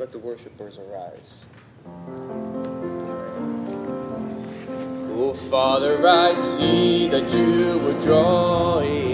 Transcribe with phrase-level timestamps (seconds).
[0.00, 1.46] Let the worshipers arise.
[5.14, 9.09] Oh, Father, I see that you were drawing.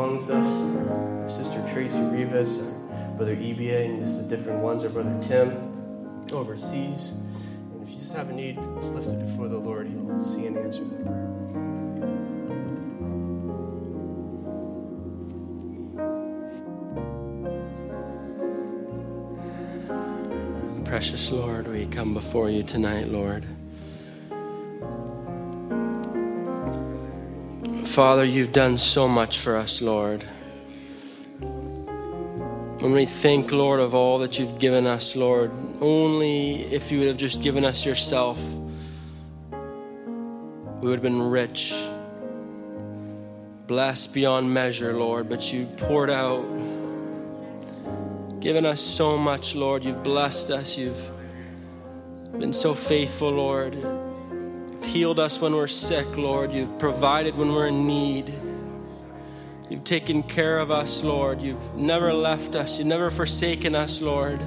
[0.00, 0.88] Amongst us.
[0.88, 6.26] Our sister Tracy Rivas, our brother EBA, and just the different ones, our brother Tim
[6.32, 7.10] overseas.
[7.10, 9.88] And if you just have a need, just lift it before the Lord.
[9.88, 11.26] He'll see and answer that prayer.
[20.86, 23.44] Precious Lord, we come before you tonight, Lord.
[27.90, 30.22] Father, you've done so much for us, Lord.
[31.40, 37.08] When we think, Lord, of all that you've given us, Lord, only if you would
[37.08, 38.40] have just given us yourself,
[39.50, 41.74] we would have been rich,
[43.66, 45.28] blessed beyond measure, Lord.
[45.28, 46.44] But you poured out,
[48.38, 49.82] given us so much, Lord.
[49.82, 50.78] You've blessed us.
[50.78, 51.10] You've
[52.38, 54.09] been so faithful, Lord
[54.90, 56.52] healed us when we're sick, Lord.
[56.52, 58.34] You've provided when we're in need.
[59.68, 61.40] You've taken care of us, Lord.
[61.40, 62.76] You've never left us.
[62.76, 64.40] You've never forsaken us, Lord.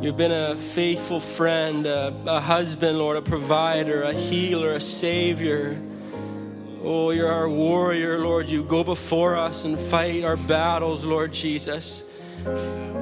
[0.00, 5.76] You've been a faithful friend, a, a husband, Lord, a provider, a healer, a savior.
[6.84, 8.46] Oh, you're our warrior, Lord.
[8.46, 12.04] You go before us and fight our battles, Lord Jesus.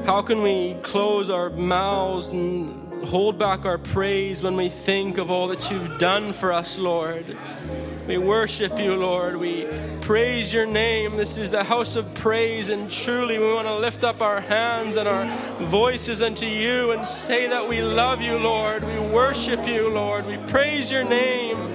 [0.06, 5.30] How can we close our mouths and hold back our praise when we think of
[5.30, 7.36] all that you've done for us, Lord.
[8.06, 9.36] We worship you, Lord.
[9.36, 9.66] We
[10.02, 11.16] praise your name.
[11.16, 14.96] This is the house of praise, and truly we want to lift up our hands
[14.96, 15.26] and our
[15.64, 18.84] voices unto you and say that we love you, Lord.
[18.84, 20.26] We worship you, Lord.
[20.26, 21.73] We praise your name.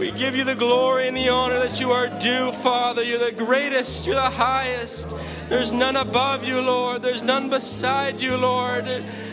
[0.00, 3.04] We give you the glory and the honor that you are due, Father.
[3.04, 5.14] You're the greatest, you're the highest.
[5.50, 7.02] There's none above you, Lord.
[7.02, 8.86] There's none beside you, Lord.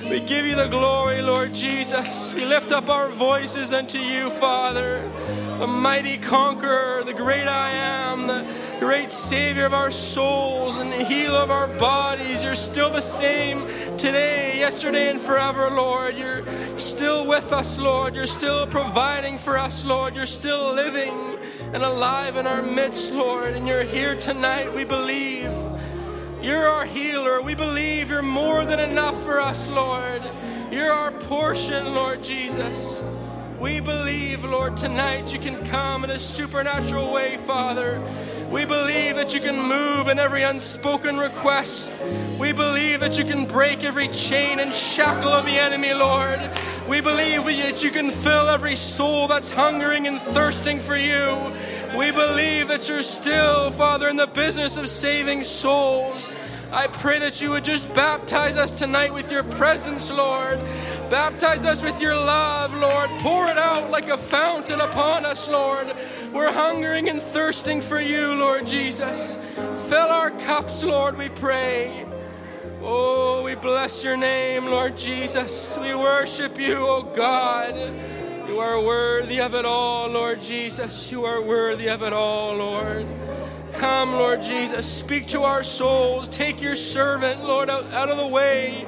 [0.04, 2.34] We give you the glory, Lord Jesus.
[2.34, 5.10] We lift up our voices unto you, Father,
[5.58, 8.44] the mighty conqueror, the great I am, the
[8.80, 12.44] great Savior of our souls and healer of our bodies.
[12.44, 13.66] You're still the same
[13.98, 16.16] today, yesterday, and forever, Lord.
[16.16, 16.44] You're
[16.78, 18.16] still with us, Lord.
[18.16, 20.16] You're still providing for us, Lord.
[20.16, 21.38] You're still living
[21.74, 23.56] and alive in our midst, Lord.
[23.56, 25.52] And you're here tonight, we believe.
[26.42, 27.42] You're our healer.
[27.42, 30.22] We believe you're more than enough for us, Lord.
[30.72, 33.04] You're our portion, Lord Jesus.
[33.60, 38.00] We believe, Lord, tonight you can come in a supernatural way, Father.
[38.50, 41.94] We believe that you can move in every unspoken request.
[42.40, 46.40] We believe that you can break every chain and shackle of the enemy, Lord.
[46.88, 51.52] We believe that you can fill every soul that's hungering and thirsting for you.
[51.98, 56.34] We believe that you're still, Father, in the business of saving souls.
[56.72, 60.60] I pray that you would just baptize us tonight with your presence, Lord.
[61.10, 63.10] Baptize us with your love, Lord.
[63.22, 65.94] Pour it out like a fountain upon us, Lord.
[66.38, 69.40] We're hungering and thirsting for you, Lord Jesus.
[69.90, 72.06] Fill our cups, Lord, we pray.
[72.80, 75.76] Oh, we bless your name, Lord Jesus.
[75.82, 77.74] We worship you, oh God.
[78.48, 81.12] You are worthy of it all, Lord Jesus.
[81.12, 83.08] You are worthy of it all, Lord.
[83.74, 84.86] Come, Lord Jesus.
[84.86, 86.28] Speak to our souls.
[86.28, 88.86] Take your servant, Lord, out, out of the way.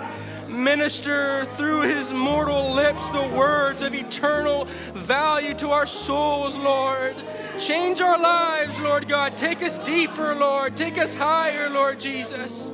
[0.59, 7.15] Minister through his mortal lips the words of eternal value to our souls, Lord.
[7.57, 9.37] Change our lives, Lord God.
[9.37, 10.75] Take us deeper, Lord.
[10.75, 12.71] Take us higher, Lord Jesus.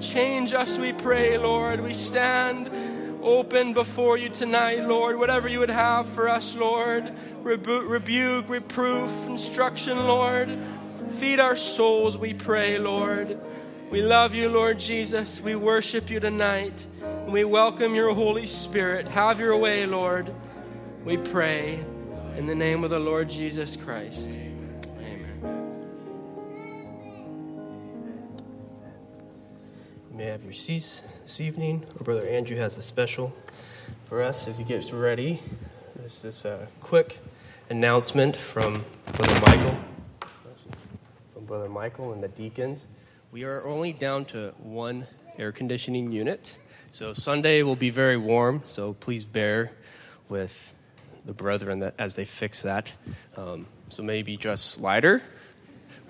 [0.00, 1.80] Change us, we pray, Lord.
[1.80, 2.70] We stand
[3.22, 5.18] open before you tonight, Lord.
[5.18, 7.12] Whatever you would have for us, Lord.
[7.42, 10.48] Rebu- rebuke, reproof, instruction, Lord.
[11.18, 13.40] Feed our souls, we pray, Lord.
[13.92, 15.38] We love you, Lord Jesus.
[15.38, 16.86] We worship you tonight.
[17.02, 19.06] And we welcome your Holy Spirit.
[19.06, 20.32] Have your way, Lord.
[21.04, 21.84] We pray
[22.38, 24.30] in the name of the Lord Jesus Christ.
[24.30, 24.80] Amen.
[30.10, 31.84] You may have your seats this evening.
[31.98, 33.36] Our brother Andrew has a special
[34.06, 35.38] for us as he gets ready.
[35.96, 37.18] This is a quick
[37.68, 39.78] announcement from Brother Michael.
[41.34, 42.86] From Brother Michael and the deacons.
[43.32, 45.06] We are only down to one
[45.38, 46.58] air conditioning unit.
[46.90, 49.72] So Sunday will be very warm, so please bear
[50.28, 50.74] with
[51.24, 52.94] the brethren that, as they fix that.
[53.34, 55.22] Um, so maybe just lighter.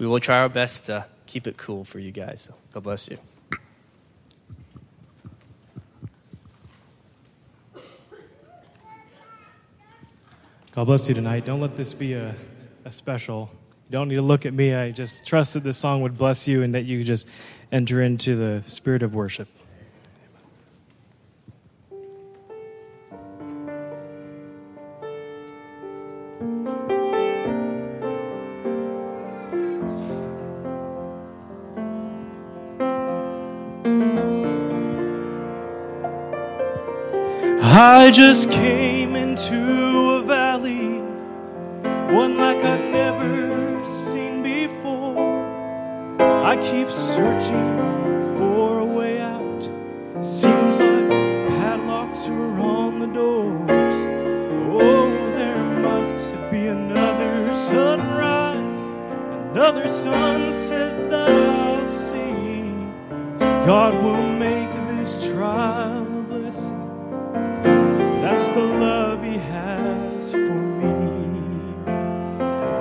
[0.01, 2.41] We will try our best to keep it cool for you guys.
[2.41, 3.19] So God bless you.
[10.73, 11.47] God bless you tonight.
[11.47, 12.35] Don't let this be a,
[12.85, 13.49] a special
[13.93, 14.75] don't need to look at me.
[14.75, 17.29] I just trust that this song would bless you and that you just
[17.71, 19.49] enter into the spirit of worship.
[37.75, 38.82] I just came.
[63.67, 66.83] God will make this trial a blessing.
[68.21, 71.85] That's the love He has for me.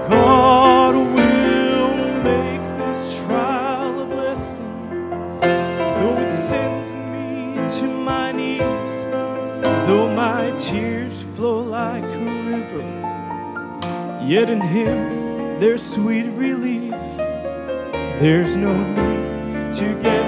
[0.10, 5.00] God will make this trial a blessing.
[5.42, 9.04] Though it sends me to my knees,
[9.86, 12.82] though my tears flow like a river,
[14.26, 16.90] yet in Him there's sweet relief.
[18.20, 20.21] There's no need to get.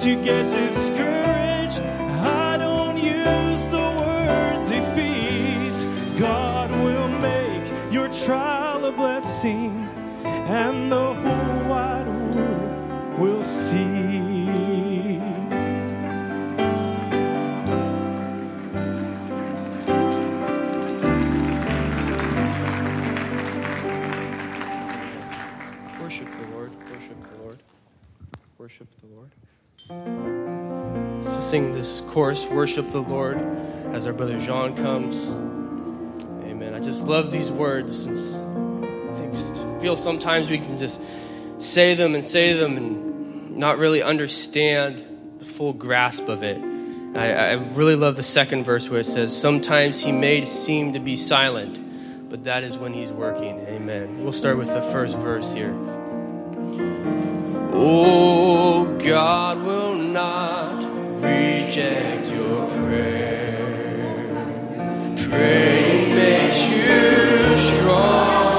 [0.00, 1.82] to get discouraged.
[1.82, 6.18] I don't use the word defeat.
[6.18, 9.86] God will make your trial a blessing,
[10.24, 11.19] and the
[31.50, 33.38] sing this chorus, Worship the Lord,
[33.92, 35.30] as our brother Jean comes.
[36.44, 36.74] Amen.
[36.74, 38.04] I just love these words.
[38.04, 41.00] Since I think, feel sometimes we can just
[41.58, 45.02] say them and say them and not really understand
[45.40, 46.62] the full grasp of it.
[47.16, 51.00] I, I really love the second verse where it says, Sometimes he may seem to
[51.00, 53.58] be silent, but that is when he's working.
[53.66, 54.22] Amen.
[54.22, 55.76] We'll start with the first verse here.
[57.72, 60.59] Oh, God will not
[61.22, 63.70] reject your prayer.
[65.16, 68.49] Praying makes you strong.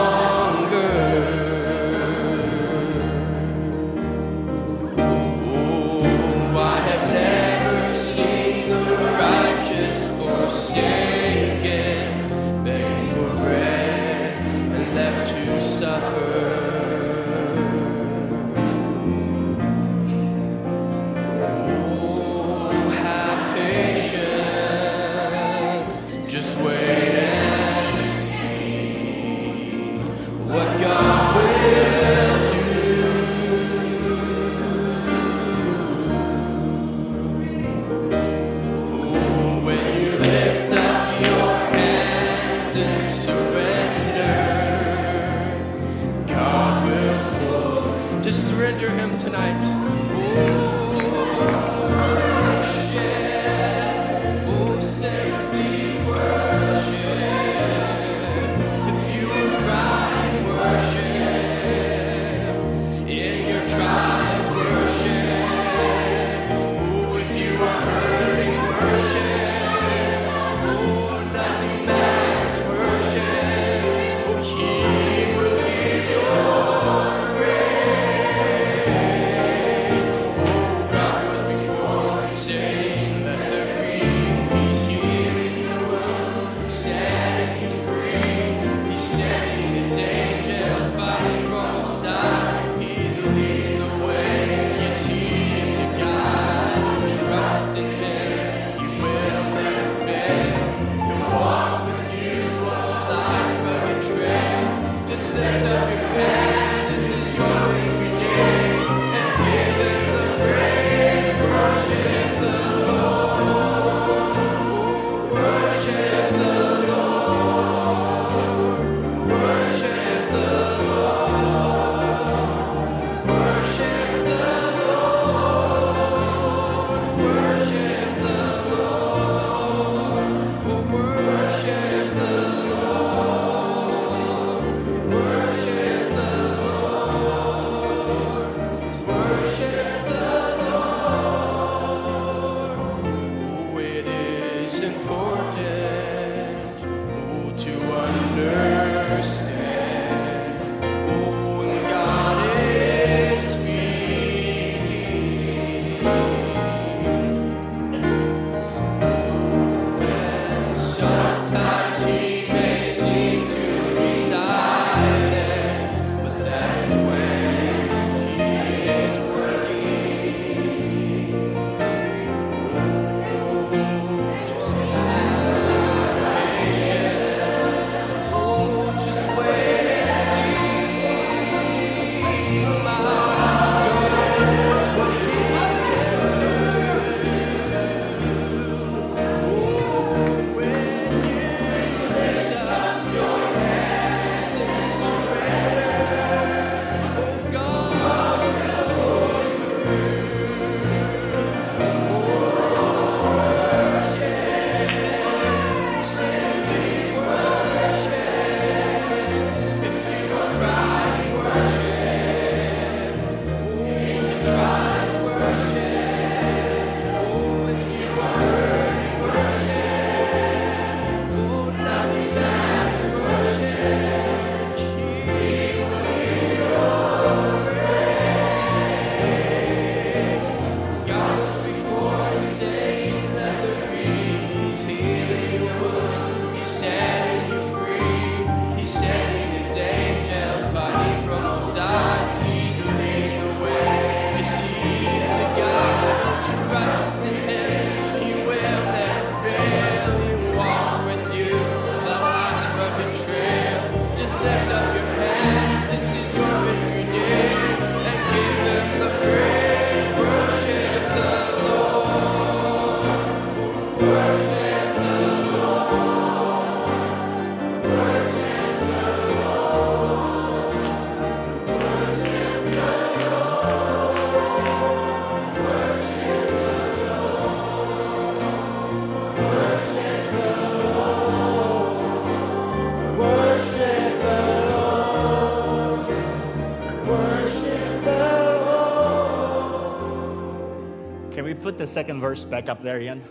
[291.81, 293.23] The second verse back up there again?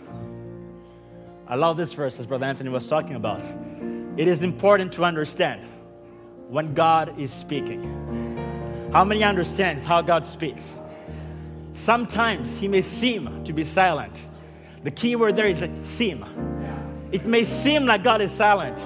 [1.47, 3.41] I love this verse, as Brother Anthony was talking about.
[4.17, 5.65] It is important to understand
[6.49, 8.89] when God is speaking.
[8.91, 10.79] How many understands how God speaks?
[11.73, 14.21] Sometimes He may seem to be silent.
[14.83, 16.25] The key word there is seem.
[17.13, 18.85] It may seem like God is silent,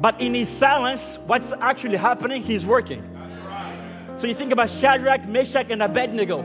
[0.00, 2.42] but in His silence, what's actually happening?
[2.42, 3.04] He's working.
[4.16, 6.42] So you think about Shadrach, Meshach, and Abednego.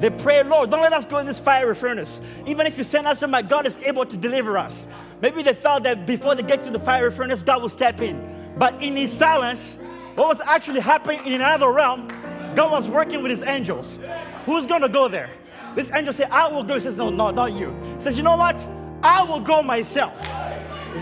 [0.00, 2.20] They pray, Lord, don't let us go in this fiery furnace.
[2.46, 4.86] Even if you send us, my God is able to deliver us.
[5.22, 8.54] Maybe they thought that before they get to the fiery furnace, God will step in.
[8.58, 9.78] But in his silence,
[10.14, 12.08] what was actually happening in another realm,
[12.54, 13.98] God was working with his angels.
[14.44, 15.30] Who's going to go there?
[15.74, 16.74] This angel said, I will go.
[16.74, 17.70] He says, No, no, not you.
[17.94, 18.66] He says, You know what?
[19.02, 20.18] I will go myself.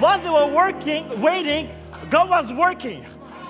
[0.01, 1.71] While they were working, waiting,
[2.11, 3.07] God was working,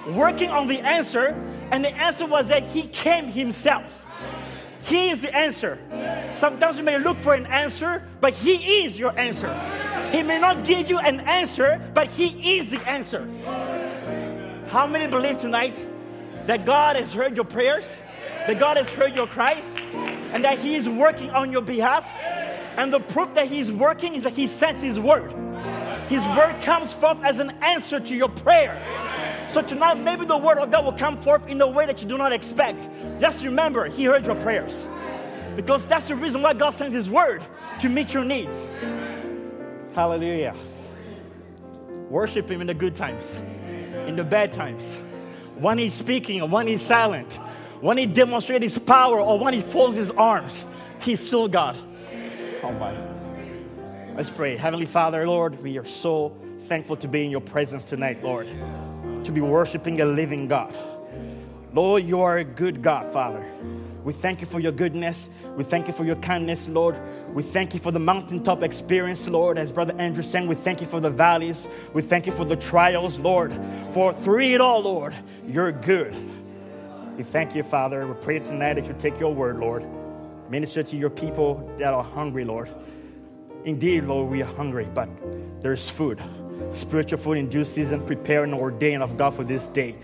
[0.09, 1.29] working on the answer,
[1.71, 4.04] and the answer was that He came Himself.
[4.85, 5.79] He is the answer.
[6.35, 9.53] Sometimes you may look for an answer, but He is your answer.
[10.13, 13.27] He may not give you an answer, but He is the answer.
[14.69, 15.75] How many believe tonight
[16.47, 17.97] that God has heard your prayers,
[18.47, 19.77] that God has heard your cries,
[20.33, 22.07] and that He is working on your behalf?
[22.77, 25.33] And the proof that He's working is that He sends His word.
[26.09, 28.77] His word comes forth as an answer to your prayer.
[29.49, 32.09] So tonight, maybe the word of God will come forth in a way that you
[32.09, 32.89] do not expect.
[33.21, 34.87] Just remember, He heard your prayers.
[35.57, 37.43] Because that's the reason why God sends His word
[37.81, 38.75] to meet your needs.
[39.95, 40.55] Hallelujah.
[42.09, 43.37] Worship Him in the good times,
[44.07, 44.97] in the bad times.
[45.57, 47.35] When He's speaking or when He's silent,
[47.81, 50.67] when He demonstrates His power or when He folds His arms,
[51.01, 51.77] He's still God.
[52.63, 52.97] Oh my.
[54.17, 54.57] Let's pray.
[54.57, 58.49] Heavenly Father, Lord, we are so thankful to be in your presence tonight, Lord,
[59.25, 60.75] to be worshiping a living God.
[61.73, 63.45] Lord, you are a good God, Father.
[64.05, 65.31] We thank you for your goodness.
[65.57, 66.97] We thank you for your kindness, Lord.
[67.33, 69.59] We thank you for the mountaintop experience, Lord.
[69.59, 71.67] As Brother Andrew sang, we thank you for the valleys.
[71.95, 73.59] We thank you for the trials, Lord.
[73.93, 75.15] For through it all, Lord,
[75.49, 76.15] you're good.
[77.17, 78.07] We thank you, Father.
[78.07, 79.85] We pray tonight that you take your word, Lord.
[80.51, 82.69] Minister to your people that are hungry, Lord.
[83.65, 85.09] Indeed, Lord, we are hungry, but
[85.63, 86.21] there's food.
[86.73, 89.95] Spiritual food in due season, prepare and ordain of God for this day.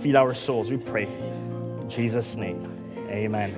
[0.00, 1.04] Feed our souls, we pray.
[1.04, 2.66] In Jesus' name,
[3.08, 3.54] amen.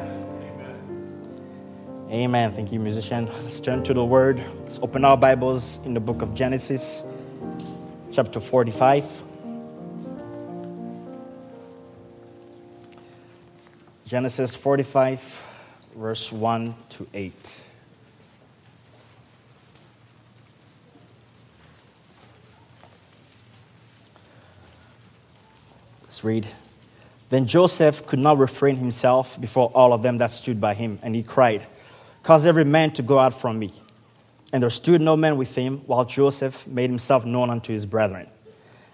[2.12, 2.52] Amen.
[2.52, 3.26] Thank you, musician.
[3.42, 4.42] Let's turn to the word.
[4.64, 7.04] Let's open our Bibles in the book of Genesis,
[8.10, 9.22] chapter 45.
[14.04, 15.46] Genesis 45,
[15.96, 17.62] verse 1 to 8.
[26.24, 26.46] Read.
[27.30, 31.14] Then Joseph could not refrain himself before all of them that stood by him, and
[31.14, 31.66] he cried,
[32.22, 33.72] Cause every man to go out from me.
[34.52, 38.26] And there stood no man with him, while Joseph made himself known unto his brethren.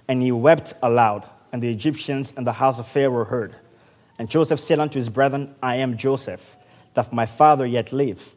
[0.07, 3.55] And he wept aloud, and the Egyptians and the house of Pharaoh heard.
[4.19, 6.57] And Joseph said unto his brethren, I am Joseph,
[6.95, 8.35] doth my father yet live?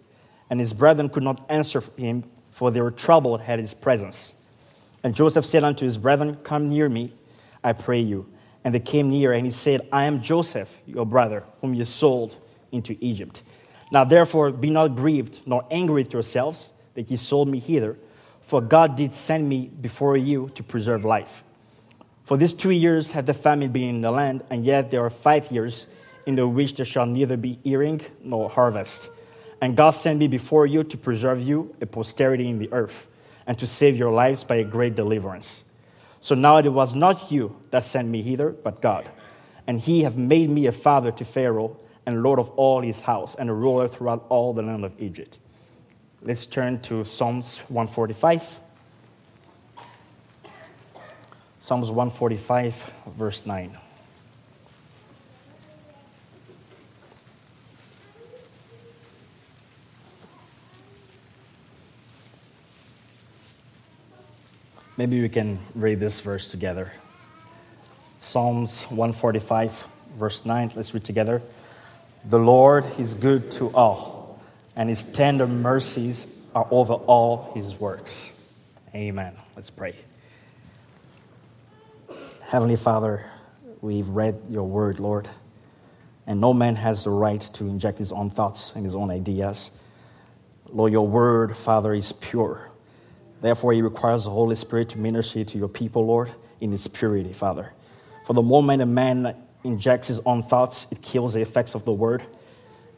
[0.49, 4.33] And his brethren could not answer him, for they were troubled at his presence.
[5.03, 7.13] And Joseph said unto his brethren, Come near me,
[7.63, 8.27] I pray you.
[8.63, 12.35] And they came near, and he said, I am Joseph, your brother, whom you sold
[12.71, 13.41] into Egypt.
[13.91, 17.97] Now therefore be not grieved, nor angry with yourselves that ye sold me hither,
[18.41, 21.43] for God did send me before you to preserve life.
[22.25, 25.09] For these two years have the famine been in the land, and yet there are
[25.09, 25.87] five years
[26.25, 29.09] in the which there shall neither be earing nor harvest.
[29.59, 33.07] And God sent me before you to preserve you a posterity in the earth,
[33.47, 35.63] and to save your lives by a great deliverance.
[36.21, 39.09] So now it was not you that sent me hither, but God.
[39.67, 43.35] And he have made me a father to Pharaoh, and lord of all his house,
[43.35, 45.37] and a ruler throughout all the land of Egypt.
[46.21, 48.59] Let's turn to Psalms 145.
[51.59, 53.77] Psalms 145, verse 9.
[65.01, 66.93] Maybe we can read this verse together.
[68.19, 69.83] Psalms 145,
[70.19, 70.73] verse 9.
[70.75, 71.41] Let's read together.
[72.25, 74.39] The Lord is good to all,
[74.75, 78.31] and his tender mercies are over all his works.
[78.93, 79.33] Amen.
[79.55, 79.95] Let's pray.
[82.43, 83.25] Heavenly Father,
[83.81, 85.27] we've read your word, Lord,
[86.27, 89.71] and no man has the right to inject his own thoughts and his own ideas.
[90.69, 92.70] Lord, your word, Father, is pure.
[93.41, 97.33] Therefore, it requires the Holy Spirit to minister to your people, Lord, in its purity,
[97.33, 97.73] Father.
[98.25, 101.91] For the moment a man injects his own thoughts, it kills the effects of the
[101.91, 102.23] word,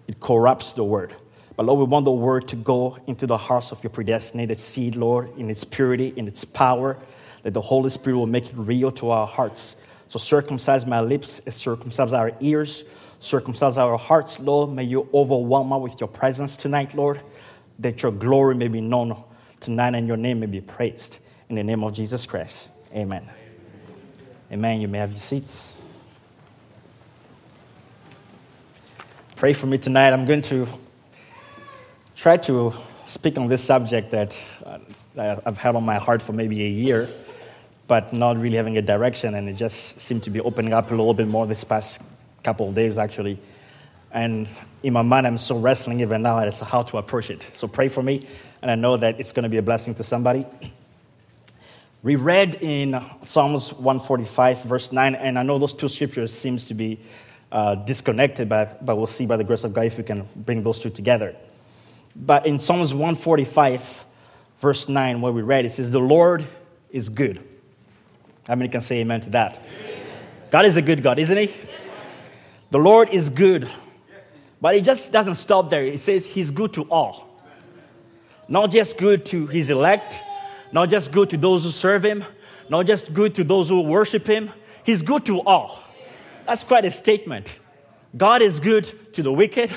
[0.08, 1.16] it corrupts the word.
[1.56, 4.96] But Lord, we want the word to go into the hearts of your predestinated seed,
[4.96, 6.98] Lord, in its purity, in its power,
[7.44, 9.76] that the Holy Spirit will make it real to our hearts.
[10.08, 12.84] So circumcise my lips, circumcise our ears,
[13.20, 14.72] circumcise our hearts, Lord.
[14.72, 17.22] May you overwhelm us with your presence tonight, Lord,
[17.80, 19.24] that your glory may be known
[19.64, 21.20] tonight and your name may be praised.
[21.50, 23.30] In the name of Jesus Christ, amen.
[24.52, 24.82] Amen.
[24.82, 25.74] You may have your seats.
[29.36, 30.14] Pray for me tonight.
[30.14, 30.68] I'm going to
[32.16, 32.74] try to
[33.06, 34.80] speak on this subject that, uh,
[35.16, 37.10] that I've had on my heart for maybe a year,
[37.88, 40.96] but not really having a direction, and it just seemed to be opening up a
[40.96, 42.00] little bit more this past
[42.44, 43.40] couple of days, actually.
[44.12, 44.48] And
[44.84, 47.46] in my mind, I'm still wrestling even now as to how to approach it.
[47.56, 48.28] So pray for me,
[48.64, 50.46] and I know that it's going to be a blessing to somebody.
[52.02, 56.74] We read in Psalms 145, verse 9, and I know those two scriptures seems to
[56.74, 57.02] be
[57.52, 60.64] uh, disconnected, but, but we'll see by the grace of God if we can bring
[60.64, 61.36] those two together.
[62.16, 64.06] But in Psalms 145,
[64.62, 66.46] verse 9, where we read, it says, The Lord
[66.90, 67.44] is good.
[68.48, 69.62] How many can say amen to that?
[69.62, 70.08] Amen.
[70.52, 71.54] God is a good God, isn't He?
[72.72, 73.70] The Lord is good.
[74.62, 75.84] But it just doesn't stop there.
[75.84, 77.33] It says He's good to all.
[78.48, 80.22] Not just good to His elect,
[80.72, 82.24] not just good to those who serve Him,
[82.70, 84.52] not just good to those who worship Him.
[84.84, 85.82] He's good to all.
[86.46, 87.60] That's quite a statement.
[88.16, 89.72] God is good to the wicked,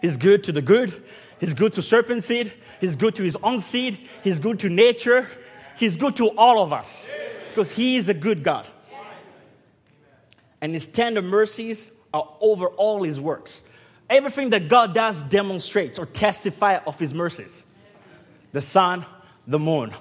[0.00, 1.02] He's good to the good,
[1.40, 5.28] He's good to serpent seed, He's good to His own seed, He's good to nature,
[5.76, 7.06] He's good to all of us
[7.50, 8.66] because He is a good God.
[10.60, 13.62] And His tender mercies are over all His works.
[14.08, 17.64] Everything that God does demonstrates or testifies of His mercies.
[18.52, 19.04] The sun,
[19.46, 19.92] the moon,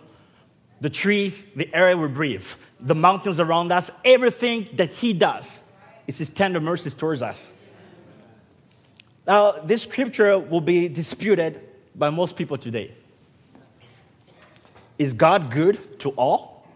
[0.81, 2.47] the trees, the air we breathe,
[2.79, 5.62] the mountains around us, everything that He does
[6.08, 7.51] is His tender mercies towards us.
[9.25, 11.60] Now, this scripture will be disputed
[11.95, 12.93] by most people today.
[14.97, 16.67] Is God good to all?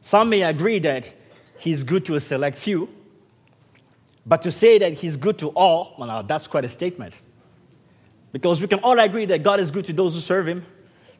[0.00, 1.12] Some may agree that
[1.58, 2.88] He's good to a select few,
[4.26, 7.14] but to say that He's good to all, well, now, that's quite a statement.
[8.34, 10.66] Because we can all agree that God is good to those who serve Him,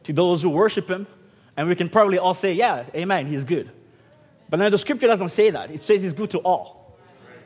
[0.03, 1.07] to those who worship Him,
[1.55, 3.71] and we can probably all say, yeah, amen, He's good.
[4.49, 5.71] But now the scripture doesn't say that.
[5.71, 6.97] It says He's good to all.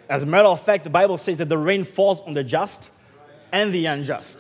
[0.10, 2.90] As a matter of fact, the Bible says that the rain falls on the just
[3.52, 4.40] and the unjust.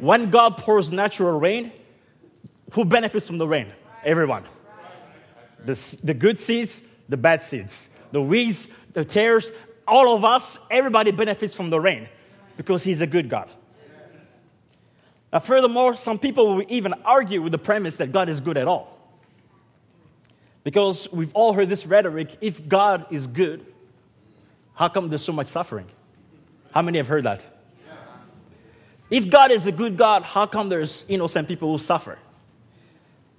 [0.00, 1.70] When God pours natural rain,
[2.72, 3.68] who benefits from the rain?
[4.04, 4.42] Everyone.
[5.64, 9.52] The, the good seeds, the bad seeds, the weeds, the tares,
[9.86, 12.08] all of us, everybody benefits from the rain
[12.56, 13.48] because He's a good God.
[15.32, 18.66] Now, furthermore, some people will even argue with the premise that God is good at
[18.66, 18.96] all.
[20.64, 23.64] Because we've all heard this rhetoric if God is good,
[24.74, 25.86] how come there's so much suffering?
[26.72, 27.42] How many have heard that?
[29.10, 32.18] If God is a good God, how come there's innocent people who suffer?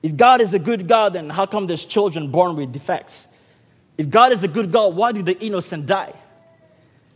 [0.03, 3.27] If God is a good God, then how come there's children born with defects?
[3.97, 6.13] If God is a good God, why did the innocent die?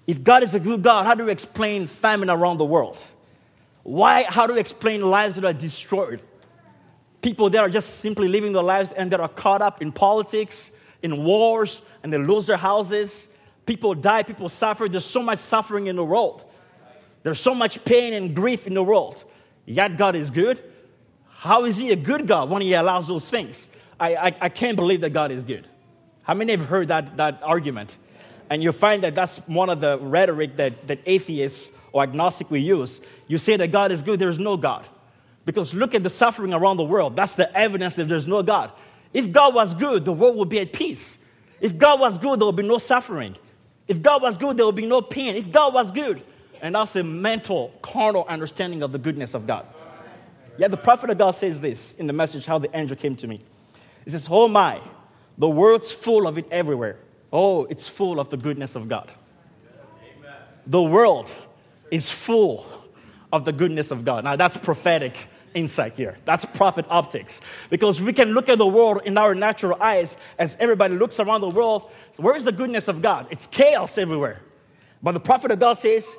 [0.07, 2.97] If God is a good God, how do you explain famine around the world?
[3.85, 6.19] Why, how do you explain lives that are destroyed?
[7.21, 10.71] People that are just simply living their lives and that are caught up in politics,
[11.03, 13.27] in wars, and they lose their houses.
[13.67, 14.89] People die, people suffer.
[14.89, 16.43] There's so much suffering in the world.
[17.21, 19.23] There's so much pain and grief in the world.
[19.67, 20.63] Yet God is good.
[21.29, 23.69] How is He a good God when He allows those things?
[23.99, 25.67] I, I, I can't believe that God is good.
[26.23, 27.97] How many have heard that, that argument?
[28.49, 32.59] And you find that that's one of the rhetoric that, that atheists or agnostic we
[32.59, 32.99] use.
[33.25, 34.85] You say that God is good, there's no God.
[35.45, 37.15] Because look at the suffering around the world.
[37.15, 38.69] That's the evidence that there's no God.
[39.13, 41.17] If God was good, the world would be at peace.
[41.61, 43.37] If God was good, there would be no suffering.
[43.87, 45.37] If God was good, there would be no pain.
[45.37, 46.21] If God was good,
[46.61, 49.65] and that's a mental, carnal understanding of the goodness of God.
[50.57, 53.27] Yet the prophet of God says this in the message, How the Angel Came to
[53.27, 53.39] Me.
[54.03, 54.81] He says, Oh my,
[55.37, 56.97] the world's full of it everywhere.
[57.31, 59.09] Oh, it's full of the goodness of God.
[60.67, 61.31] The world
[61.91, 62.65] is full
[63.31, 64.23] of the goodness of God.
[64.23, 65.17] Now, that's prophetic
[65.53, 66.17] insight here.
[66.25, 67.41] That's prophet optics.
[67.69, 71.41] Because we can look at the world in our natural eyes as everybody looks around
[71.41, 71.89] the world.
[72.17, 73.27] Where is the goodness of God?
[73.29, 74.41] It's chaos everywhere.
[75.01, 76.13] But the prophet of God says,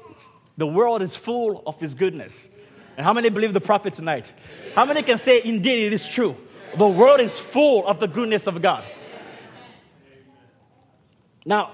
[0.56, 2.48] the world is full of His goodness.
[2.96, 4.32] And how many believe the prophet tonight?
[4.74, 6.36] How many can say, indeed, it is true?
[6.76, 8.84] The world is full of the goodness of God.
[11.44, 11.72] Now,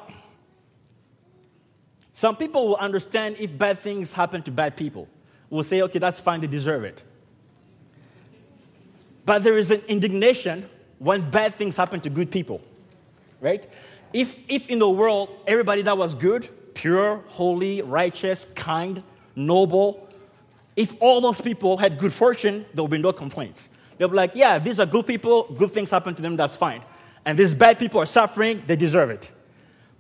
[2.15, 5.09] some people will understand if bad things happen to bad people.
[5.51, 7.03] Will say, okay, that's fine, they deserve it.
[9.25, 12.61] But there is an indignation when bad things happen to good people,
[13.41, 13.69] right?
[14.13, 19.03] If, if in the world everybody that was good pure, holy, righteous, kind,
[19.37, 20.09] noble,
[20.75, 23.69] if all those people had good fortune, there would be no complaints.
[23.99, 26.83] They'll be like, yeah, these are good people, good things happen to them, that's fine.
[27.25, 29.31] And these bad people are suffering, they deserve it.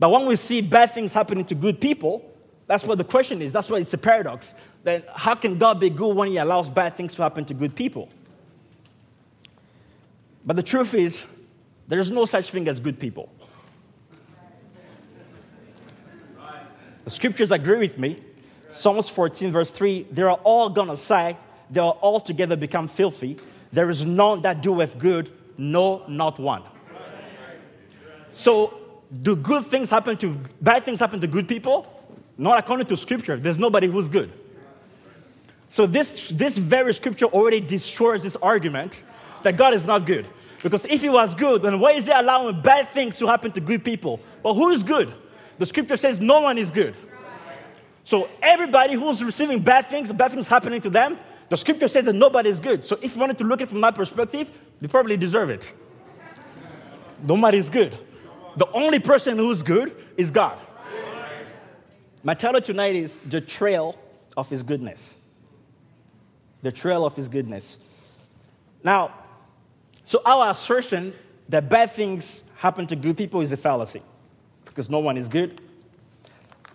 [0.02, 2.28] But when we see bad things happening to good people,
[2.66, 3.52] that's what the question is.
[3.52, 4.52] That's why it's a paradox.
[4.82, 7.76] Then how can God be good when He allows bad things to happen to good
[7.76, 8.08] people?
[10.44, 11.22] But the truth is,
[11.86, 13.32] there's no such thing as good people.
[17.04, 18.18] The scriptures agree with me.
[18.70, 21.36] Psalms 14, verse 3 they are all gonna say,
[21.70, 23.38] they are all together become filthy.
[23.72, 26.64] There is none that doeth good, no, not one.
[28.32, 28.81] So,
[29.20, 31.86] do good things happen to bad things happen to good people?
[32.38, 33.36] Not according to scripture.
[33.36, 34.32] There's nobody who's good.
[35.68, 39.02] So this, this very scripture already destroys this argument
[39.42, 40.26] that God is not good.
[40.62, 43.60] Because if he was good, then why is he allowing bad things to happen to
[43.60, 44.20] good people?
[44.42, 45.12] Well, who is good?
[45.58, 46.94] The scripture says no one is good.
[48.04, 52.14] So everybody who's receiving bad things, bad things happening to them, the scripture says that
[52.14, 52.84] nobody is good.
[52.84, 54.50] So if you wanted to look at it from that perspective,
[54.80, 55.72] they probably deserve it.
[57.22, 57.96] Nobody is good.
[58.56, 60.58] The only person who's good is God.
[62.22, 63.98] My title tonight is The Trail
[64.36, 65.14] of His Goodness.
[66.62, 67.78] The Trail of His Goodness.
[68.84, 69.14] Now,
[70.04, 71.14] so our assertion
[71.48, 74.02] that bad things happen to good people is a fallacy
[74.64, 75.60] because no one is good.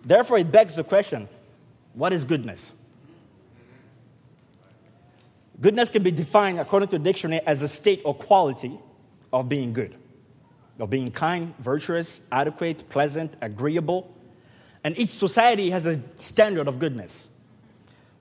[0.04, 1.28] Therefore, it begs the question
[1.94, 2.74] what is goodness?
[5.60, 8.78] Goodness can be defined, according to the dictionary, as a state or quality
[9.34, 9.96] of being good,
[10.80, 14.14] of being kind, virtuous, adequate, pleasant, agreeable.
[14.84, 17.28] And each society has a standard of goodness.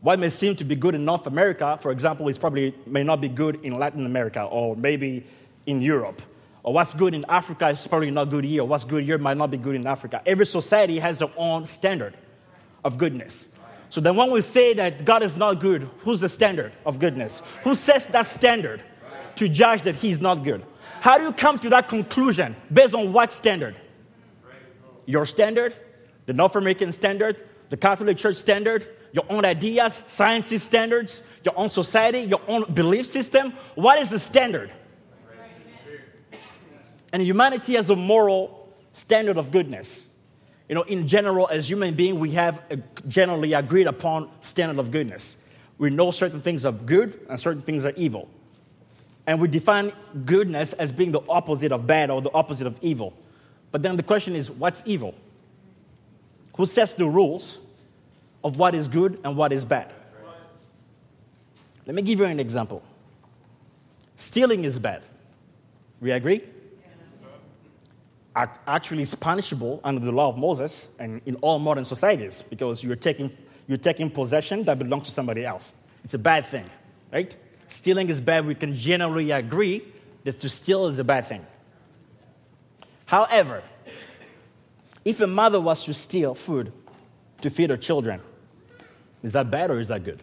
[0.00, 3.20] What may seem to be good in North America, for example, is probably may not
[3.20, 5.26] be good in Latin America or maybe
[5.66, 6.22] in Europe.
[6.62, 8.64] Or what's good in Africa is probably not good here.
[8.64, 10.20] What's good here might not be good in Africa.
[10.26, 12.14] Every society has their own standard
[12.84, 13.48] of goodness.
[13.88, 17.40] So then when we say that God is not good, who's the standard of goodness?
[17.62, 18.82] Who sets that standard
[19.36, 20.64] to judge that he's not good?
[21.07, 22.57] How do you come to that conclusion?
[22.72, 23.76] Based on what standard?
[25.04, 25.72] Your standard,
[26.24, 27.40] the North American standard,
[27.70, 33.07] the Catholic Church standard, your own ideas, science's standards, your own society, your own belief
[33.07, 33.52] system.
[33.76, 34.72] What is the standard?
[37.12, 40.09] And humanity has a moral standard of goodness.
[40.68, 44.90] You know, in general, as human beings, we have a generally agreed upon standard of
[44.90, 45.36] goodness.
[45.78, 48.28] We know certain things are good and certain things are evil.
[49.27, 49.93] And we define
[50.24, 53.12] goodness as being the opposite of bad or the opposite of evil.
[53.72, 55.14] But then the question is, what's evil?
[56.57, 57.59] Who sets the rules
[58.45, 59.93] of what is good and what is bad?
[61.87, 62.83] Let me give you an example.
[64.16, 65.03] Stealing is bad.
[66.01, 66.43] We agree?
[68.66, 72.95] actually it's punishable under the law of Moses and in all modern societies because you're
[72.95, 73.35] taking,
[73.66, 75.74] you're taking possession that belongs to somebody else.
[76.05, 76.68] It's a bad thing,
[77.11, 77.35] right?
[77.69, 78.47] Stealing is bad.
[78.47, 79.83] We can generally agree
[80.25, 81.47] that to steal is a bad thing.
[83.07, 83.62] However,
[85.05, 86.73] if a mother was to steal food
[87.41, 88.21] to feed her children,
[89.23, 90.23] is that bad or is that good?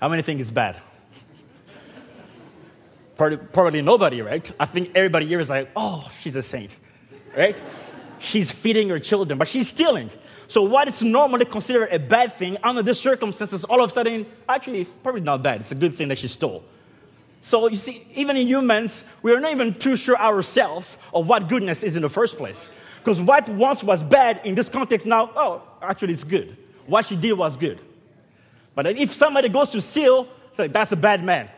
[0.00, 0.76] How many think it's bad?
[3.16, 4.48] Probably, nobody, right?
[4.60, 6.70] I think everybody here is like, oh, she's a saint,
[7.36, 7.56] right?
[8.18, 10.10] she's feeding her children, but she's stealing.
[10.48, 14.26] So what is normally considered a bad thing under these circumstances, all of a sudden,
[14.48, 15.60] actually, it's probably not bad.
[15.60, 16.64] It's a good thing that she stole.
[17.42, 21.48] So you see, even in humans, we are not even too sure ourselves of what
[21.48, 22.70] goodness is in the first place.
[22.98, 26.56] Because what once was bad in this context now, oh, actually it's good.
[26.86, 27.78] What she did was good.
[28.74, 31.50] But if somebody goes to steal, that's a bad man.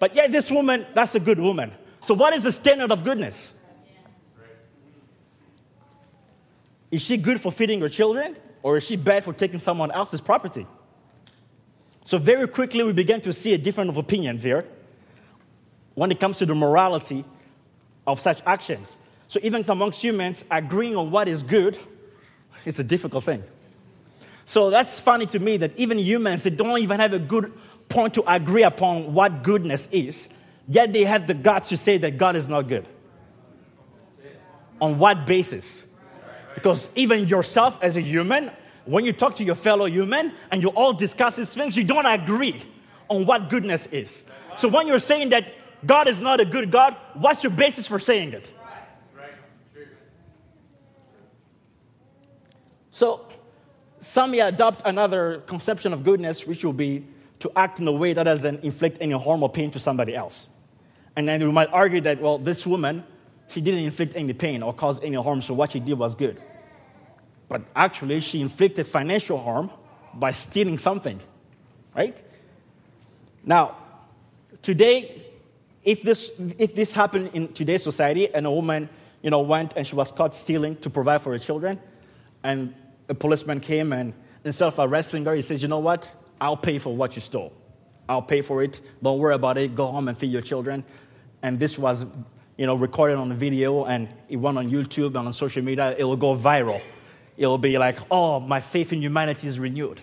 [0.00, 1.72] But yet, this woman, that's a good woman.
[2.02, 3.53] So, what is the standard of goodness?
[6.94, 10.20] Is she good for feeding her children, or is she bad for taking someone else's
[10.20, 10.64] property?
[12.04, 14.64] So, very quickly, we begin to see a difference of opinions here
[15.94, 17.24] when it comes to the morality
[18.06, 18.96] of such actions.
[19.26, 21.80] So, even amongst humans, agreeing on what is good
[22.64, 23.42] is a difficult thing.
[24.46, 27.52] So, that's funny to me that even humans, they don't even have a good
[27.88, 30.28] point to agree upon what goodness is,
[30.68, 32.86] yet they have the guts to say that God is not good.
[34.80, 35.82] On what basis?
[36.54, 38.50] Because even yourself as a human,
[38.84, 42.06] when you talk to your fellow human and you all discuss these things, you don't
[42.06, 42.62] agree
[43.08, 44.24] on what goodness is.
[44.56, 45.52] So when you're saying that
[45.84, 48.50] God is not a good God, what's your basis for saying it?
[52.90, 53.26] So
[54.00, 57.04] some may adopt another conception of goodness, which will be
[57.40, 60.48] to act in a way that doesn't inflict any harm or pain to somebody else.
[61.16, 63.04] And then we might argue that, well, this woman,
[63.48, 66.40] she didn't inflict any pain or cause any harm, so what she did was good.
[67.48, 69.70] But actually, she inflicted financial harm
[70.14, 71.20] by stealing something,
[71.94, 72.20] right?
[73.44, 73.76] Now,
[74.62, 75.22] today,
[75.82, 78.88] if this, if this happened in today's society and a woman,
[79.22, 81.78] you know, went and she was caught stealing to provide for her children,
[82.42, 82.74] and
[83.08, 84.14] a policeman came and
[84.44, 86.12] instead of arresting her, he says, you know what?
[86.40, 87.52] I'll pay for what you stole.
[88.08, 88.80] I'll pay for it.
[89.02, 89.74] Don't worry about it.
[89.74, 90.84] Go home and feed your children.
[91.42, 92.04] And this was,
[92.56, 95.94] you know, recorded on the video and it went on YouTube and on social media.
[95.96, 96.80] It'll go viral.
[97.36, 100.00] It'll be like, oh, my faith in humanity is renewed.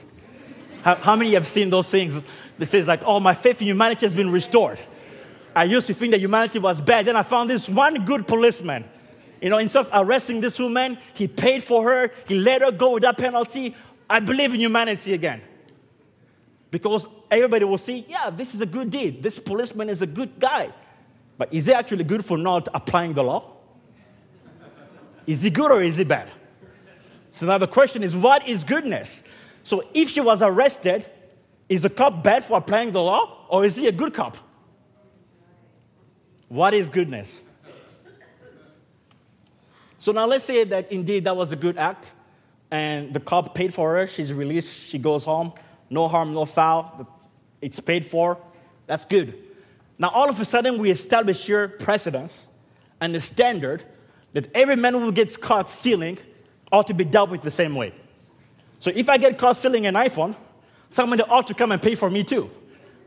[0.84, 2.22] How, how many have seen those things
[2.58, 4.80] that says like, oh, my faith in humanity has been restored?
[5.56, 7.06] I used to think that humanity was bad.
[7.06, 8.86] Then I found this one good policeman.
[9.42, 12.12] You know, instead of arresting this woman, he paid for her.
[12.28, 13.76] He let her go without penalty.
[14.10, 15.42] I believe in humanity again
[16.70, 19.22] because everybody will see, yeah, this is a good deed.
[19.22, 20.72] This policeman is a good guy.
[21.42, 23.52] But is it actually good for not applying the law?
[25.26, 26.30] Is it good or is it bad?
[27.32, 29.24] So now the question is, what is goodness?
[29.64, 31.04] So if she was arrested,
[31.68, 34.38] is the cop bad for applying the law or is he a good cop?
[36.48, 37.42] What is goodness?
[39.98, 42.12] So now let's say that indeed that was a good act
[42.70, 45.54] and the cop paid for her, she's released, she goes home,
[45.90, 47.08] no harm, no foul,
[47.64, 48.38] it's paid for,
[48.86, 49.51] that's good.
[50.02, 52.48] Now all of a sudden we establish here precedence
[53.00, 53.84] and the standard
[54.34, 56.18] that every man who gets caught stealing
[56.72, 57.94] ought to be dealt with the same way.
[58.80, 60.36] So if I get caught stealing an iPhone,
[60.90, 62.50] somebody ought to come and pay for me too.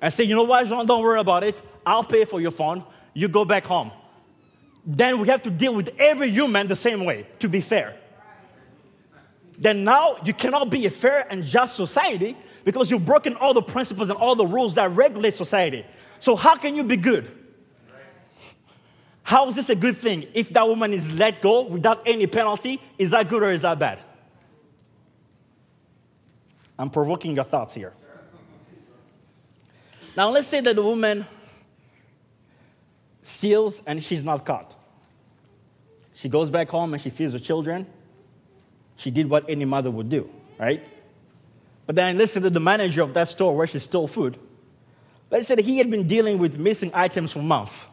[0.00, 1.60] And say, you know what, John, don't worry about it.
[1.84, 2.84] I'll pay for your phone.
[3.12, 3.90] You go back home.
[4.86, 7.96] Then we have to deal with every human the same way, to be fair.
[9.58, 13.62] Then now you cannot be a fair and just society because you've broken all the
[13.62, 15.84] principles and all the rules that regulate society.
[16.24, 17.30] So how can you be good?
[19.24, 20.26] How is this a good thing?
[20.32, 23.78] If that woman is let go without any penalty, is that good or is that
[23.78, 23.98] bad?
[26.78, 27.92] I'm provoking your thoughts here.
[30.16, 31.26] Now, let's say that the woman
[33.22, 34.74] steals and she's not caught.
[36.14, 37.86] She goes back home and she feeds her children.
[38.96, 40.80] She did what any mother would do, right?
[41.84, 44.38] But then listen to the manager of that store where she stole food.
[45.34, 47.86] Let's say that he had been dealing with missing items for months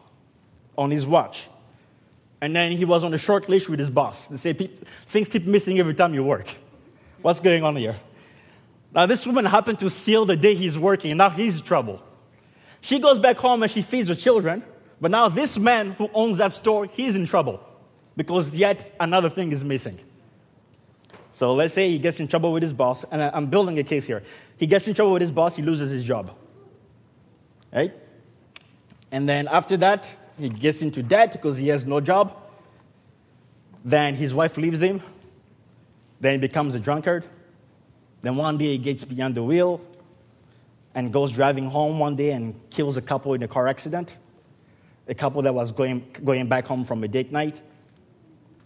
[0.78, 1.48] on his watch.
[2.40, 4.28] And then he was on a short leash with his boss.
[4.28, 4.52] They say
[5.08, 6.46] things keep missing every time you work.
[7.20, 7.96] What's going on here?
[8.94, 12.00] Now, this woman happened to steal the day he's working, and now he's in trouble.
[12.80, 14.62] She goes back home and she feeds her children,
[15.00, 17.58] but now this man who owns that store, he's in trouble
[18.16, 19.98] because yet another thing is missing.
[21.32, 24.06] So let's say he gets in trouble with his boss, and I'm building a case
[24.06, 24.22] here.
[24.58, 26.36] He gets in trouble with his boss, he loses his job.
[27.72, 27.92] Right?
[29.10, 32.36] And then after that, he gets into debt because he has no job.
[33.84, 35.02] Then his wife leaves him.
[36.20, 37.24] Then he becomes a drunkard.
[38.20, 39.80] Then one day he gets behind the wheel
[40.94, 44.16] and goes driving home one day and kills a couple in a car accident.
[45.08, 47.60] A couple that was going, going back home from a date night.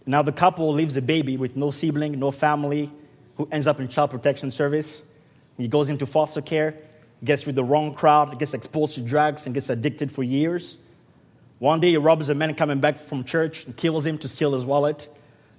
[0.05, 2.91] Now the couple leaves a baby with no sibling, no family,
[3.35, 5.01] who ends up in child protection service.
[5.57, 6.77] He goes into foster care,
[7.23, 10.77] gets with the wrong crowd, gets exposed to drugs, and gets addicted for years.
[11.59, 14.53] One day he robs a man coming back from church and kills him to steal
[14.53, 15.09] his wallet,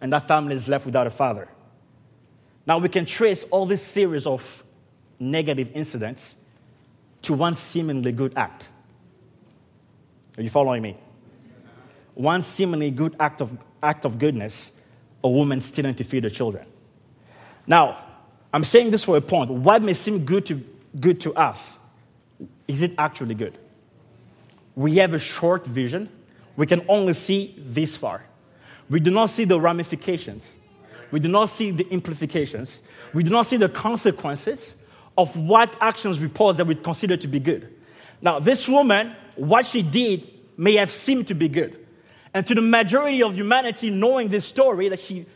[0.00, 1.48] and that family is left without a father.
[2.66, 4.62] Now we can trace all this series of
[5.18, 6.36] negative incidents
[7.22, 8.68] to one seemingly good act.
[10.36, 10.96] Are you following me?
[12.14, 14.70] One seemingly good act of, act of goodness,
[15.24, 16.66] a woman stealing to feed her children.
[17.66, 17.98] Now,
[18.52, 19.50] I'm saying this for a point.
[19.50, 20.64] What may seem good to,
[20.99, 21.78] good to us,
[22.66, 23.59] is it actually good?
[24.78, 26.09] we have a short vision.
[26.57, 28.24] We can only see this far.
[28.89, 30.55] We do not see the ramifications.
[31.11, 32.80] We do not see the implications.
[33.12, 34.76] We do not see the consequences
[35.16, 37.74] of what actions we pose that we consider to be good.
[38.22, 41.84] Now, this woman, what she did may have seemed to be good.
[42.32, 45.26] And to the majority of humanity, knowing this story that she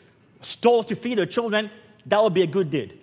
[0.40, 1.68] stole to feed her children,
[2.07, 3.00] that would be a good deed.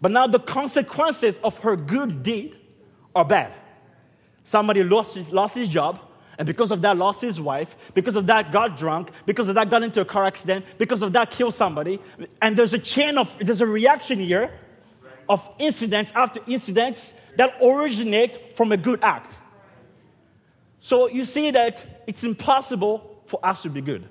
[0.00, 2.56] But now the consequences of her good deed
[3.14, 3.52] are bad.
[4.44, 6.00] Somebody lost his, lost his job,
[6.38, 7.74] and because of that, lost his wife.
[7.94, 9.10] Because of that, got drunk.
[9.26, 10.64] Because of that, got into a car accident.
[10.78, 11.98] Because of that, killed somebody.
[12.40, 14.52] And there's a chain of, there's a reaction here
[15.28, 19.36] of incidents after incidents that originate from a good act.
[20.78, 24.08] So you see that it's impossible for us to be good.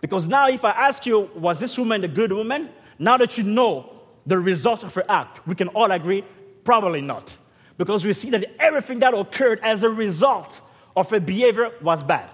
[0.00, 2.70] Because now, if I ask you, was this woman a good woman?
[2.98, 3.92] Now that you know
[4.26, 6.24] the results of her act, we can all agree,
[6.64, 7.36] probably not
[7.78, 10.60] because we see that everything that occurred as a result
[10.96, 12.30] of a behavior was bad.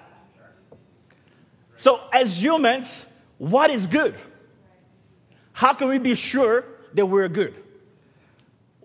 [1.77, 3.05] So, as humans,
[3.39, 4.15] what is good?
[5.53, 7.55] How can we be sure that we're good?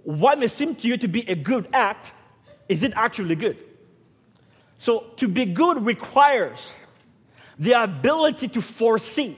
[0.04, 2.12] What may seem to you to be a good act,
[2.68, 3.58] is it actually good?
[4.80, 6.84] So, to be good requires
[7.60, 9.38] the ability to foresee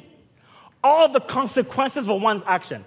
[0.84, 2.86] all the consequences for one's action.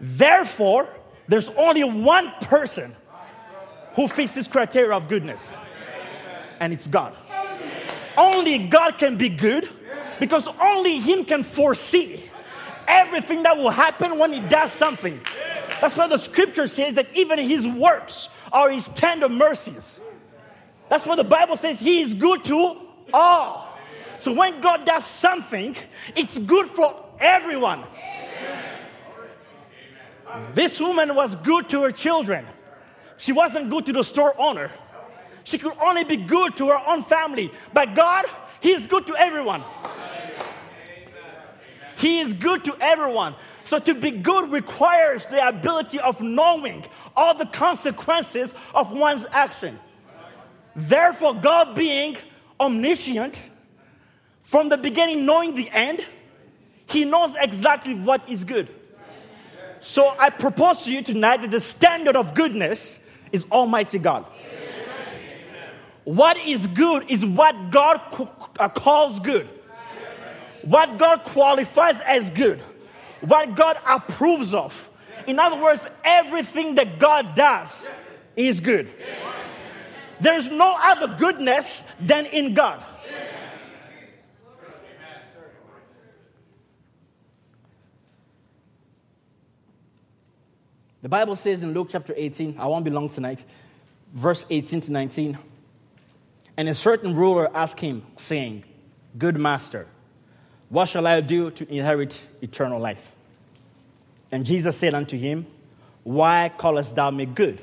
[0.00, 0.88] Therefore,
[1.28, 2.94] there's only one person
[3.94, 5.54] who fits this criteria of goodness,
[6.60, 7.16] and it's God.
[8.16, 9.68] Only God can be good
[10.20, 12.22] because only Him can foresee
[12.86, 15.20] everything that will happen when He does something.
[15.80, 20.00] That's why the scripture says that even His works are His tender mercies.
[20.88, 22.76] That's what the Bible says He is good to
[23.12, 23.73] all.
[24.24, 25.76] So when God does something,
[26.16, 27.84] it's good for everyone.
[30.54, 32.46] This woman was good to her children.
[33.18, 34.70] She wasn't good to the store owner.
[35.44, 37.52] She could only be good to her own family.
[37.74, 38.24] But God,
[38.62, 39.62] He is good to everyone.
[41.98, 43.34] He is good to everyone.
[43.64, 49.78] So to be good requires the ability of knowing all the consequences of one's action.
[50.74, 52.16] Therefore, God being
[52.58, 53.50] omniscient,
[54.44, 56.04] from the beginning knowing the end,
[56.86, 58.68] He knows exactly what is good.
[59.80, 62.98] So I propose to you tonight that the standard of goodness
[63.32, 64.26] is Almighty God.
[66.04, 68.00] What is good is what God
[68.58, 69.48] uh, calls good.
[70.62, 72.60] What God qualifies as good.
[73.20, 74.90] What God approves of.
[75.26, 77.88] In other words, everything that God does
[78.36, 78.90] is good.
[80.20, 82.82] There's no other goodness than in God.
[91.04, 93.44] The Bible says in Luke chapter 18, I won't be long tonight,
[94.14, 95.36] verse 18 to 19.
[96.56, 98.64] And a certain ruler asked him, saying,
[99.18, 99.86] Good master,
[100.70, 103.14] what shall I do to inherit eternal life?
[104.32, 105.46] And Jesus said unto him,
[106.04, 107.60] Why callest thou me good?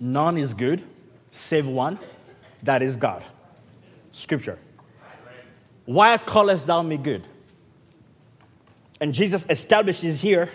[0.00, 0.82] None is good
[1.30, 1.98] save one,
[2.62, 3.22] that is God.
[4.12, 4.58] Scripture.
[5.84, 7.26] Why callest thou me good?
[8.98, 10.48] And Jesus establishes here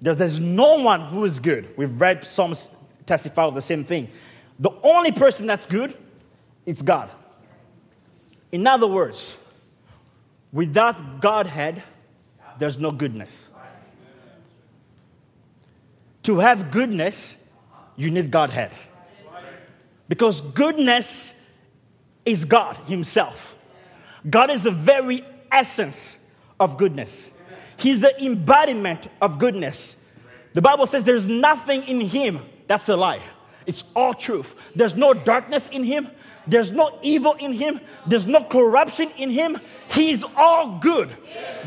[0.00, 1.76] there's no one who is good.
[1.76, 2.68] We've read Psalms
[3.06, 4.08] testify of the same thing.
[4.58, 5.96] The only person that's good,
[6.66, 7.10] it's God.
[8.52, 9.36] In other words,
[10.52, 11.82] without Godhead,
[12.58, 13.48] there's no goodness.
[16.24, 17.36] To have goodness,
[17.96, 18.72] you need Godhead.
[20.08, 21.34] Because goodness
[22.24, 23.56] is God Himself.
[24.28, 26.16] God is the very essence
[26.58, 27.28] of goodness.
[27.80, 29.96] He's the embodiment of goodness.
[30.54, 33.22] The Bible says there's nothing in Him that's a lie.
[33.66, 34.54] It's all truth.
[34.74, 36.08] There's no darkness in Him.
[36.46, 37.80] There's no evil in Him.
[38.06, 39.58] There's no corruption in Him.
[39.92, 41.10] He's all good.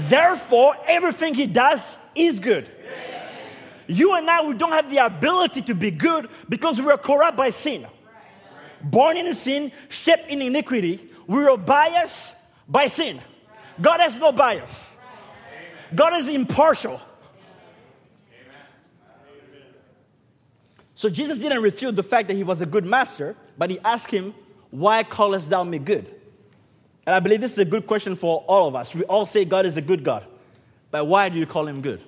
[0.10, 2.70] Therefore, everything He does is good.
[3.88, 7.38] You and I, we don't have the ability to be good because we are corrupt
[7.38, 7.86] by sin
[8.84, 11.10] born in sin, shaped in iniquity.
[11.26, 12.36] We are biased
[12.68, 13.22] by sin.
[13.82, 14.93] God has no bias.
[15.96, 17.02] God is impartial.
[20.96, 24.12] So Jesus didn't refute the fact that he was a good master, but he asked
[24.12, 24.34] him,
[24.72, 26.06] Why callest thou me good?
[27.06, 28.96] And I believe this is a good question for all of us.
[28.96, 30.26] We all say God is a good God.
[30.92, 32.02] But why do you call him good?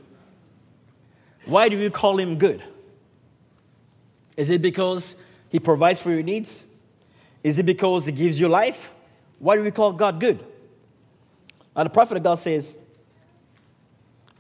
[1.46, 2.64] Why do you call him good?
[4.38, 5.16] Is it because
[5.50, 6.64] he provides for your needs?
[7.46, 8.92] Is it because He gives you life?
[9.38, 10.44] Why do we call God good?
[11.76, 12.76] Now, the prophet of God says,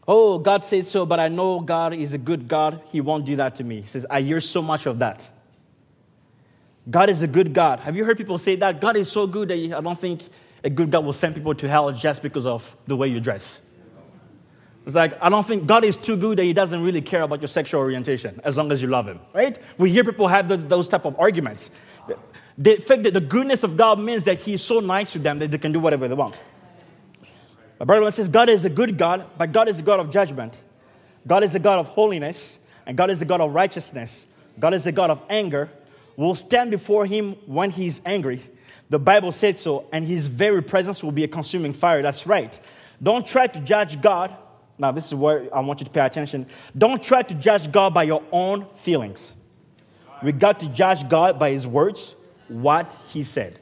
[0.07, 2.81] Oh, God said so, but I know God is a good God.
[2.91, 3.81] He won't do that to me.
[3.81, 5.29] He says, I hear so much of that.
[6.89, 7.79] God is a good God.
[7.79, 8.79] Have you heard people say that?
[8.79, 10.21] God is so good that I don't think
[10.63, 13.59] a good God will send people to hell just because of the way you dress.
[14.85, 17.41] It's like, I don't think God is too good that He doesn't really care about
[17.41, 19.57] your sexual orientation as long as you love Him, right?
[19.79, 21.71] We hear people have the, those type of arguments.
[22.55, 25.49] They think that the goodness of God means that He's so nice to them that
[25.49, 26.39] they can do whatever they want.
[27.79, 30.61] My brother says God is a good God, but God is a God of judgment.
[31.27, 34.25] God is a God of holiness, and God is a God of righteousness.
[34.59, 35.69] God is a God of anger.
[36.15, 38.41] We'll stand before Him when He's angry.
[38.89, 42.01] The Bible said so, and His very presence will be a consuming fire.
[42.01, 42.57] That's right.
[43.01, 44.35] Don't try to judge God.
[44.77, 46.45] Now, this is where I want you to pay attention.
[46.77, 49.35] Don't try to judge God by your own feelings.
[50.23, 52.15] We got to judge God by His words
[52.47, 53.59] what he said.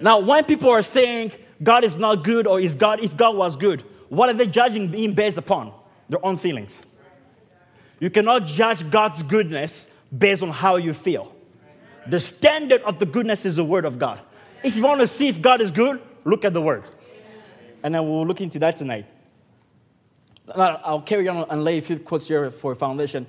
[0.00, 1.32] Now, when people are saying
[1.62, 4.92] God is not good or is God, if God was good, what are they judging
[4.92, 5.72] him based upon?
[6.08, 6.82] Their own feelings.
[7.98, 11.34] You cannot judge God's goodness based on how you feel.
[12.06, 14.20] The standard of the goodness is the word of God.
[14.62, 16.84] If you want to see if God is good, look at the word.
[17.82, 19.06] And then we'll look into that tonight.
[20.54, 23.26] I'll carry on and lay a few quotes here for foundation.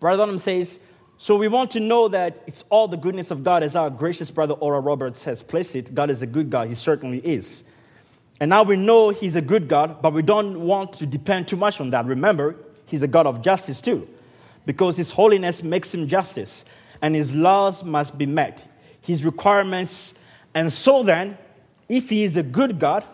[0.00, 0.80] Brother Branham says,
[1.22, 4.30] so we want to know that it's all the goodness of God, as our gracious
[4.30, 5.94] brother Oral Roberts has placed it.
[5.94, 6.68] God is a good God.
[6.68, 7.62] He certainly is.
[8.40, 11.58] And now we know He's a good God, but we don't want to depend too
[11.58, 12.06] much on that.
[12.06, 12.56] Remember,
[12.86, 14.08] He's a God of justice too,
[14.64, 16.64] because His holiness makes Him justice,
[17.02, 18.66] and His laws must be met,
[19.02, 20.14] His requirements.
[20.54, 21.36] And so then,
[21.86, 23.04] if He is a good God,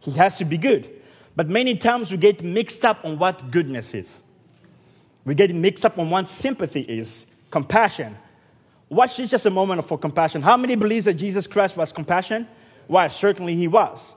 [0.00, 0.90] He has to be good.
[1.34, 4.20] But many times we get mixed up on what goodness is.
[5.24, 7.24] We get mixed up on what sympathy is
[7.54, 8.18] compassion.
[8.88, 10.42] Watch this just a moment for compassion.
[10.42, 12.48] How many believes that Jesus Christ was compassion?
[12.88, 14.16] Why, certainly he was.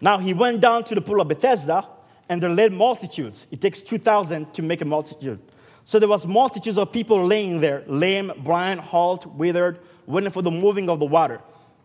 [0.00, 1.86] Now he went down to the pool of Bethesda
[2.30, 3.46] and there led multitudes.
[3.50, 5.38] It takes 2,000 to make a multitude.
[5.84, 10.50] So there was multitudes of people laying there, lame, blind, halt, withered, waiting for the
[10.50, 11.42] moving of the water.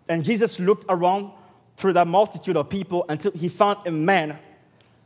[0.08, 1.32] And Jesus looked around
[1.76, 4.40] through that multitude of people until he found a man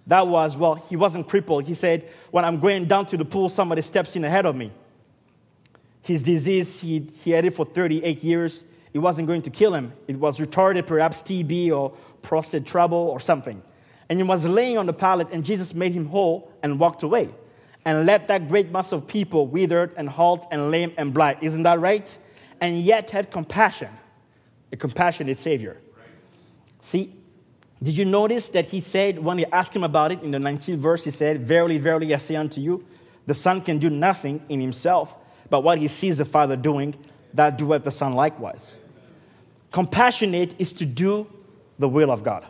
[0.06, 1.64] that was, well, he wasn't crippled.
[1.64, 4.72] He said, When I'm going down to the pool, somebody steps in ahead of me.
[6.08, 8.64] His disease, he, he had it for 38 years.
[8.94, 9.92] It wasn't going to kill him.
[10.08, 11.92] It was retarded, perhaps TB or
[12.22, 13.62] prostate trouble or something.
[14.08, 17.28] And he was laying on the pallet, and Jesus made him whole and walked away
[17.84, 21.40] and led that great mass of people withered and halt and lame and blind.
[21.42, 22.18] Isn't that right?
[22.62, 23.90] And yet had compassion,
[24.72, 25.76] a compassionate Savior.
[26.80, 27.14] See,
[27.84, 30.78] did you notice that he said, when he asked him about it in the 19th
[30.78, 32.86] verse, he said, Verily, verily, I say unto you,
[33.26, 35.14] the Son can do nothing in himself,
[35.50, 36.96] but what he sees the Father doing,
[37.34, 38.78] that doeth the Son likewise.
[39.72, 41.28] Compassionate is to do
[41.80, 42.46] the will of God.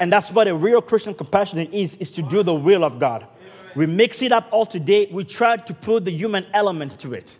[0.00, 3.26] And that's what a real Christian compassionate is, is to do the will of God.
[3.74, 5.08] We mix it up all today.
[5.10, 7.36] We try to put the human element to it.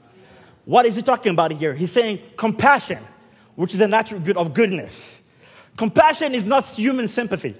[0.64, 1.74] What is he talking about here?
[1.74, 2.98] He's saying compassion,
[3.54, 5.16] which is an attribute of goodness.
[5.76, 7.54] Compassion is not human sympathy.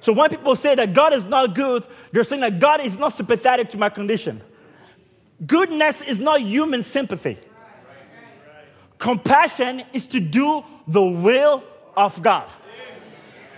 [0.00, 3.12] So when people say that God is not good, they're saying that God is not
[3.12, 4.40] sympathetic to my condition.
[5.46, 7.38] Goodness is not human sympathy.
[8.98, 11.64] Compassion is to do the will
[11.96, 12.48] of God.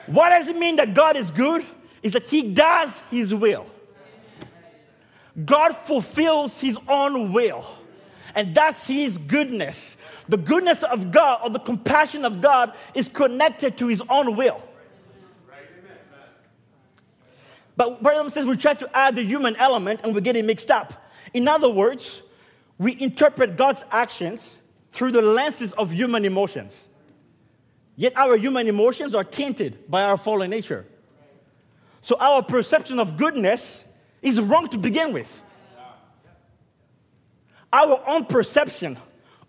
[0.06, 1.66] What does it mean that God is good?
[2.02, 3.66] Is that He does His will.
[5.44, 7.64] God fulfills His own will.
[8.34, 9.96] And that's His goodness.
[10.28, 14.62] The goodness of God or the compassion of God is connected to His own will.
[17.76, 20.70] But Brother says we try to add the human element and we get it mixed
[20.70, 21.03] up.
[21.34, 22.22] In other words,
[22.78, 24.60] we interpret God's actions
[24.92, 26.88] through the lenses of human emotions.
[27.96, 30.86] Yet our human emotions are tainted by our fallen nature.
[32.00, 33.84] So our perception of goodness
[34.22, 35.42] is wrong to begin with.
[37.72, 38.98] Our own perception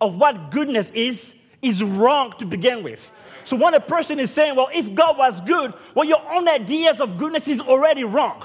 [0.02, 3.12] of what goodness is is wrong to begin with.
[3.44, 7.00] So when a person is saying, well, if God was good, well, your own ideas
[7.00, 8.44] of goodness is already wrong.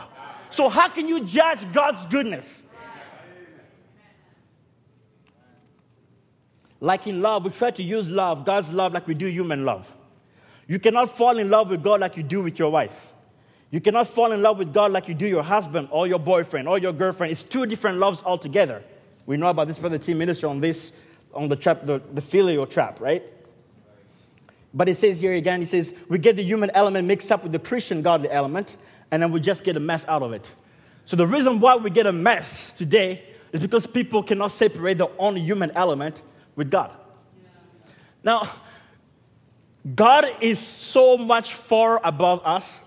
[0.51, 2.62] So how can you judge God's goodness?
[6.81, 9.93] Like in love, we try to use love, God's love, like we do human love.
[10.66, 13.12] You cannot fall in love with God like you do with your wife.
[13.70, 16.66] You cannot fall in love with God like you do your husband or your boyfriend
[16.68, 17.33] or your girlfriend.
[17.33, 18.83] It's two different loves altogether.
[19.26, 20.93] We know about this brother team minister on this,
[21.35, 23.22] on the trap, the, the filial trap, right?
[24.72, 27.53] But it says here again, he says, we get the human element mixed up with
[27.53, 28.76] the Christian godly element,
[29.11, 30.51] and then we just get a mess out of it.
[31.05, 35.11] So the reason why we get a mess today is because people cannot separate their
[35.18, 36.22] own human element
[36.57, 36.90] with God.
[38.22, 38.48] Now,
[39.94, 42.80] God is so much far above us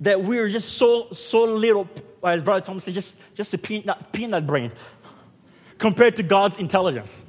[0.00, 1.88] that we're just so so little,
[2.22, 4.70] as Brother Thomas said, just, just a peanut, peanut brain
[5.78, 7.24] compared to God's intelligence.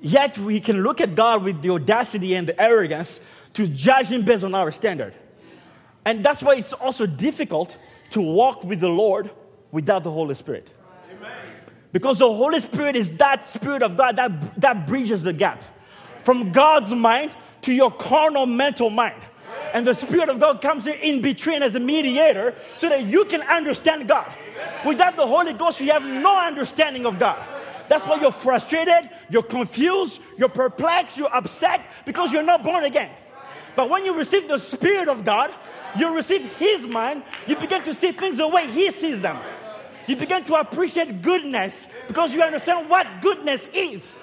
[0.00, 3.18] Yet we can look at God with the audacity and the arrogance
[3.54, 5.14] to judge Him based on our standard.
[6.04, 7.76] And that's why it's also difficult
[8.10, 9.30] to walk with the Lord
[9.72, 10.68] without the Holy Spirit.
[11.92, 15.62] Because the Holy Spirit is that Spirit of God that, that bridges the gap
[16.22, 17.30] from God's mind
[17.62, 19.22] to your carnal mental mind.
[19.72, 23.42] And the Spirit of God comes in between as a mediator so that you can
[23.42, 24.30] understand God.
[24.86, 27.38] Without the Holy Ghost, you have no understanding of God.
[27.88, 33.10] That's why you're frustrated, you're confused, you're perplexed, you're upset because you're not born again.
[33.76, 35.52] But when you receive the Spirit of God,
[35.96, 39.38] you receive His mind, you begin to see things the way He sees them.
[40.08, 44.22] You begin to appreciate goodness because you understand what goodness is.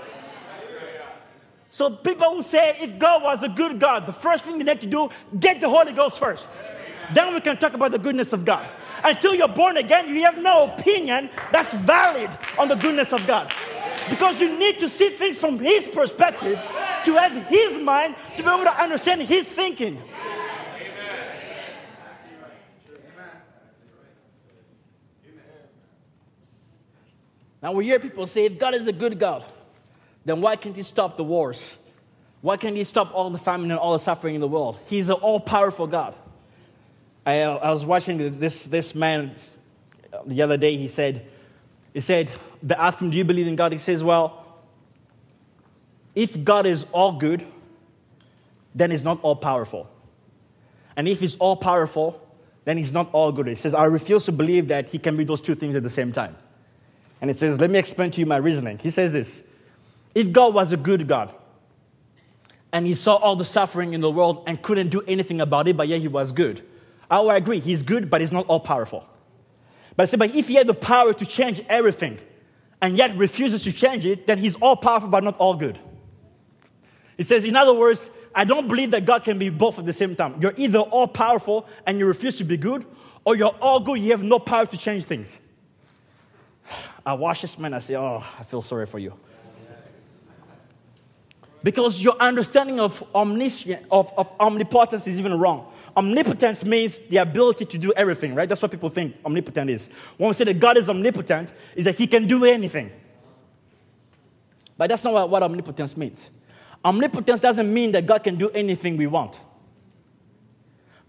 [1.69, 4.81] So people who say if God was a good God, the first thing you need
[4.81, 5.09] to do,
[5.39, 6.51] get the Holy Ghost first.
[7.13, 8.67] Then we can talk about the goodness of God.
[9.03, 13.53] Until you're born again, you have no opinion that's valid on the goodness of God.
[14.09, 16.59] Because you need to see things from His perspective,
[17.05, 20.01] to have His mind, to be able to understand His thinking.
[27.65, 29.43] Now we hear people say, if God is a good God,
[30.23, 31.75] then why can't He stop the wars?
[32.41, 34.79] Why can't He stop all the famine and all the suffering in the world?
[34.85, 36.13] He's an all powerful God.
[37.25, 39.33] I, uh, I was watching this, this man
[40.27, 40.77] the other day.
[40.77, 41.25] He said,
[41.91, 42.29] he said,
[42.61, 43.71] they asked him, Do you believe in God?
[43.71, 44.45] He says, Well,
[46.13, 47.47] if God is all good,
[48.75, 49.89] then He's not all powerful.
[50.95, 52.21] And if He's all powerful,
[52.63, 53.47] then He's not all good.
[53.47, 55.89] He says, I refuse to believe that He can be those two things at the
[55.89, 56.35] same time.
[57.25, 58.77] And it says, Let me explain to you my reasoning.
[58.77, 59.41] He says this
[60.13, 61.33] If God was a good God,
[62.71, 65.75] and he saw all the suffering in the world and couldn't do anything about it,
[65.75, 66.61] but yet he was good.
[67.09, 69.07] I will agree, he's good, but he's not all powerful.
[69.95, 72.19] But I said, but if he had the power to change everything
[72.79, 75.79] and yet refuses to change it, then he's all powerful but not all good.
[77.17, 79.93] It says, in other words, I don't believe that God can be both at the
[79.93, 80.35] same time.
[80.39, 82.85] You're either all powerful and you refuse to be good,
[83.23, 85.39] or you're all good, you have no power to change things.
[87.05, 89.13] I watch this man, I say, Oh, I feel sorry for you.
[91.61, 95.71] Because your understanding of, omniscient, of, of omnipotence is even wrong.
[95.97, 98.47] Omnipotence means the ability to do everything, right?
[98.47, 99.89] That's what people think omnipotent is.
[100.17, 102.91] When we say that God is omnipotent, is that he can do anything.
[104.77, 106.29] But that's not what, what omnipotence means.
[106.83, 109.39] Omnipotence doesn't mean that God can do anything we want,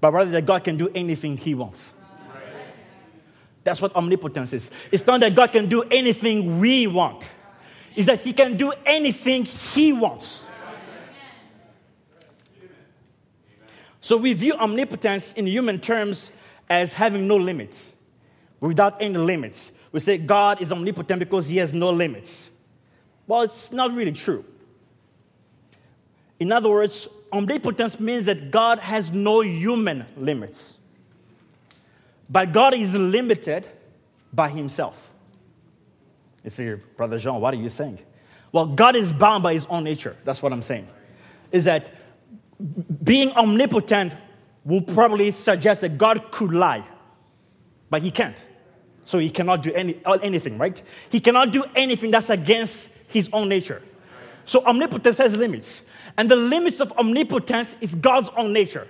[0.01, 1.92] but rather that God can do anything he wants.
[3.67, 4.71] That's what omnipotence is.
[4.93, 7.29] It's not that God can do anything we want,
[7.97, 10.47] it's that he can do anything he wants.
[14.01, 16.31] So we view omnipotence in human terms
[16.71, 17.97] as having no limits,
[18.61, 19.73] without any limits.
[19.91, 22.51] We say God is omnipotent because he has no limits.
[23.27, 24.45] Well, it's not really true.
[26.39, 30.76] In other words, omnipotence means that God has no human limits.
[32.29, 33.66] But God is limited
[34.33, 35.11] by himself.
[36.45, 37.99] You see, Brother Jean, what are you saying?
[38.53, 40.16] Well, God is bound by his own nature.
[40.24, 40.89] That's what I'm saying.
[41.53, 41.93] Is that
[43.05, 44.12] being omnipotent
[44.64, 46.85] will probably suggest that God could lie,
[47.91, 48.37] but he can't.
[49.05, 50.81] So he cannot do any, anything, right?
[51.11, 53.83] He cannot do anything that's against his own nature.
[54.45, 55.83] So omnipotence has limits.
[56.16, 58.89] And the limits of omnipotence is God's own nature.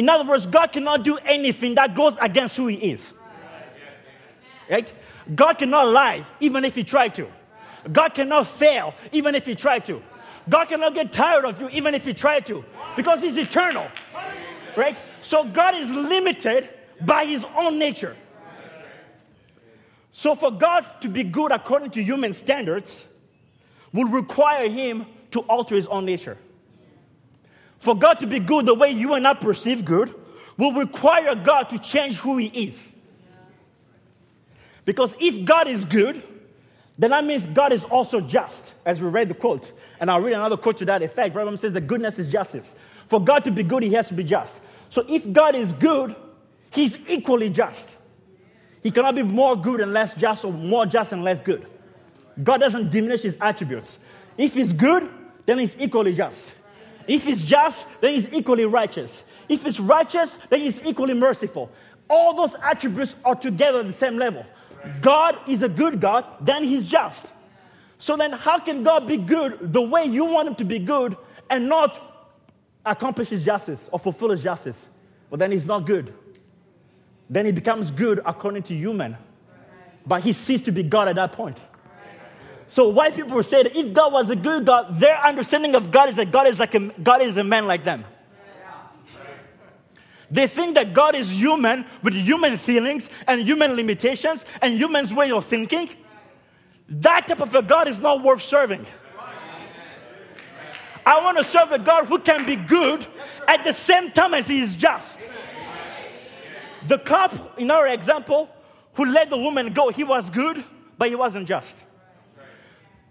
[0.00, 3.12] In other words, God cannot do anything that goes against who he is.
[4.70, 4.90] Right?
[5.34, 7.30] God cannot lie even if he tried to.
[7.92, 10.00] God cannot fail even if he tried to.
[10.48, 12.64] God cannot get tired of you even if he tried to
[12.96, 13.88] because he's eternal.
[14.74, 14.98] Right?
[15.20, 16.70] So God is limited
[17.02, 18.16] by his own nature.
[20.12, 23.06] So for God to be good according to human standards
[23.92, 26.38] would require him to alter his own nature.
[27.80, 30.14] For God to be good the way you and I perceive good
[30.56, 32.92] will require God to change who he is.
[34.84, 36.22] Because if God is good,
[36.98, 39.72] then that means God is also just, as we read the quote.
[39.98, 41.32] And I'll read another quote to that effect.
[41.32, 42.74] Brother says that goodness is justice.
[43.08, 44.60] For God to be good, he has to be just.
[44.90, 46.14] So if God is good,
[46.70, 47.96] he's equally just.
[48.82, 51.66] He cannot be more good and less just or more just and less good.
[52.42, 53.98] God doesn't diminish his attributes.
[54.36, 55.08] If he's good,
[55.46, 56.52] then he's equally just.
[57.06, 59.24] If he's just, then he's equally righteous.
[59.48, 61.70] If he's righteous, then he's equally merciful.
[62.08, 64.44] All those attributes are together at the same level.
[65.00, 67.32] God is a good God, then he's just.
[67.98, 71.16] So then, how can God be good the way you want him to be good
[71.50, 72.00] and not
[72.86, 74.88] accomplish his justice or fulfill his justice?
[75.28, 76.14] Well, then he's not good.
[77.28, 79.16] Then he becomes good according to human.
[80.06, 81.58] But he ceased to be God at that point.
[82.70, 86.08] So white people say that if God was a good God, their understanding of God
[86.08, 88.04] is that God is like a, God is a man like them.
[90.30, 95.32] They think that God is human with human feelings and human limitations and human's way
[95.32, 95.90] of thinking.
[96.88, 98.86] That type of a God is not worth serving.
[101.04, 103.04] I want to serve a God who can be good
[103.48, 105.18] at the same time as he is just.
[106.86, 108.48] The cop, in our example,
[108.94, 110.62] who let the woman go, he was good,
[110.96, 111.76] but he wasn't just.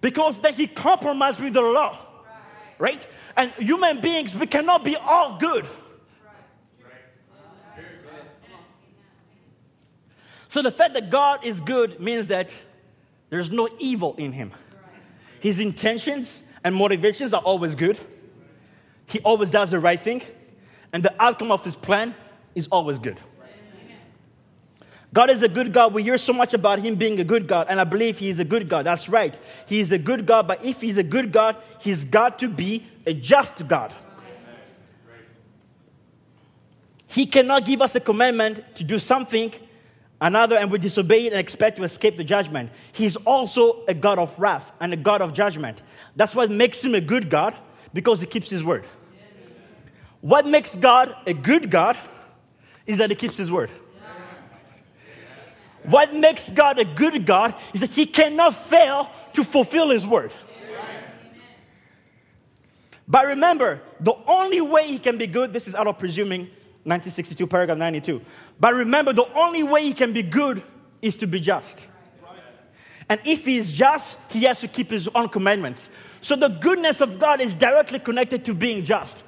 [0.02, 1.98] Because then he compromised with the law.
[2.78, 3.06] Right?
[3.36, 5.66] And human beings, we cannot be all good.
[10.48, 12.54] So the fact that God is good means that
[13.30, 14.52] there's no evil in him.
[15.40, 18.00] His intentions and motivations are always good.
[19.06, 20.24] He always does the right thing.
[20.92, 22.16] And the outcome of his plan
[22.56, 23.20] is always good.
[25.12, 25.94] God is a good God.
[25.94, 28.40] We hear so much about Him being a good God, and I believe He is
[28.40, 28.86] a good God.
[28.86, 29.38] That's right.
[29.66, 32.86] He is a good God, but if He's a good God, He's got to be
[33.06, 33.94] a just God.
[37.08, 39.52] He cannot give us a commandment to do something
[40.22, 42.72] another and we disobey it and expect to escape the judgment.
[42.92, 45.82] He's also a God of wrath and a God of judgment.
[46.16, 47.56] That's what makes him a good God
[47.94, 48.86] because he keeps his word.
[50.22, 51.98] What makes God a good God
[52.86, 53.72] is that he keeps his word.
[55.84, 60.34] What makes God a good God is that he cannot fail to fulfill his word.
[63.08, 66.42] But remember, the only way he can be good, this is out of presuming
[66.84, 68.22] 1962, paragraph 92.
[68.60, 70.62] But remember, the only way he can be good
[71.02, 71.88] is to be just.
[73.10, 75.90] And if he is just, he has to keep his own commandments.
[76.22, 79.24] So the goodness of God is directly connected to being just,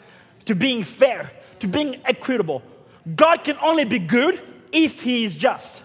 [0.45, 2.61] to being fair, to being equitable.
[3.15, 4.39] God can only be good
[4.71, 5.81] if he is just.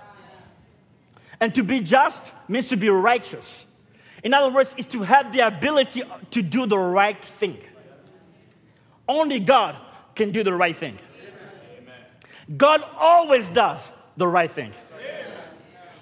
[1.40, 3.64] And to be just means to be righteous.
[4.22, 7.58] In other words, is to have the ability to do the right thing.
[9.08, 9.76] Only God
[10.14, 10.98] can do the right thing.
[12.56, 14.72] God always does the right thing.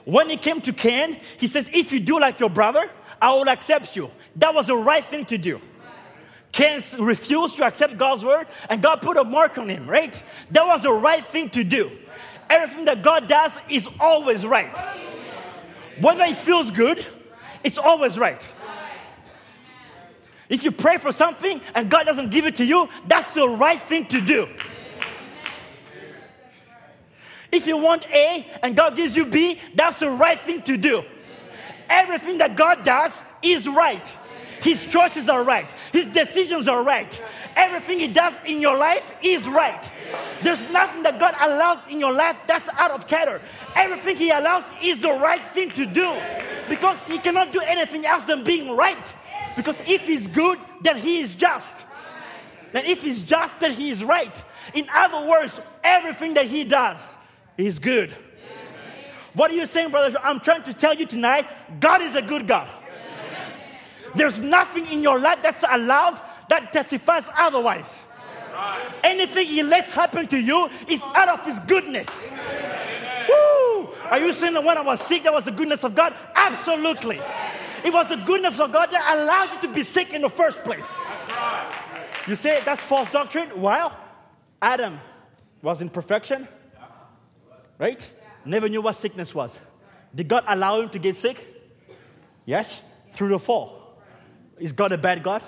[0.05, 3.49] When he came to Cain, he says, If you do like your brother, I will
[3.49, 4.11] accept you.
[4.37, 5.61] That was the right thing to do.
[6.53, 10.23] Cain refused to accept God's word, and God put a mark on him, right?
[10.51, 11.91] That was the right thing to do.
[12.49, 14.73] Everything that God does is always right.
[16.01, 17.05] Whether it feels good,
[17.63, 18.47] it's always right.
[20.49, 23.81] If you pray for something and God doesn't give it to you, that's the right
[23.81, 24.49] thing to do.
[27.51, 31.05] If you want A and God gives you B, that's the right thing to do.
[31.89, 34.07] Everything that God does is right.
[34.61, 35.71] His choices are right.
[35.93, 37.23] His decisions are right.
[37.57, 39.91] Everything He does in your life is right.
[40.43, 43.41] There's nothing that God allows in your life that's out of character.
[43.77, 46.15] Everything He allows is the right thing to do
[46.69, 49.15] because He cannot do anything else than being right.
[49.57, 51.77] Because if He's good, then He is just.
[52.73, 54.43] And if He's just, then He is right.
[54.75, 56.99] In other words, everything that He does
[57.57, 58.13] is good.
[59.35, 60.17] What are you saying, brothers?
[60.23, 61.47] I'm trying to tell you tonight
[61.81, 62.69] God is a good God.
[64.15, 66.21] There's nothing in your life that's allowed
[66.61, 68.03] that testifies otherwise.
[69.03, 72.31] Anything He lets happen to you is out of His goodness.
[73.29, 73.89] Woo!
[74.11, 76.15] Are you saying that when I was sick, that was the goodness of God?
[76.35, 77.21] Absolutely.
[77.85, 80.65] It was the goodness of God that allowed you to be sick in the first
[80.65, 80.87] place.
[82.27, 83.61] You say that's false doctrine?
[83.61, 83.95] Well,
[84.63, 84.99] Adam
[85.61, 86.49] was in perfection,
[87.79, 88.07] right?
[88.45, 89.61] Never knew what sickness was.
[90.15, 91.47] Did God allow him to get sick?
[92.47, 92.83] Yes,
[93.13, 93.99] through the fall.
[94.59, 95.43] Is God a bad God?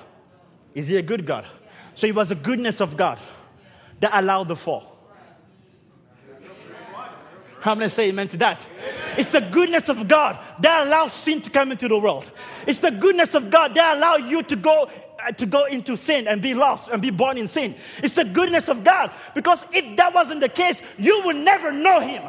[0.76, 1.46] Is he a good God?
[1.94, 3.18] So it was the goodness of God
[4.00, 4.92] that allowed the fall.
[7.62, 8.64] Going to say amen to that.
[9.16, 12.30] It's the goodness of God that allows sin to come into the world.
[12.66, 14.88] It's the goodness of God that allows you to go
[15.26, 17.74] uh, to go into sin and be lost and be born in sin.
[18.02, 22.00] It's the goodness of God because if that wasn't the case, you would never know
[22.00, 22.22] Him.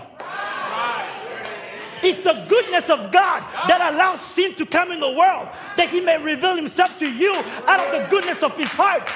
[2.04, 6.00] It's the goodness of God that allows sin to come in the world, that He
[6.00, 9.08] may reveal Himself to you out of the goodness of His heart.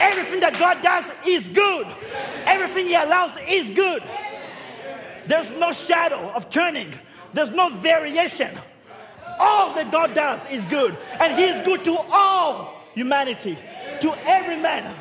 [0.00, 1.86] Everything that God does is good,
[2.44, 4.02] everything He allows is good.
[5.26, 6.92] There's no shadow of turning,
[7.32, 8.50] there's no variation.
[9.38, 13.58] All that God does is good, and He is good to all humanity,
[14.00, 14.94] to every man,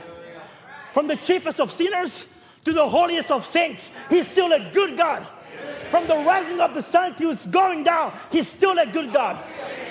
[0.94, 2.26] from the chiefest of sinners
[2.66, 3.90] to the holiest of saints.
[4.10, 5.26] He's still a good God.
[5.92, 9.38] From the rising of the sun to its going down, He's still a good God.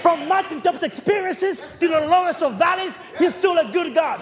[0.00, 4.20] From mountaintop experiences to the lowest of valleys, He's still a good God.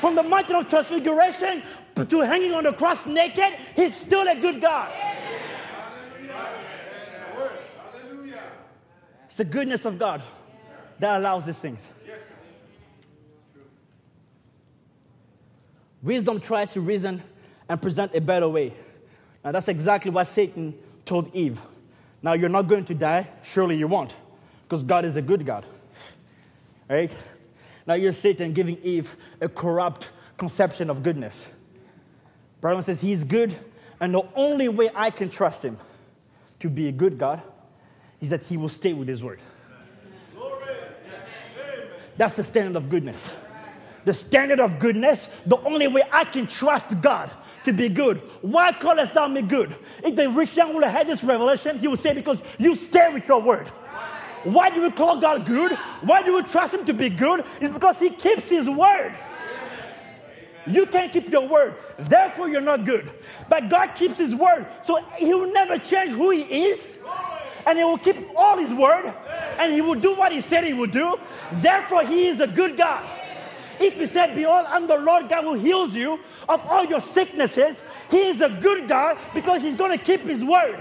[0.00, 1.62] From the mountain of transfiguration
[1.94, 4.92] to hanging on the cross naked, He's still a good God.
[9.26, 10.20] It's the goodness of God
[10.98, 11.86] that allows these things.
[16.02, 17.22] Wisdom tries to reason
[17.68, 18.74] and present a better way.
[19.44, 20.74] Now, that's exactly what Satan
[21.08, 21.60] told Eve.
[22.22, 23.28] Now, you're not going to die.
[23.42, 24.14] Surely you won't,
[24.64, 25.64] because God is a good God.
[26.88, 27.14] Right?
[27.86, 31.48] Now, you're Satan giving Eve a corrupt conception of goodness.
[32.60, 33.56] Brian says he's good,
[34.00, 35.78] and the only way I can trust him
[36.60, 37.42] to be a good God
[38.20, 39.40] is that he will stay with his word.
[42.16, 43.30] That's the standard of goodness.
[44.04, 47.30] The standard of goodness, the only way I can trust God
[47.64, 48.18] to be good.
[48.40, 49.74] Why callest thou me good?
[50.02, 53.28] If the rich young ruler had this revelation, he would say, Because you stay with
[53.28, 53.70] your word.
[54.44, 55.72] Why do we call God good?
[56.00, 57.44] Why do we trust Him to be good?
[57.60, 59.14] It's because He keeps His word.
[60.66, 63.10] You can't keep your word, therefore, you're not good.
[63.48, 66.98] But God keeps His word, so He will never change who He is,
[67.66, 69.12] and He will keep all His word,
[69.58, 71.16] and He will do what He said He would do.
[71.50, 73.04] Therefore, He is a good God.
[73.80, 77.80] If He said, Behold, I'm the Lord God who heals you of all your sicknesses,
[78.10, 80.80] He is a good God because He's going to keep His word.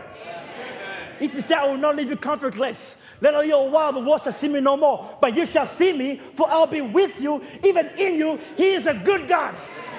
[1.19, 4.21] If He said, I will not leave you comfortless, let all your while the world
[4.21, 7.43] shall see me no more, but you shall see me, for I'll be with you,
[7.63, 8.39] even in you.
[8.55, 9.55] He is a good God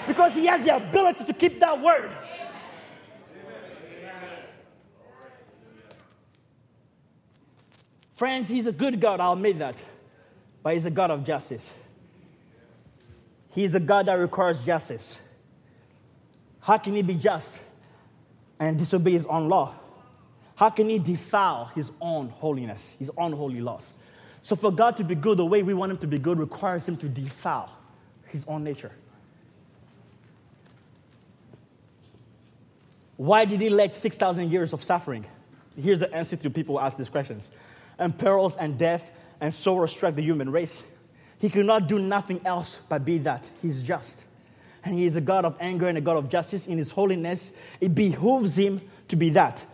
[0.06, 2.10] because He has the ability to keep that word.
[8.14, 9.76] Friends, He's a good God, I'll admit that,
[10.62, 11.72] but He's a God of justice.
[13.50, 15.18] He's a God that requires justice.
[16.60, 17.58] How can He be just
[18.60, 19.74] and disobey His own law?
[20.54, 23.92] How can He defile His own holiness, His own holy laws?
[24.42, 26.86] So, for God to be good the way we want Him to be good requires
[26.86, 27.70] Him to defile
[28.26, 28.92] His own nature.
[33.16, 35.24] Why did He let 6,000 years of suffering?
[35.80, 37.50] Here's the answer to people who ask these questions.
[37.98, 40.82] And perils and death and sorrow struck the human race.
[41.38, 43.48] He could not do nothing else but be that.
[43.62, 44.22] He's just.
[44.84, 47.52] and He is a God of anger and a God of justice in His holiness,
[47.80, 49.64] it behooves Him to be that.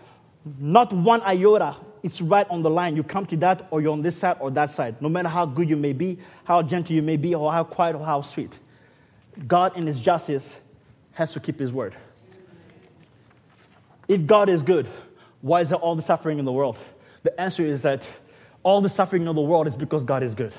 [0.59, 1.77] Not one iota.
[2.03, 2.97] It's right on the line.
[2.97, 5.01] You come to that, or you're on this side or that side.
[5.01, 7.97] No matter how good you may be, how gentle you may be, or how quiet
[7.97, 8.59] or how sweet.
[9.49, 10.55] God, in His justice,
[11.13, 11.95] has to keep His word.
[14.07, 14.87] If God is good,
[15.41, 16.77] why is there all the suffering in the world?
[17.23, 18.07] The answer is that
[18.63, 20.53] all the suffering in the world is because God is good.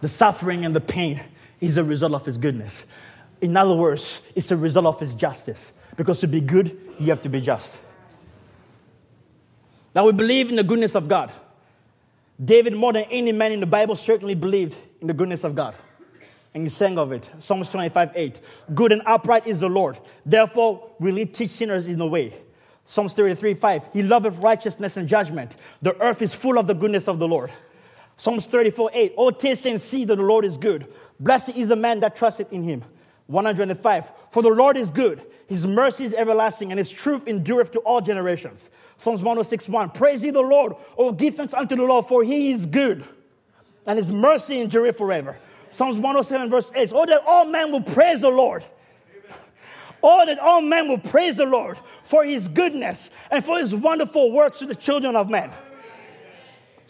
[0.00, 1.20] The suffering and the pain
[1.60, 2.84] is a result of His goodness.
[3.40, 5.72] In other words, it's a result of His justice.
[5.96, 7.78] Because to be good, you have to be just.
[9.94, 11.32] Now, we believe in the goodness of God.
[12.42, 15.74] David, more than any man in the Bible, certainly believed in the goodness of God.
[16.54, 17.30] And he sang of it.
[17.40, 18.40] Psalms 25 8.
[18.74, 19.98] Good and upright is the Lord.
[20.24, 22.34] Therefore, will he teach sinners in the way.
[22.86, 23.88] Psalms 33 5.
[23.92, 25.54] He loveth righteousness and judgment.
[25.82, 27.50] The earth is full of the goodness of the Lord.
[28.20, 29.14] Psalms 34 8.
[29.16, 30.92] Oh, taste and see that the Lord is good.
[31.20, 32.84] Blessed is the man that trusteth in him.
[33.28, 34.12] 105.
[34.30, 38.02] For the Lord is good, his mercy is everlasting, and his truth endureth to all
[38.02, 38.68] generations.
[38.98, 39.90] Psalms 106 1.
[39.92, 43.06] Praise ye the Lord, oh, give thanks unto the Lord, for he is good,
[43.86, 45.38] and his mercy endureth forever.
[45.70, 46.92] Psalms 107, verse 8.
[46.94, 48.66] Oh, that all men will praise the Lord.
[50.02, 54.30] Oh, that all men will praise the Lord for his goodness and for his wonderful
[54.30, 55.50] works to the children of men.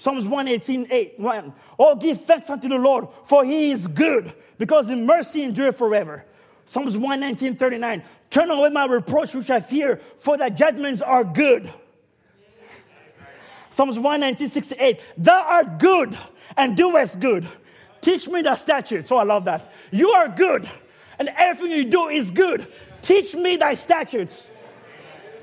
[0.01, 1.53] Psalms 118, 8, 1.
[1.79, 6.25] Oh, give thanks unto the Lord, for he is good, because his mercy endureth forever.
[6.65, 8.03] Psalms 119, 39.
[8.31, 11.71] Turn away my reproach which I fear, for thy judgments are good.
[13.69, 15.01] Psalms 119, 68.
[15.19, 16.17] Thou art good
[16.57, 17.47] and doest good.
[18.01, 19.13] Teach me thy statutes.
[19.13, 19.71] Oh, I love that.
[19.91, 20.67] You are good,
[21.19, 22.67] and everything you do is good.
[23.03, 24.51] Teach me thy statutes.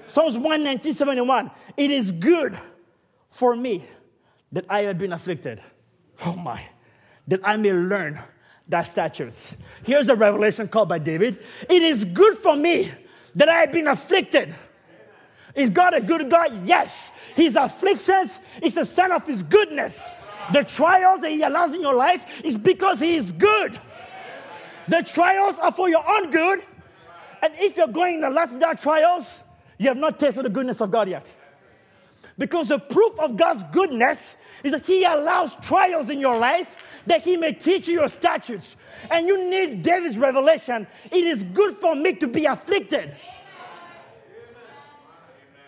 [0.08, 1.52] Psalms 119, 71.
[1.78, 2.58] It is good
[3.30, 3.86] for me
[4.52, 5.62] that I have been afflicted.
[6.26, 6.62] Oh my,
[7.28, 8.20] that I may learn
[8.68, 9.56] thy statutes.
[9.84, 11.44] Here's a revelation called by David.
[11.70, 12.92] It is good for me
[13.36, 14.54] that I have been afflicted.
[15.56, 16.66] Is God a good God?
[16.66, 17.12] Yes.
[17.36, 20.10] His afflictions is a sign of his goodness.
[20.54, 23.80] The trials that he allows in your life is because he is good.
[24.88, 26.64] The trials are for your own good.
[27.42, 29.26] And if you're going in the life without trials,
[29.78, 31.28] you have not tasted the goodness of God yet.
[32.38, 36.78] Because the proof of God's goodness is that He allows trials in your life
[37.08, 38.76] that He may teach you your statutes.
[39.10, 40.88] And you need David's revelation.
[41.12, 43.16] It is good for me to be afflicted.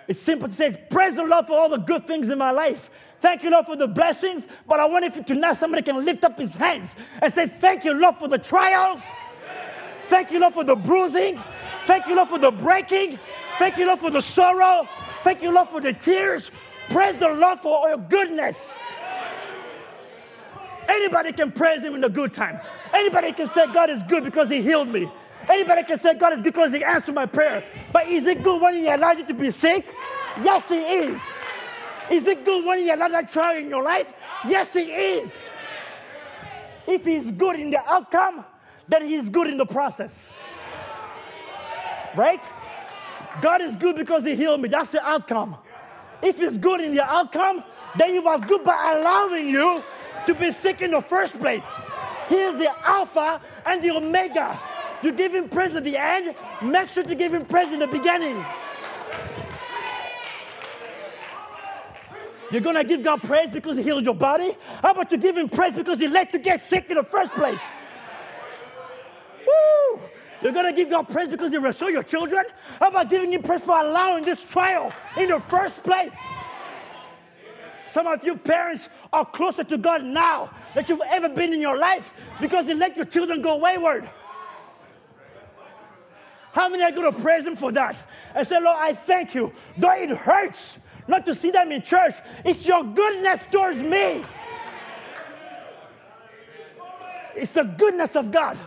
[0.07, 2.89] It's simple to say, Praise the Lord for all the good things in my life.
[3.21, 4.47] Thank you, Lord, for the blessings.
[4.67, 7.93] But I want if tonight somebody can lift up his hands and say, Thank you,
[7.93, 9.03] Lord, for the trials.
[10.07, 11.39] Thank you, Lord, for the bruising.
[11.85, 13.19] Thank you, Lord, for the breaking.
[13.59, 14.87] Thank you, Lord, for the sorrow.
[15.23, 16.51] Thank you, Lord, for the tears.
[16.89, 18.73] Praise the Lord for all your goodness.
[20.87, 22.59] Anybody can praise Him in a good time.
[22.93, 25.09] Anybody can say God is good because He healed me.
[25.47, 27.63] Anybody can say God is good because He answered my prayer.
[27.93, 29.85] But is it good when He allowed you to be sick?
[30.41, 31.21] Yes, He is.
[32.09, 34.13] Is it good when He allowed that trial in your life?
[34.47, 35.31] Yes, He is.
[36.87, 38.45] If He's good in the outcome,
[38.87, 40.27] then He's good in the process.
[42.15, 42.43] Right?
[43.41, 44.69] God is good because He healed me.
[44.69, 45.55] That's the outcome.
[46.21, 47.63] If He's good in the outcome,
[47.97, 49.83] then He was good by allowing you
[50.25, 51.65] to be sick in the first place.
[52.27, 54.59] He is the Alpha and the Omega.
[55.01, 57.87] You give Him praise at the end, make sure to give Him praise in the
[57.87, 58.43] beginning.
[62.51, 64.55] You're gonna give God praise because He healed your body?
[64.81, 67.31] How about you give Him praise because He let you get sick in the first
[67.33, 67.59] place?
[69.47, 70.01] Woo!
[70.41, 72.45] You're gonna give God praise because He restored your children?
[72.79, 76.13] How about giving Him praise for allowing this trial in the first place?
[77.87, 81.77] Some of you parents are closer to God now than you've ever been in your
[81.77, 84.09] life because He let your children go wayward.
[86.51, 87.95] How many are going to praise Him for that?
[88.35, 89.53] And say, Lord, I thank you.
[89.77, 94.23] Though it hurts not to see them in church, it's your goodness towards me.
[97.35, 98.57] It's the goodness of God.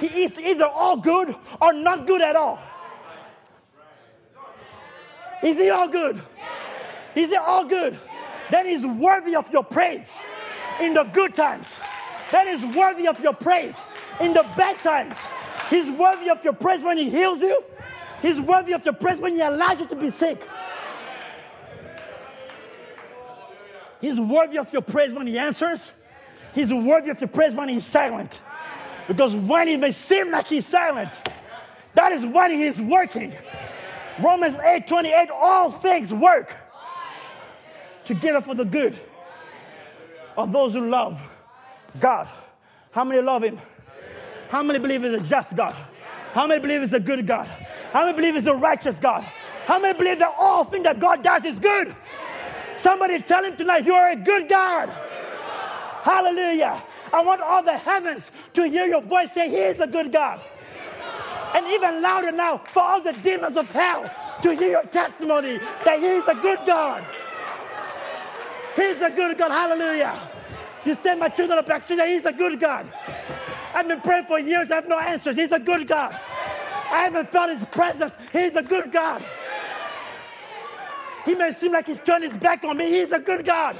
[0.00, 2.58] He is either all good or not good at all.
[5.42, 6.20] Is He all good?
[7.14, 7.98] Is He all good?
[8.50, 10.10] Then He's worthy of your praise
[10.80, 11.66] in the good times.
[12.32, 13.74] That is worthy of your praise
[14.20, 15.16] in the bad times.
[15.68, 17.62] He's worthy of your praise when He heals you.
[18.22, 20.42] He's worthy of your praise when He allows you to be sick.
[24.00, 25.92] He's worthy of your praise when He answers.
[26.54, 28.40] He's worthy of your praise when He's silent.
[29.10, 31.10] Because when it may seem like He's silent,
[31.94, 33.34] that is when He is working.
[34.22, 36.54] Romans 8 28, all things work
[38.04, 38.96] together for the good
[40.36, 41.20] of those who love
[41.98, 42.28] God.
[42.92, 43.58] How many love Him?
[44.48, 45.74] How many believe He's a just God?
[46.32, 47.48] How many believe He's a good God?
[47.92, 49.24] How many believe He's a righteous God?
[49.66, 51.96] How many believe that all things that God does is good?
[52.76, 54.88] Somebody tell Him tonight, You are a good God.
[56.02, 56.82] Hallelujah.
[57.12, 60.40] I want all the heavens to hear your voice say, He is a good God.
[61.54, 64.10] And even louder now for all the demons of hell
[64.42, 67.04] to hear your testimony that He is a good God.
[68.76, 69.50] He's a good God.
[69.50, 70.30] Hallelujah.
[70.84, 72.14] You say my children are backsliding.
[72.14, 72.90] He's a good God.
[73.74, 74.70] I've been praying for years.
[74.70, 75.36] I have no answers.
[75.36, 76.18] He's a good God.
[76.90, 78.14] I haven't felt His presence.
[78.32, 79.24] He's a good God.
[81.26, 82.88] He may seem like He's turned His back on me.
[82.88, 83.78] He's a good God.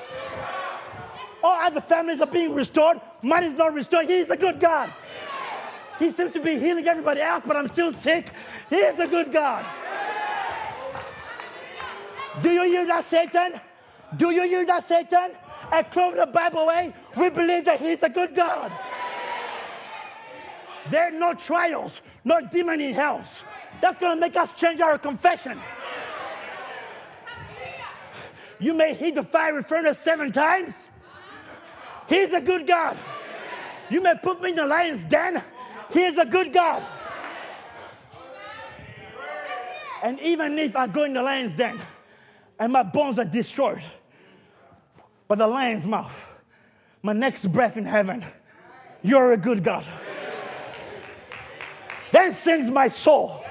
[1.42, 3.00] All other families are being restored.
[3.22, 4.06] Mine is not restored.
[4.06, 4.92] He's a good God.
[5.98, 8.32] He seems to be healing everybody else, but I'm still sick.
[8.68, 9.66] He is a good God.
[12.42, 13.60] Do you hear that, Satan?
[14.16, 15.32] Do you hear that, Satan?
[15.70, 18.72] At Cloverdale Bibleway, we believe that He's a good God.
[20.90, 23.22] There are no trials, no demon in hell.
[23.80, 25.60] That's going to make us change our confession.
[28.58, 30.89] You may hit the fiery furnace seven times.
[32.10, 32.98] He's a good God.
[33.88, 35.42] You may put me in the lion's den.
[35.92, 36.82] He's a good God.
[40.02, 41.80] And even if I go in the lion's den
[42.58, 43.82] and my bones are destroyed
[45.28, 46.34] by the lion's mouth,
[47.00, 48.24] my next breath in heaven,
[49.02, 49.86] you're a good God.
[52.10, 53.44] Then sings my soul,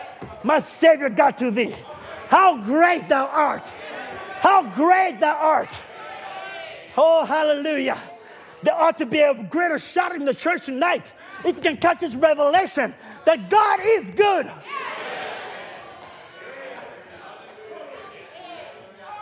[0.43, 1.73] my Savior God to thee.
[2.27, 3.67] How great thou art!
[4.39, 5.69] How great thou art!
[6.97, 7.97] Oh, hallelujah.
[8.61, 11.11] There ought to be a greater shout in the church tonight
[11.45, 12.93] if you can catch this revelation
[13.25, 14.51] that God is good.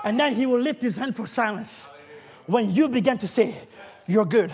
[0.03, 1.83] And then he will lift his hand for silence
[2.45, 3.55] when you begin to say,
[4.07, 4.51] You're good.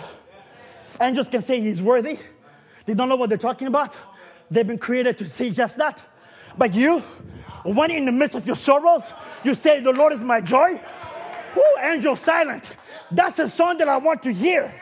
[1.00, 2.18] Angels can say he's worthy.
[2.86, 3.96] They don't know what they're talking about.
[4.50, 6.00] They've been created to say just that.
[6.58, 7.00] But you,
[7.62, 9.04] when in the midst of your sorrows,
[9.42, 10.80] you say, The Lord is my joy.
[11.56, 12.68] Whoo, angel silent.
[13.14, 14.74] That's a song that I want to hear.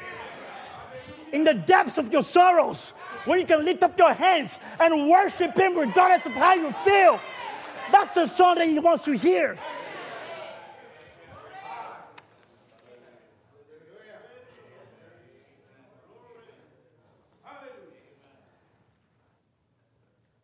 [1.32, 2.94] In the depths of your sorrows,
[3.26, 4.50] when you can lift up your hands
[4.80, 7.20] and worship Him regardless of how you feel.
[7.90, 9.58] That's the song that He wants to hear.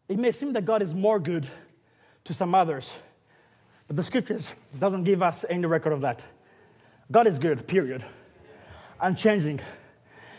[0.08, 1.46] It may seem that God is more good
[2.24, 2.92] to some others,
[3.86, 4.46] but the scriptures
[4.78, 6.24] doesn't give us any record of that.
[7.10, 8.04] God is good, period.
[9.00, 9.60] Unchanging.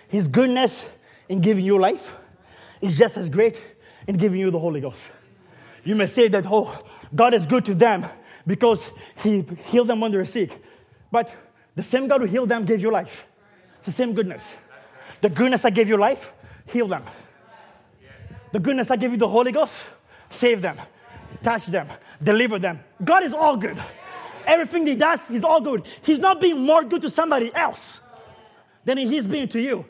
[0.08, 0.86] His goodness
[1.28, 2.16] in giving you life
[2.82, 3.62] is just as great
[4.08, 5.02] in giving you the Holy Ghost.
[5.84, 6.80] You may say that, oh,
[7.16, 8.06] God is good to them
[8.46, 8.84] because
[9.24, 10.52] He healed them when they were sick.
[11.12, 11.34] But
[11.76, 13.26] the same God who healed them gave you life.
[13.78, 14.54] It's the same goodness.
[15.22, 16.34] The goodness that gave you life,
[16.66, 17.04] heal them.
[18.52, 19.84] The goodness that gave you the Holy Ghost,
[20.30, 20.78] save them,
[21.44, 21.88] touch them,
[22.22, 22.80] deliver them.
[23.04, 23.78] God is all good.
[24.50, 25.84] Everything He does, He's all good.
[26.02, 28.00] He's not being more good to somebody else
[28.84, 29.86] than He's being to you.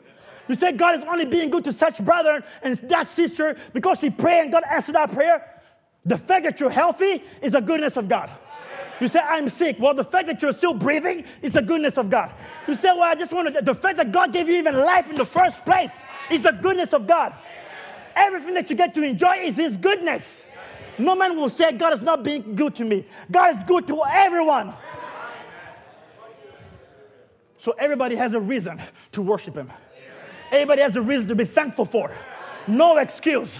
[0.50, 4.10] You say God is only being good to such brother and that sister because she
[4.10, 5.46] prayed and God answered that prayer.
[6.06, 8.30] The fact that you're healthy is the goodness of God.
[9.00, 9.78] You say, I'm sick.
[9.80, 12.32] Well, the fact that you're still breathing is the goodness of God.
[12.68, 15.10] You say, Well, I just want to, the fact that God gave you even life
[15.10, 17.34] in the first place is the goodness of God.
[18.14, 20.46] Everything that you get to enjoy is His goodness.
[21.00, 23.08] No man will say, God is not being good to me.
[23.32, 24.74] God is good to everyone.
[27.58, 28.82] So everybody has a reason
[29.14, 29.72] to worship Him.
[30.52, 32.12] Everybody has a reason to be thankful for.
[32.68, 33.58] No excuse.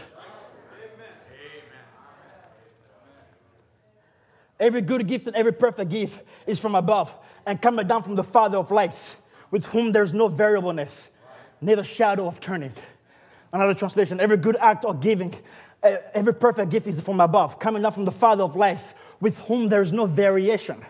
[4.60, 7.14] Every good gift and every perfect gift is from above
[7.46, 9.16] and coming down from the Father of lights,
[9.52, 11.10] with whom there's no variableness,
[11.62, 12.74] neither shadow of turning.
[13.54, 15.34] Another translation every good act or giving,
[15.82, 19.70] every perfect gift is from above, coming down from the Father of lights, with whom
[19.70, 20.84] there's no variation.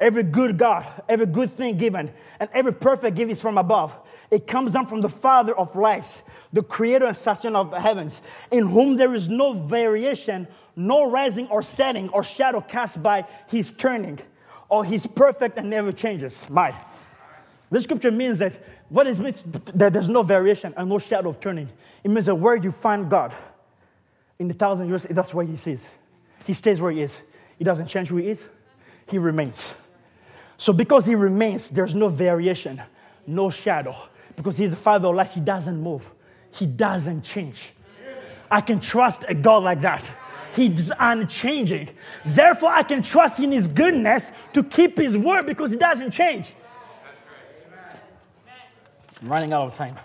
[0.00, 3.92] Every good God, every good thing given, and every perfect gift is from above.
[4.30, 6.22] It comes down from the Father of lights,
[6.52, 10.46] the creator and sustainer of the heavens, in whom there is no variation,
[10.76, 14.20] no rising or setting or shadow cast by his turning,
[14.68, 16.48] or he's perfect and never changes.
[16.50, 16.74] My.
[17.70, 18.52] This scripture means that
[18.88, 19.42] what is means
[19.74, 21.68] that there's no variation and no shadow of turning.
[22.04, 23.34] It means that where you find God
[24.38, 25.86] in the thousand years, that's where he is.
[26.46, 27.16] He stays where he is.
[27.58, 28.44] He doesn't change who he is.
[29.06, 29.68] He remains.
[30.56, 32.82] So because he remains, there's no variation,
[33.26, 33.96] no shadow.
[34.36, 36.08] Because he's the father of lights, he doesn't move.
[36.52, 37.70] He doesn't change.
[38.50, 40.04] I can trust a God like that.
[40.54, 41.90] He's unchanging.
[42.24, 46.52] Therefore, I can trust in his goodness to keep his word because he doesn't change.
[49.20, 49.96] I'm running out of time.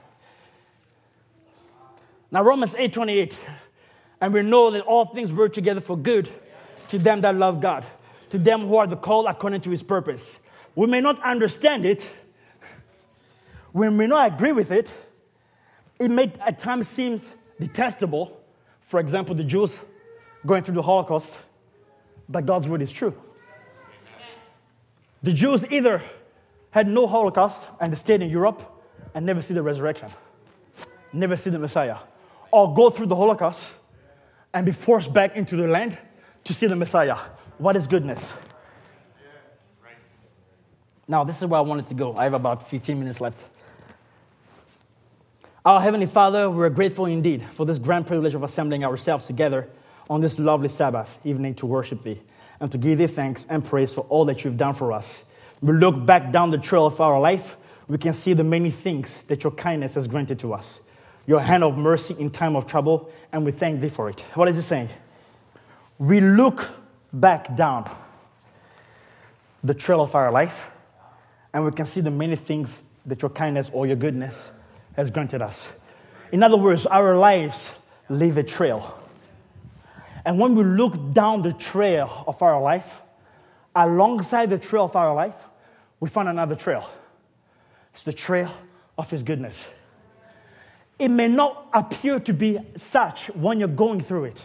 [2.31, 3.39] Now, Romans 8 28.
[4.23, 6.29] And we know that all things work together for good
[6.87, 7.85] to them that love God,
[8.29, 10.39] to them who are the called according to his purpose.
[10.75, 12.09] We may not understand it,
[13.73, 14.89] we may not agree with it,
[15.99, 17.19] it may at times seem
[17.59, 18.39] detestable.
[18.87, 19.77] For example, the Jews
[20.45, 21.37] going through the Holocaust,
[22.29, 23.13] but God's word is true.
[25.21, 26.01] The Jews either
[26.71, 28.63] had no Holocaust and they stayed in Europe
[29.13, 30.07] and never see the resurrection,
[31.11, 31.97] never see the Messiah,
[32.51, 33.73] or go through the Holocaust
[34.53, 35.97] and be forced back into the land
[36.43, 37.17] to see the Messiah.
[37.57, 38.33] What is goodness?
[41.07, 42.15] Now, this is where I wanted to go.
[42.15, 43.45] I have about 15 minutes left.
[45.65, 49.69] Our Heavenly Father, we're grateful indeed for this grand privilege of assembling ourselves together
[50.09, 52.21] on this lovely Sabbath evening to worship Thee
[52.59, 55.23] and to give Thee thanks and praise for all that You've done for us.
[55.61, 57.57] We look back down the trail of our life,
[57.87, 60.81] we can see the many things that Your kindness has granted to us.
[61.25, 64.21] Your hand of mercy in time of trouble, and we thank Thee for it.
[64.33, 64.89] What is it saying?
[65.97, 66.69] We look
[67.13, 67.89] back down
[69.63, 70.67] the trail of our life,
[71.53, 74.51] and we can see the many things that Your kindness or Your goodness
[74.95, 75.71] has granted us.
[76.31, 77.69] In other words, our lives
[78.09, 78.99] leave a trail.
[80.25, 82.97] And when we look down the trail of our life,
[83.75, 85.35] alongside the trail of our life,
[85.99, 86.89] we find another trail.
[87.93, 88.51] It's the trail
[88.97, 89.67] of His goodness.
[91.03, 94.41] It may not appear to be such when you're going through it.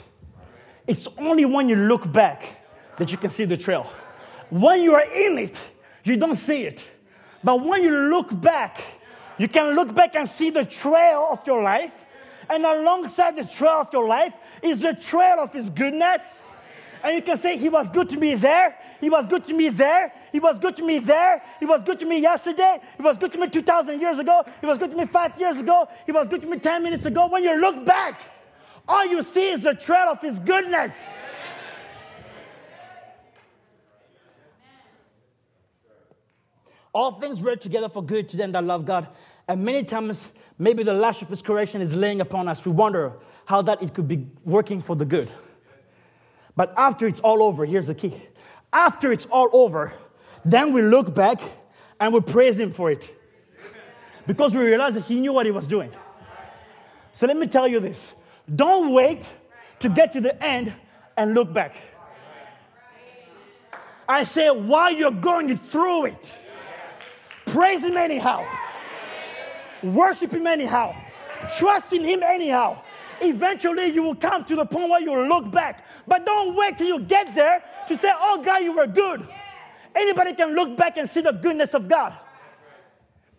[0.89, 2.43] It's only when you look back
[2.97, 3.85] that you can see the trail.
[4.51, 5.63] When you are in it,
[6.03, 6.83] you don't see it.
[7.45, 8.81] But when you look back,
[9.39, 11.93] you can look back and see the trail of your life.
[12.51, 16.43] And alongside the trail of your life is the trail of His goodness.
[17.05, 18.77] And you can say, He was good to me there.
[19.01, 20.13] He was good to me there.
[20.33, 21.43] He was good to me there.
[21.61, 22.81] He was good to me yesterday.
[22.97, 24.43] He was good to me 2,000 years ago.
[24.61, 25.89] He was good to me five years ago.
[26.07, 27.29] He was good to me 10 minutes ago.
[27.29, 28.21] When you look back,
[28.89, 31.01] all you see is the trail of His goodness.
[36.93, 39.09] All things work together for good to them that love God.
[39.47, 40.27] And many times,
[40.59, 42.65] maybe the lash of His correction is laying upon us.
[42.65, 43.13] We wonder
[43.45, 45.29] how that it could be working for the good.
[46.57, 48.15] But after it's all over, here's the key.
[48.73, 49.93] After it's all over,
[50.45, 51.41] then we look back
[52.01, 53.15] and we praise Him for it.
[54.27, 55.91] Because we realize that He knew what He was doing.
[57.15, 58.15] So let me tell you this
[58.55, 59.29] don't wait
[59.81, 60.73] to get to the end
[61.17, 61.75] and look back.
[64.09, 66.39] I say, while you're going through it,
[67.47, 68.45] praise Him anyhow,
[69.83, 70.95] worship Him anyhow,
[71.59, 72.81] trust in Him anyhow.
[73.21, 75.85] Eventually, you will come to the point where you look back.
[76.07, 79.27] But don't wait till you get there to say, Oh, God, you were good.
[79.95, 82.15] Anybody can look back and see the goodness of God.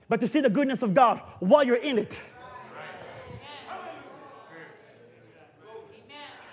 [0.08, 2.20] But to see the goodness of God while you're in it.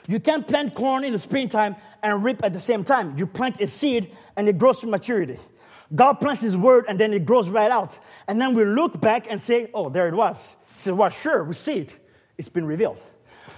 [0.08, 3.18] You can't plant corn in the springtime and reap at the same time.
[3.18, 5.38] You plant a seed and it grows to maturity.
[5.94, 7.98] God plants His word and then it grows right out.
[8.28, 10.54] And then we look back and say, oh, there it was.
[10.76, 11.96] He said, well, sure, we see it.
[12.38, 13.00] It's been revealed.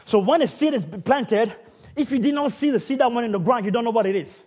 [0.09, 1.52] So when a seed is planted,
[1.94, 3.90] if you did not see the seed that went in the ground, you don't know
[3.90, 4.43] what it is.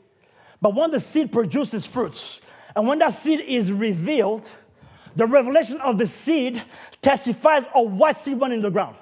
[0.59, 2.41] But when the seed produces fruits,
[2.75, 4.49] and when that seed is revealed,
[5.15, 6.63] the revelation of the seed
[7.03, 8.95] testifies of what seed went in the ground.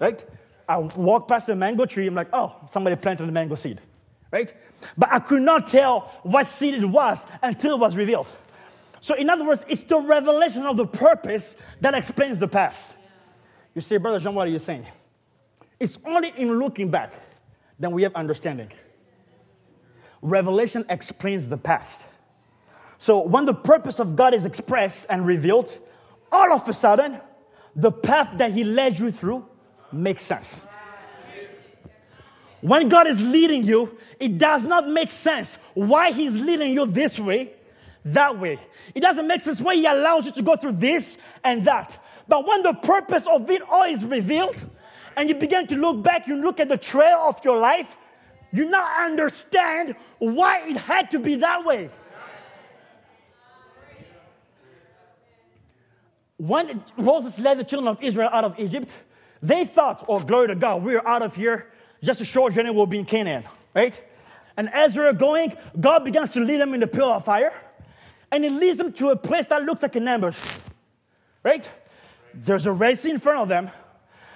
[0.00, 0.24] Right?
[0.68, 3.80] I walk past a mango tree, I'm like, oh, somebody planted a mango seed.
[4.32, 4.52] Right?
[4.98, 8.26] But I could not tell what seed it was until it was revealed.
[9.00, 12.96] So, in other words, it's the revelation of the purpose that explains the past.
[13.76, 14.86] You say, Brother John, what are you saying?
[15.80, 17.14] It's only in looking back
[17.78, 18.70] that we have understanding.
[20.20, 22.06] Revelation explains the past.
[22.98, 25.76] So when the purpose of God is expressed and revealed,
[26.30, 27.18] all of a sudden,
[27.74, 29.46] the path that He led you through
[29.90, 30.60] makes sense.
[32.60, 37.18] When God is leading you, it does not make sense why He's leading you this
[37.18, 37.54] way,
[38.04, 38.60] that way.
[38.94, 42.04] It doesn't make sense why He allows you to go through this and that.
[42.28, 44.62] But when the purpose of it all is revealed,
[45.16, 47.96] and you begin to look back, you look at the trail of your life,
[48.52, 51.90] you now understand why it had to be that way.
[56.36, 58.94] When Moses led the children of Israel out of Egypt,
[59.42, 61.70] they thought, oh, glory to God, we're out of here.
[62.02, 64.00] Just a short journey, we'll be in Canaan, right?
[64.56, 67.52] And as they're going, God begins to lead them in the pillar of fire,
[68.32, 70.42] and He leads them to a place that looks like an ambush,
[71.42, 71.68] right?
[72.32, 73.70] There's a Sea in front of them,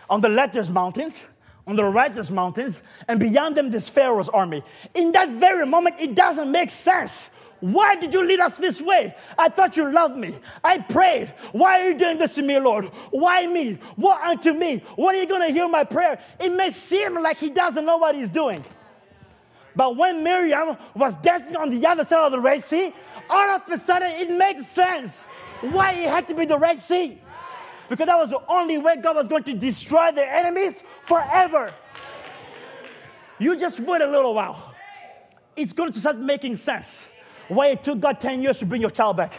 [0.09, 1.25] on the left, there's mountains.
[1.67, 2.83] On the right, there's mountains.
[3.09, 4.63] And beyond them, there's Pharaoh's army.
[4.95, 9.15] In that very moment, it doesn't make sense Why did you lead us this way?
[9.39, 10.35] I thought you loved me.
[10.63, 11.29] I prayed.
[11.53, 12.85] Why are you doing this to me, Lord?
[13.11, 13.79] Why me?
[13.97, 14.83] What unto me?
[14.97, 16.21] When are you going to hear my prayer?
[16.39, 18.63] It may seem like he doesn't know what he's doing.
[19.75, 22.93] But when Miriam was dancing on the other side of the Red Sea,
[23.31, 25.25] all of a sudden it makes sense
[25.63, 27.19] why it had to be the Red Sea.
[27.89, 31.73] Because that was the only way God was going to destroy their enemies forever.
[33.39, 34.75] You just wait a little while.
[35.57, 37.05] It's going to start making sense
[37.49, 39.35] why it took God 10 years to bring your child back.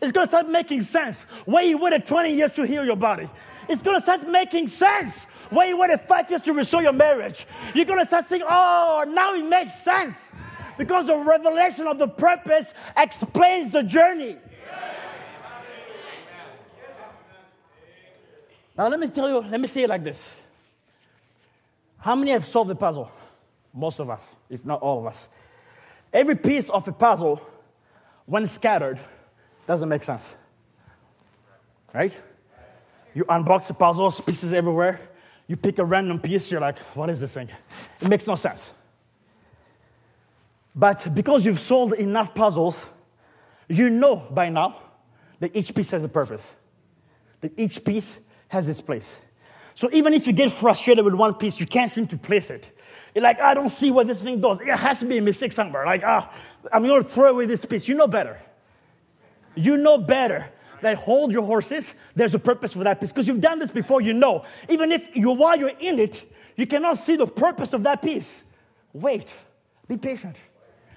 [0.00, 3.28] It's going to start making sense why you waited 20 years to heal your body.
[3.68, 7.46] It's going to start making sense why you waited five years to restore your marriage.
[7.74, 10.32] You're going to start saying, oh, now it makes sense.
[10.78, 14.38] Because the revelation of the purpose explains the journey.
[18.76, 20.32] Now, let me tell you, let me say it like this.
[21.98, 23.10] How many have solved the puzzle?
[23.74, 25.28] Most of us, if not all of us.
[26.12, 27.40] Every piece of a puzzle,
[28.26, 28.98] when scattered,
[29.66, 30.34] doesn't make sense.
[31.92, 32.16] Right?
[33.14, 35.00] You unbox the puzzle, pieces everywhere.
[35.46, 37.48] You pick a random piece, you're like, what is this thing?
[38.00, 38.72] It makes no sense.
[40.74, 42.82] But because you've solved enough puzzles,
[43.68, 44.78] you know by now
[45.40, 46.50] that each piece has a purpose,
[47.40, 48.18] that each piece
[48.52, 49.16] has its place.
[49.74, 52.70] So even if you get frustrated with one piece, you can't seem to place it.
[53.14, 54.60] You're like, I don't see where this thing goes.
[54.60, 55.86] It has to be a mistake somewhere.
[55.86, 56.30] Like, ah,
[56.70, 57.88] I'm going to throw away this piece.
[57.88, 58.38] You know better.
[59.54, 60.50] You know better
[60.82, 61.94] that hold your horses.
[62.14, 64.02] There's a purpose for that piece because you've done this before.
[64.02, 66.22] You know, even if you while you're in it,
[66.54, 68.42] you cannot see the purpose of that piece.
[68.92, 69.34] Wait,
[69.88, 70.36] be patient,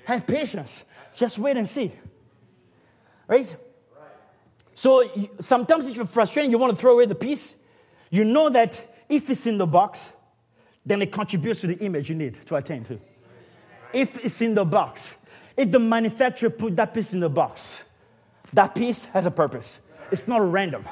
[0.03, 0.83] have patience.
[1.15, 1.93] Just wait and see.
[3.29, 3.55] Right?
[4.75, 7.55] So sometimes you're frustrated, you want to throw away the piece.
[8.11, 9.99] You know that if it's in the box,
[10.85, 12.99] then it contributes to the image you need to attain to.
[13.93, 15.15] If it's in the box,
[15.55, 17.77] if the manufacturer put that piece in the box,
[18.53, 19.79] that piece has a purpose.
[20.11, 20.85] It's not random.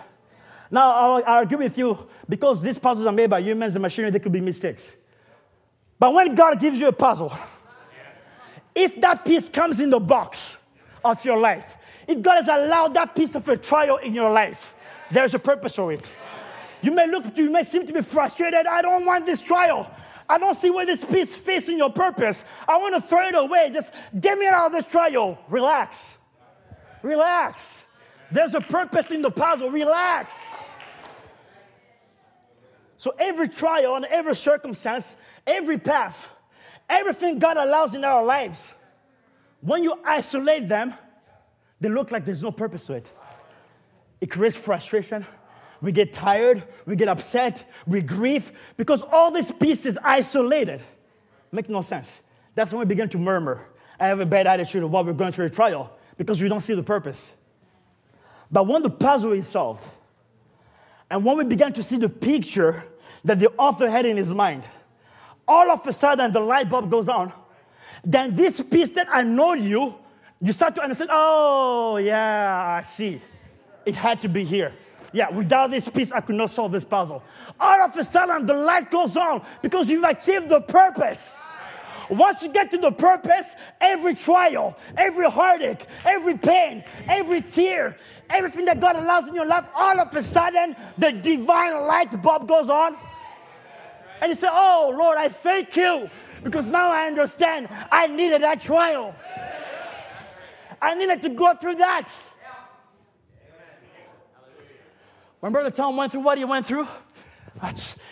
[0.72, 4.20] Now, I'll agree with you because these puzzles are made by humans and machinery, there
[4.22, 4.92] could be mistakes.
[6.00, 7.32] But when God gives you a puzzle,
[8.74, 10.56] if that piece comes in the box
[11.04, 11.78] of your life,
[12.08, 14.74] if God has allowed that piece of a trial in your life,
[15.12, 16.14] there's a purpose for it.
[16.82, 18.66] You may look, you may seem to be frustrated.
[18.66, 19.90] I don't want this trial.
[20.28, 22.44] I don't see where this piece fits in your purpose.
[22.68, 23.70] I want to throw it away.
[23.72, 25.38] Just get me out of this trial.
[25.48, 25.96] Relax.
[27.02, 27.84] Relax.
[28.32, 29.70] There's a purpose in the puzzle.
[29.70, 30.36] Relax.
[32.98, 35.16] So every trial and every circumstance,
[35.46, 36.30] every path,
[36.90, 38.74] everything God allows in our lives,
[39.62, 40.94] when you isolate them,
[41.80, 43.06] they look like there's no purpose to it.
[44.22, 45.26] It creates frustration.
[45.82, 50.82] We get tired, we get upset, we grieve because all this these pieces isolated.
[51.52, 52.22] Make no sense.
[52.56, 53.68] That's when we begin to murmur.
[54.00, 56.62] I have a bad attitude of what we're going through a trial because we don't
[56.62, 57.30] see the purpose.
[58.50, 59.84] But when the puzzle is solved,
[61.10, 62.86] and when we begin to see the picture
[63.26, 64.64] that the author had in his mind,
[65.48, 67.34] all of a sudden the light bulb goes on.
[68.04, 69.96] Then this piece that annoyed you
[70.44, 73.22] you start to understand, oh, yeah, I see.
[73.86, 74.74] It had to be here.
[75.14, 77.24] Yeah, without this piece, I could not solve this puzzle.
[77.60, 81.40] All of a sudden, the light goes on because you've achieved the purpose.
[82.10, 87.96] Once you get to the purpose, every trial, every heartache, every pain, every tear,
[88.30, 92.50] everything that God allows in your life, all of a sudden, the divine light bulb
[92.50, 92.98] goes on.
[94.20, 96.10] And you say, Oh, Lord, I thank you
[96.44, 99.16] because now I understand I needed that trial.
[100.84, 102.10] I needed to go through that.
[105.40, 106.88] When Brother Tom went through what he went through,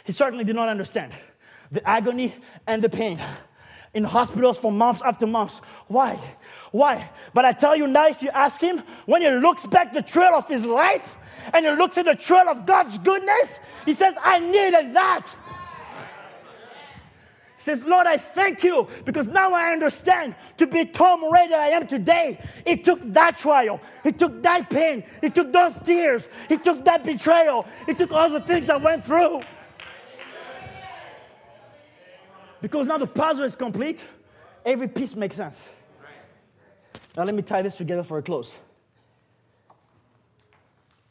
[0.05, 1.13] he certainly did not understand
[1.69, 2.33] the agony
[2.67, 3.19] and the pain
[3.93, 5.59] in hospitals for months after months.
[5.87, 6.19] Why?
[6.71, 7.09] Why?
[7.33, 10.33] But I tell you now, if you ask him, when he looks back the trail
[10.33, 11.17] of his life
[11.53, 15.27] and he looks at the trail of God's goodness, he says, I needed that
[17.61, 21.67] says, Lord, I thank you because now I understand to be Tom Ray that I
[21.69, 22.39] am today.
[22.65, 27.03] It took that trial, it took that pain, it took those tears, it took that
[27.03, 29.41] betrayal, it took all the things I went through.
[32.61, 34.03] Because now the puzzle is complete,
[34.65, 35.67] every piece makes sense.
[37.15, 38.55] Now, let me tie this together for a close.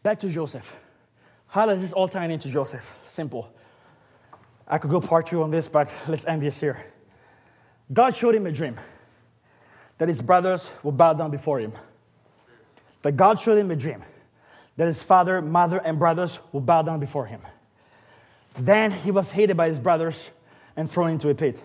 [0.03, 0.73] Back to Joseph.
[1.47, 2.91] How does this all tie into Joseph?
[3.07, 3.53] Simple.
[4.71, 6.85] I could go part two on this, but let's end this here.
[7.93, 8.79] God showed him a dream
[9.99, 11.73] that his brothers will bow down before him.
[13.03, 14.05] But God showed him a dream
[14.77, 17.41] that his father, mother, and brothers will bow down before him.
[18.55, 20.17] Then he was hated by his brothers
[20.77, 21.61] and thrown into a pit,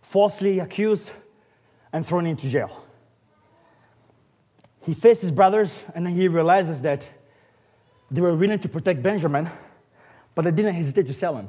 [0.00, 1.10] falsely accused
[1.92, 2.84] and thrown into jail.
[4.86, 7.06] he faced his brothers and then he realizes that
[8.10, 9.50] they were willing to protect Benjamin,
[10.34, 11.48] but they didn't hesitate to sell him.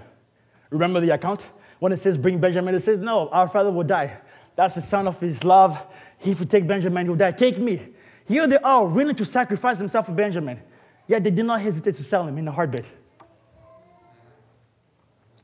[0.69, 1.45] Remember the account?
[1.79, 4.19] When it says bring Benjamin, it says, No, our father will die.
[4.55, 5.77] That's the son of his love.
[6.23, 7.31] If you take Benjamin, he will die.
[7.31, 7.93] Take me.
[8.27, 10.59] Here they are, willing to sacrifice themselves for Benjamin.
[11.07, 12.85] Yet they did not hesitate to sell him in a heartbeat.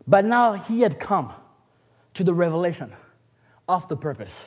[0.08, 1.34] But now he had come
[2.14, 2.94] to the revelation
[3.68, 4.46] of the purpose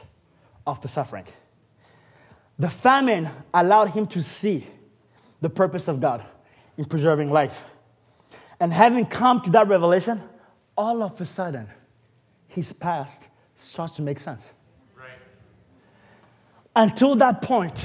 [0.67, 1.25] of the suffering.
[2.59, 4.67] The famine allowed him to see
[5.41, 6.25] the purpose of God
[6.77, 7.65] in preserving life.
[8.61, 10.21] And having come to that revelation,
[10.79, 11.69] all of a sudden,
[12.47, 13.27] his past
[13.57, 14.49] starts to make sense.
[14.97, 15.11] Right.
[16.77, 17.85] Until that point,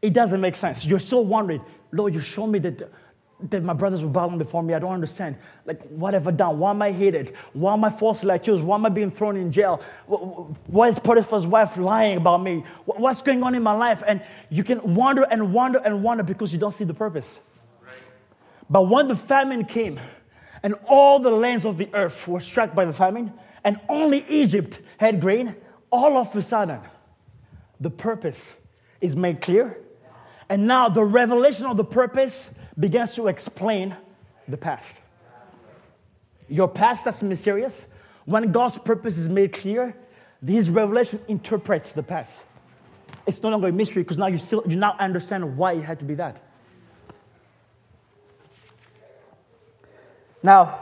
[0.00, 0.84] it doesn't make sense.
[0.84, 1.60] You're so wondering,
[1.92, 2.90] Lord, you show me that
[3.48, 4.74] that my brothers were bowing before me.
[4.74, 5.36] I don't understand.
[5.64, 6.58] Like, what have I done?
[6.58, 7.34] Why am I hated?
[7.54, 8.62] Why am I falsely accused?
[8.62, 9.82] Why am I being thrown in jail?
[10.06, 12.64] Why is Potiphar's wife lying about me?
[12.84, 14.02] What's going on in my life?
[14.06, 17.38] And you can wonder and wonder and wonder because you don't see the purpose.
[17.82, 17.94] Right.
[18.68, 19.98] But when the famine came
[20.62, 23.32] and all the lands of the earth were struck by the famine
[23.64, 25.54] and only Egypt had grain,
[25.90, 26.80] all of a sudden,
[27.78, 28.50] the purpose
[29.00, 29.78] is made clear.
[30.48, 33.96] And now the revelation of the purpose begins to explain
[34.48, 34.98] the past.
[36.48, 37.86] Your past that's mysterious,
[38.24, 39.94] when God's purpose is made clear,
[40.44, 42.44] His revelation interprets the past.
[43.26, 45.98] It's no longer a mystery because now you still you now understand why it had
[46.00, 46.42] to be that.
[50.42, 50.80] Now,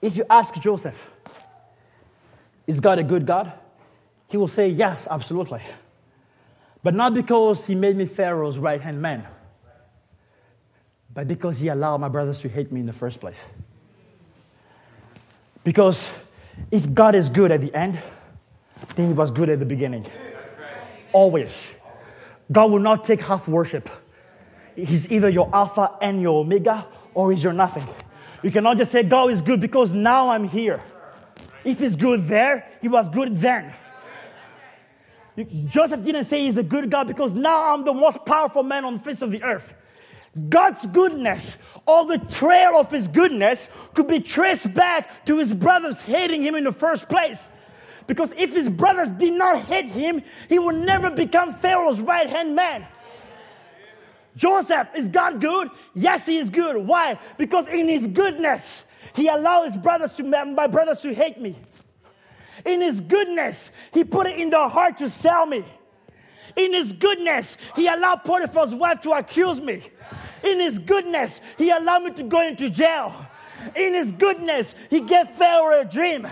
[0.00, 1.10] if you ask Joseph,
[2.66, 3.52] is God a good God?
[4.28, 5.60] He will say, Yes, absolutely.
[6.82, 9.26] But not because he made me Pharaoh's right hand man
[11.14, 13.38] but because He allowed my brothers to hate me in the first place.
[15.62, 16.10] Because
[16.70, 17.98] if God is good at the end,
[18.96, 20.06] then He was good at the beginning.
[21.12, 21.70] Always.
[22.50, 23.88] God will not take half worship.
[24.74, 26.84] He's either your Alpha and your Omega,
[27.14, 27.86] or is your nothing.
[28.42, 30.82] You cannot just say God is good because now I'm here.
[31.64, 33.72] If He's good there, He was good then.
[35.66, 38.94] Joseph didn't say He's a good God because now I'm the most powerful man on
[38.94, 39.74] the face of the earth.
[40.48, 46.00] God's goodness or the trail of his goodness could be traced back to his brothers
[46.00, 47.48] hating him in the first place.
[48.06, 52.54] Because if his brothers did not hate him, he would never become Pharaoh's right hand
[52.54, 52.86] man.
[54.36, 55.70] Joseph, is God good?
[55.94, 56.76] Yes, he is good.
[56.76, 57.18] Why?
[57.38, 58.84] Because in his goodness,
[59.14, 61.56] he allowed his brothers to my brothers to hate me.
[62.64, 65.64] In his goodness, he put it in their heart to sell me.
[66.56, 69.82] In his goodness, he allowed Potiphar's wife to accuse me.
[70.44, 73.14] In His goodness, He allowed me to go into jail.
[73.74, 76.28] In His goodness, He gave Pharaoh a dream.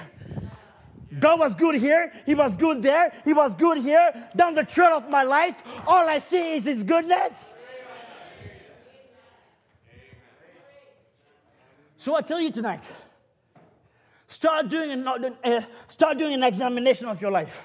[1.19, 2.13] God was good here.
[2.27, 3.13] He was good there.
[3.25, 4.31] He was good here.
[4.37, 7.52] Down the trail of my life, all I see is His goodness.
[12.03, 12.83] So I tell you tonight,
[14.27, 17.63] start doing an, uh, start doing an examination of your life.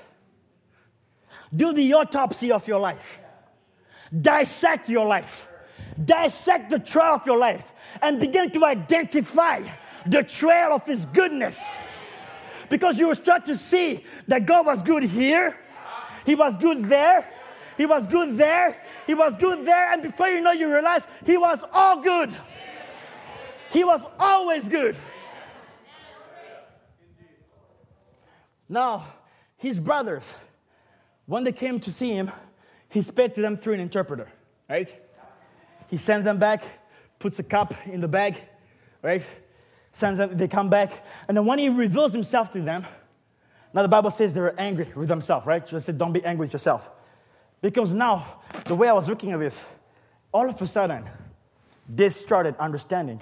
[1.56, 3.20] Do the autopsy of your life.
[4.22, 5.48] Dissect your life
[6.04, 7.66] dissect the trail of your life
[8.02, 9.64] and begin to identify
[10.06, 11.60] the trail of His goodness.
[12.70, 15.58] Because you will start to see that God was good here,
[16.26, 17.28] He was good there,
[17.78, 21.38] He was good there, He was good there, and before you know, you realize He
[21.38, 22.36] was all good.
[23.78, 24.96] He was always good.
[28.68, 29.06] Now,
[29.56, 30.34] his brothers,
[31.28, 32.32] when they came to see him,
[32.90, 34.30] he spoke to them through an interpreter,
[34.68, 34.92] right?
[35.92, 36.64] He sends them back,
[37.20, 38.42] puts a cup in the bag,
[39.04, 39.22] right?
[39.92, 41.06] Sends them, they come back.
[41.28, 42.84] And then when he reveals himself to them,
[43.76, 45.68] now the Bible says they were angry with themselves, right?
[45.68, 46.90] Just said, don't be angry with yourself.
[47.62, 49.64] Because now, the way I was looking at this,
[50.32, 51.08] all of a sudden,
[51.88, 53.22] they started understanding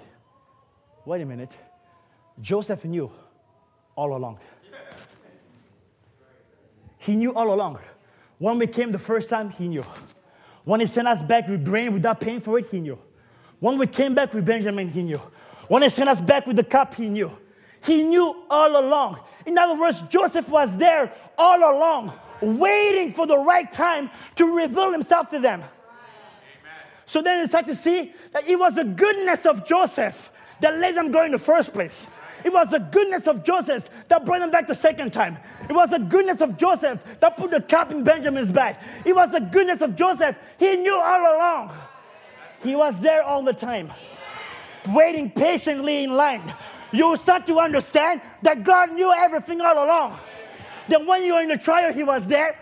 [1.06, 1.52] wait a minute,
[2.42, 3.12] Joseph knew
[3.96, 4.40] all along.
[6.98, 7.80] He knew all along.
[8.40, 9.86] When we came the first time, he knew.
[10.64, 12.98] When he sent us back with grain without paying for it, he knew.
[13.60, 15.22] When we came back with Benjamin, he knew.
[15.68, 17.32] When he sent us back with the cup, he knew.
[17.84, 19.20] He knew all along.
[19.46, 24.92] In other words, Joseph was there all along, waiting for the right time to reveal
[24.92, 25.60] himself to them.
[25.60, 25.70] Amen.
[27.06, 30.96] So then they start to see that it was the goodness of Joseph that let
[30.96, 32.08] them go in the first place.
[32.44, 35.38] It was the goodness of Joseph that brought them back the second time.
[35.68, 38.82] It was the goodness of Joseph that put the cap in Benjamin's back.
[39.04, 40.36] It was the goodness of Joseph.
[40.60, 41.76] He knew all along.
[42.62, 43.92] He was there all the time,
[44.90, 46.54] waiting patiently in line.
[46.92, 50.20] You start to understand that God knew everything all along.
[50.90, 52.60] That when you're in the trial, He was there.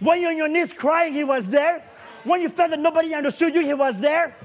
[0.00, 1.82] When you're on your knees crying, He was there.
[2.24, 4.36] When you felt that nobody understood you, He was there.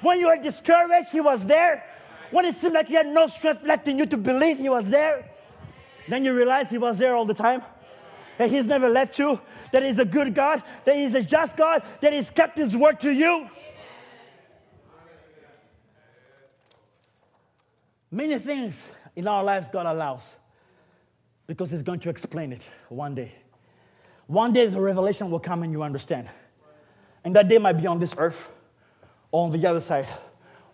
[0.00, 1.84] When you were discouraged, He was there.
[2.32, 4.88] When it seemed like you had no strength left in you to believe, He was
[4.88, 5.30] there.
[6.08, 7.62] Then you realize He was there all the time.
[8.38, 9.38] That He's never left you.
[9.70, 10.62] That He's a good God.
[10.86, 11.82] That He's a just God.
[12.00, 13.48] That He's kept His word to you.
[18.10, 18.80] Many things
[19.14, 20.22] in our lives God allows
[21.46, 23.32] because He's going to explain it one day.
[24.26, 26.30] One day the revelation will come and you understand.
[27.24, 28.48] And that day might be on this earth
[29.30, 30.08] or on the other side.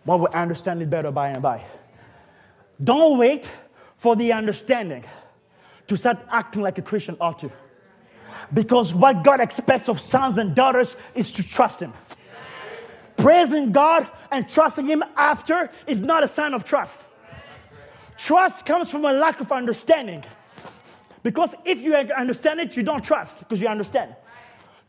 [0.09, 1.63] One will understand it better by and by.
[2.83, 3.47] Don't wait
[3.97, 5.05] for the understanding
[5.85, 7.51] to start acting like a Christian ought to.
[8.51, 11.93] Because what God expects of sons and daughters is to trust Him.
[13.17, 17.05] Praising God and trusting Him after is not a sign of trust.
[18.17, 20.23] Trust comes from a lack of understanding.
[21.21, 24.15] Because if you understand it, you don't trust because you understand.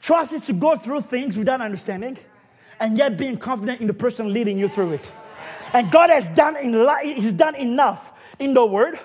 [0.01, 2.17] Trust is to go through things without understanding
[2.81, 5.13] and yet being confident in the person leading you through it.
[5.73, 6.75] And God has done in
[7.15, 8.99] He's done enough in the Word.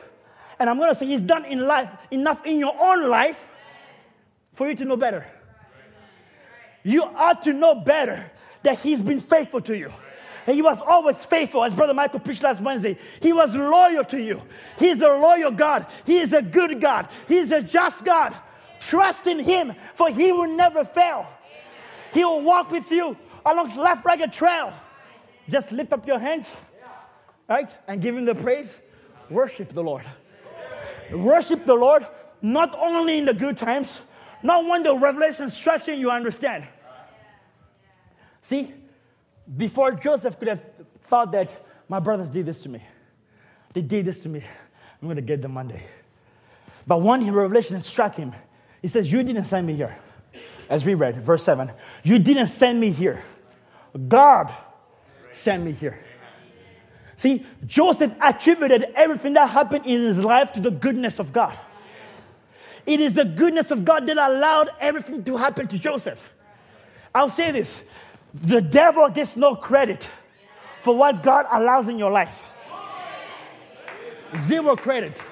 [0.57, 3.47] And I'm gonna say He's done in life enough in your own life
[4.53, 5.26] for you to know better.
[6.84, 8.31] You ought to know better
[8.64, 9.91] that He's been faithful to you.
[10.47, 12.99] And he was always faithful, as Brother Michael preached last Wednesday.
[13.19, 14.43] He was loyal to you.
[14.77, 15.88] He's a loyal God.
[16.06, 17.07] He is a good God.
[17.27, 18.35] He's a just God.
[18.80, 21.27] Trust in Him, for He will never fail.
[22.14, 24.73] He will walk with you along left ragged trail.
[25.47, 26.49] Just lift up your hands,
[27.47, 27.73] right?
[27.88, 28.76] And give Him the praise.
[29.30, 30.05] Worship the Lord.
[31.11, 32.05] Worship the Lord,
[32.41, 33.99] not only in the good times,
[34.41, 36.67] not when the revelation stretching you understand.
[38.41, 38.73] See,
[39.55, 40.65] before Joseph could have
[41.03, 41.49] thought that
[41.88, 42.84] my brothers did this to me,
[43.73, 44.43] they did this to me,
[45.01, 45.84] I'm going to get them Monday.
[46.88, 48.34] But when revelation struck him,
[48.81, 49.97] he says, You didn't send me here.
[50.69, 51.72] As we read, verse 7,
[52.03, 53.23] you didn't send me here.
[54.07, 54.53] God
[55.31, 55.99] sent me here.
[57.17, 61.57] See, Joseph attributed everything that happened in his life to the goodness of God.
[62.85, 66.31] It is the goodness of God that allowed everything to happen to Joseph.
[67.13, 67.81] I'll say this
[68.34, 70.09] the devil gets no credit
[70.84, 72.43] for what God allows in your life.
[74.38, 75.23] Zero credit.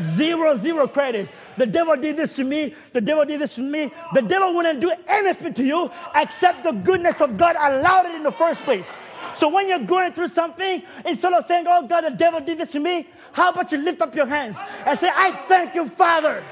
[0.00, 1.28] Zero, zero credit.
[1.56, 2.74] The devil did this to me.
[2.92, 3.90] The devil did this to me.
[4.12, 8.22] The devil wouldn't do anything to you except the goodness of God allowed it in
[8.22, 8.98] the first place.
[9.34, 12.72] So when you're going through something, instead of saying, Oh God, the devil did this
[12.72, 14.56] to me, how about you lift up your hands
[14.86, 16.42] and say, I thank you, Father,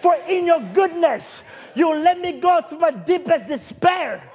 [0.00, 1.42] for in your goodness,
[1.74, 4.28] you let me go through my deepest despair.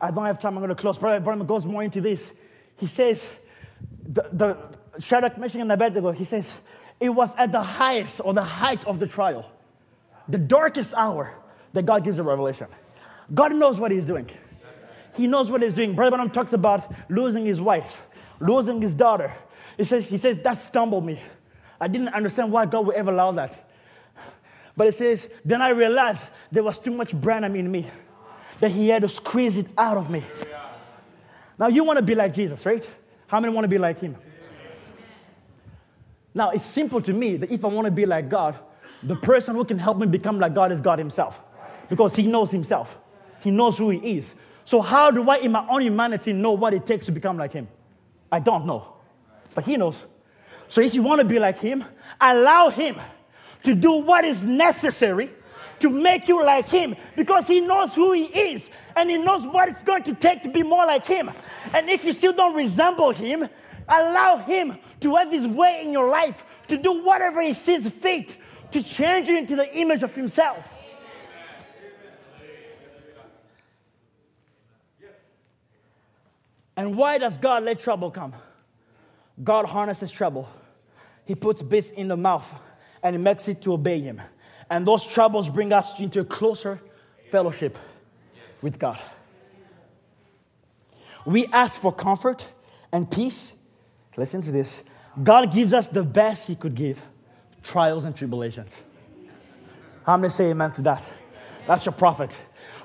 [0.00, 0.54] I don't have time.
[0.54, 0.98] I'm going to close.
[0.98, 2.30] Brother Branham goes more into this.
[2.76, 3.26] He says,
[4.06, 4.58] the, the
[4.98, 6.56] Shadrach, Meshach, and Abednego, he says,
[7.00, 9.50] it was at the highest or the height of the trial,
[10.28, 11.34] the darkest hour
[11.72, 12.68] that God gives a revelation.
[13.32, 14.30] God knows what he's doing.
[15.14, 15.94] He knows what he's doing.
[15.94, 18.02] Brother Branham talks about losing his wife,
[18.40, 19.32] losing his daughter.
[19.76, 21.20] He says, he says, that stumbled me.
[21.80, 23.70] I didn't understand why God would ever allow that.
[24.76, 27.88] But it says, then I realized there was too much Branham in me
[28.60, 30.24] that he had to squeeze it out of me.
[31.58, 32.88] Now, you want to be like Jesus, right?
[33.26, 34.16] How many want to be like him?
[36.34, 38.58] Now, it's simple to me that if I want to be like God,
[39.02, 41.40] the person who can help me become like God is God Himself
[41.88, 42.98] because He knows Himself,
[43.40, 44.34] He knows who He is.
[44.64, 47.52] So, how do I, in my own humanity, know what it takes to become like
[47.52, 47.68] Him?
[48.32, 48.94] I don't know,
[49.54, 50.02] but He knows.
[50.68, 51.84] So, if you want to be like Him,
[52.20, 52.96] allow Him
[53.64, 55.30] to do what is necessary
[55.80, 59.68] to make you like him because he knows who he is and he knows what
[59.68, 61.30] it's going to take to be more like him.
[61.72, 63.48] And if you still don't resemble him,
[63.88, 68.38] allow him to have his way in your life, to do whatever he sees fit
[68.72, 70.66] to change you into the image of himself.
[76.74, 78.32] And why does God let trouble come?
[79.42, 80.48] God harnesses trouble.
[81.26, 82.50] He puts bits in the mouth
[83.02, 84.22] and makes it to obey him.
[84.70, 86.80] And those troubles bring us into a closer
[87.30, 87.78] fellowship
[88.62, 88.98] with God.
[91.26, 92.48] We ask for comfort
[92.90, 93.52] and peace.
[94.16, 94.82] Listen to this
[95.22, 97.00] God gives us the best He could give
[97.62, 98.74] trials and tribulations.
[100.04, 101.02] How many say amen to that?
[101.66, 102.36] That's your prophet.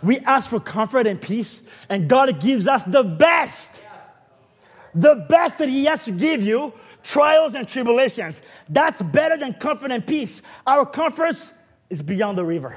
[0.02, 3.82] We ask for comfort and peace, and God gives us the best.
[4.96, 6.74] The best that He has to give you
[7.04, 8.42] trials and tribulations.
[8.70, 10.42] That's better than comfort and peace.
[10.66, 11.52] Our comforts
[11.90, 12.76] is beyond the river.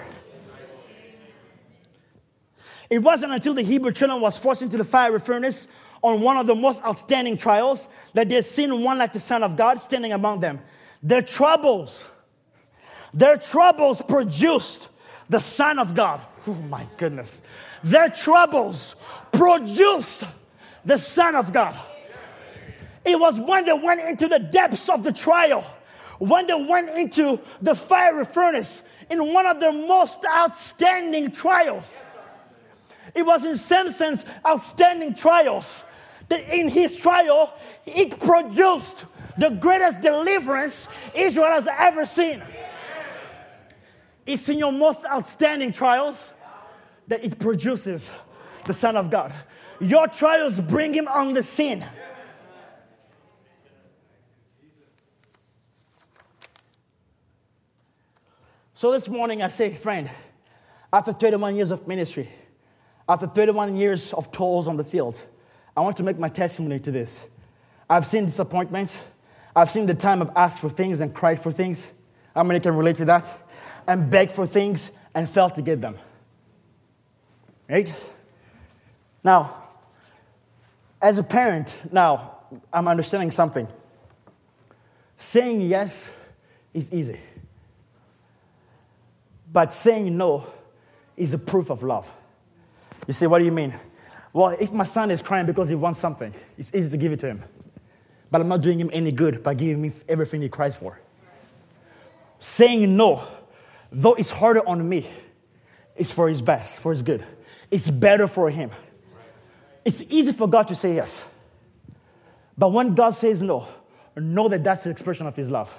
[2.90, 5.66] It wasn't until the Hebrew children was forced into the fiery furnace
[6.02, 9.56] on one of the most outstanding trials that they seen one like the Son of
[9.56, 10.60] God standing among them.
[11.02, 12.04] Their troubles
[13.14, 14.88] Their troubles produced
[15.28, 16.20] the Son of God.
[16.46, 17.40] Oh my goodness.
[17.84, 18.96] Their troubles
[19.32, 20.24] produced
[20.84, 21.76] the Son of God.
[23.04, 25.64] It was when they went into the depths of the trial,
[26.18, 32.02] when they went into the fiery furnace in one of their most outstanding trials.
[33.14, 35.82] It was in Samson's outstanding trials
[36.32, 37.52] that in his trial,
[37.84, 39.04] it produced
[39.36, 42.42] the greatest deliverance Israel has ever seen.
[44.24, 46.32] It's in your most outstanding trials
[47.08, 48.10] that it produces
[48.64, 49.30] the Son of God.
[49.78, 51.84] Your trials bring him on the scene.
[58.72, 60.08] So this morning I say, friend,
[60.90, 62.30] after 31 years of ministry,
[63.06, 65.20] after 31 years of toils on the field,
[65.76, 67.22] I want to make my testimony to this.
[67.88, 68.96] I've seen disappointments.
[69.54, 71.86] I've seen the time I've asked for things and cried for things.
[72.34, 73.26] How many can relate to that?
[73.86, 75.98] And begged for things and failed to get them.
[77.68, 77.92] Right?
[79.24, 79.56] Now,
[81.00, 82.36] as a parent, now
[82.72, 83.66] I'm understanding something.
[85.16, 86.10] Saying yes
[86.74, 87.20] is easy,
[89.52, 90.46] but saying no
[91.16, 92.06] is a proof of love.
[93.06, 93.74] You say, what do you mean?
[94.32, 97.20] Well, if my son is crying because he wants something, it's easy to give it
[97.20, 97.44] to him.
[98.30, 100.98] But I'm not doing him any good by giving him everything he cries for.
[102.40, 103.26] Saying no,
[103.90, 105.06] though it's harder on me,
[105.96, 107.24] is for his best, for his good.
[107.70, 108.70] It's better for him.
[109.84, 111.24] It's easy for God to say yes.
[112.56, 113.68] But when God says no,
[114.16, 115.72] know that that's the expression of his love.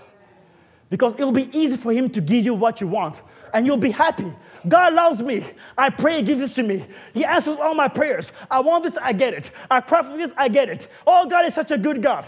[0.90, 3.22] Because it'll be easy for him to give you what you want,
[3.54, 4.32] and you'll be happy.
[4.68, 5.46] God loves me.
[5.78, 6.86] I pray, He gives this to me.
[7.14, 8.32] He answers all my prayers.
[8.50, 9.52] I want this, I get it.
[9.70, 10.88] I cry for this, I get it.
[11.06, 12.26] Oh, God is such a good God.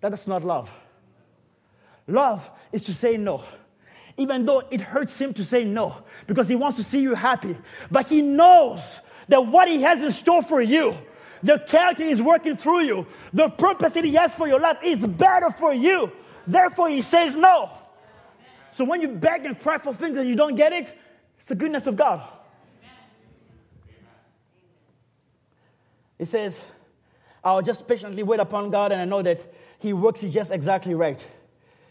[0.00, 0.70] That is not love.
[2.06, 3.44] Love is to say no.
[4.16, 7.56] Even though it hurts him to say no, because he wants to see you happy.
[7.90, 8.98] But he knows
[9.28, 10.96] that what he has in store for you,
[11.42, 15.04] the character He's working through you, the purpose that he has for your life is
[15.04, 16.12] better for you.
[16.46, 17.70] Therefore, he says no.
[18.72, 20.92] So when you beg and cry for things and you don't get it,
[21.38, 22.26] it's the goodness of God.
[26.18, 26.60] It says,
[27.44, 29.40] I'll just patiently wait upon God and I know that
[29.78, 31.24] He works it just exactly right.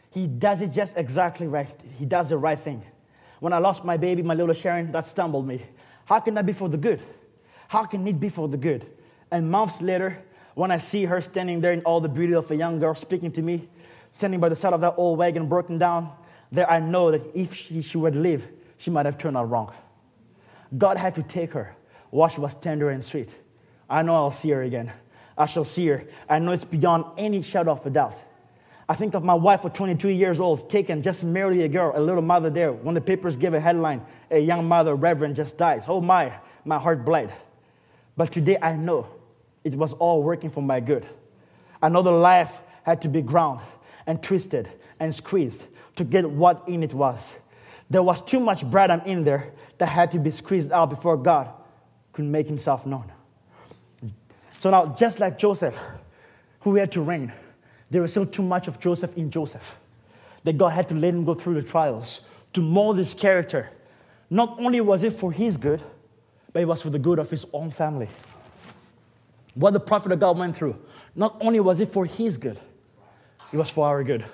[0.10, 1.70] He does it just exactly right.
[2.00, 2.84] He does the right thing.
[3.40, 5.64] When I lost my baby, my little Sharon, that stumbled me.
[6.06, 7.02] How can that be for the good?
[7.68, 8.86] How can it be for the good?
[9.30, 10.18] And months later,
[10.56, 13.32] when I see her standing there in all the beauty of a young girl speaking
[13.34, 13.70] to me,
[14.12, 16.12] standing by the side of that old wagon broken down,
[16.52, 18.48] there I know that if she, she would live,
[18.78, 19.72] she might have turned out wrong.
[20.78, 21.76] God had to take her
[22.10, 23.34] while she was tender and sweet.
[23.90, 24.92] I know I'll see her again.
[25.38, 26.04] I shall see her.
[26.30, 28.22] I know it's beyond any shadow of a doubt.
[28.88, 32.02] I think of my wife for 22 years old, taken just merely a girl, a
[32.02, 32.74] little mother there.
[32.74, 35.84] When the papers give a headline, a young mother, reverend, just dies.
[35.88, 36.34] Oh my,
[36.66, 37.32] my heart bled.
[38.18, 39.08] But today I know
[39.64, 41.06] it was all working for my good.
[41.82, 42.52] Another life
[42.84, 43.62] had to be ground
[44.06, 44.70] and twisted
[45.00, 45.66] and squeezed
[45.96, 47.34] to get what in it was.
[47.90, 51.50] There was too much bread in there that had to be squeezed out before God
[52.14, 53.12] could make himself known.
[54.60, 55.78] So now, just like Joseph,
[56.62, 57.34] who had to reign,
[57.90, 59.76] there was still too much of Joseph in Joseph.
[60.44, 62.22] That God had to let him go through the trials
[62.54, 63.70] to mold his character.
[64.30, 65.82] Not only was it for his good,
[66.54, 68.08] but it was for the good of his own family.
[69.54, 70.78] What the prophet of God went through,
[71.16, 72.60] not only was it for his good,
[73.52, 74.26] it was for our good.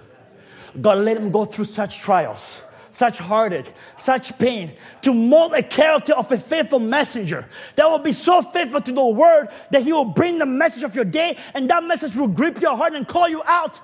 [0.82, 2.58] God let him go through such trials,
[2.91, 8.14] such heartache, such pain to mold a character of a faithful messenger that will be
[8.14, 11.70] so faithful to the word that he will bring the message of your day and
[11.70, 13.80] that message will grip your heart and call you out.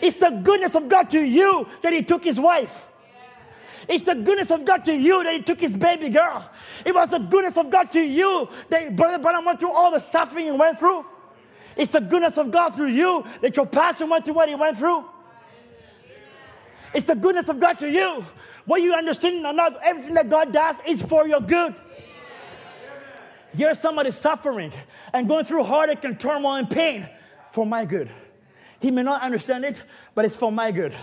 [0.00, 2.86] It's the goodness of God to you that he took his wife.
[3.88, 6.48] It's the goodness of God to you that he took his baby girl.
[6.84, 10.00] It was the goodness of God to you that Brother Branham went through all the
[10.00, 11.04] suffering he went through.
[11.76, 14.76] It's the goodness of God through you that your pastor went through what he went
[14.76, 15.04] through.
[16.96, 18.24] It's the goodness of God to you.
[18.64, 21.74] What you understand or not, everything that God does is for your good.
[23.54, 24.72] Here's somebody suffering
[25.12, 27.06] and going through heartache and turmoil and pain
[27.52, 28.10] for my good.
[28.80, 29.82] He may not understand it,
[30.14, 30.94] but it's for my good.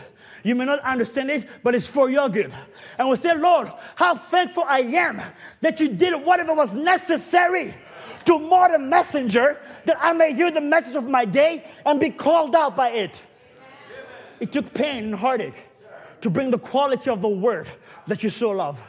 [0.41, 2.51] You may not understand it, but it's for your good.
[2.97, 5.21] And we say, Lord, how thankful I am
[5.61, 7.75] that you did whatever was necessary
[8.25, 12.09] to mold a messenger that I may hear the message of my day and be
[12.09, 13.21] called out by it.
[14.39, 15.53] It took pain and heartache
[16.23, 17.69] to bring the quality of the word
[18.07, 18.81] that you so love.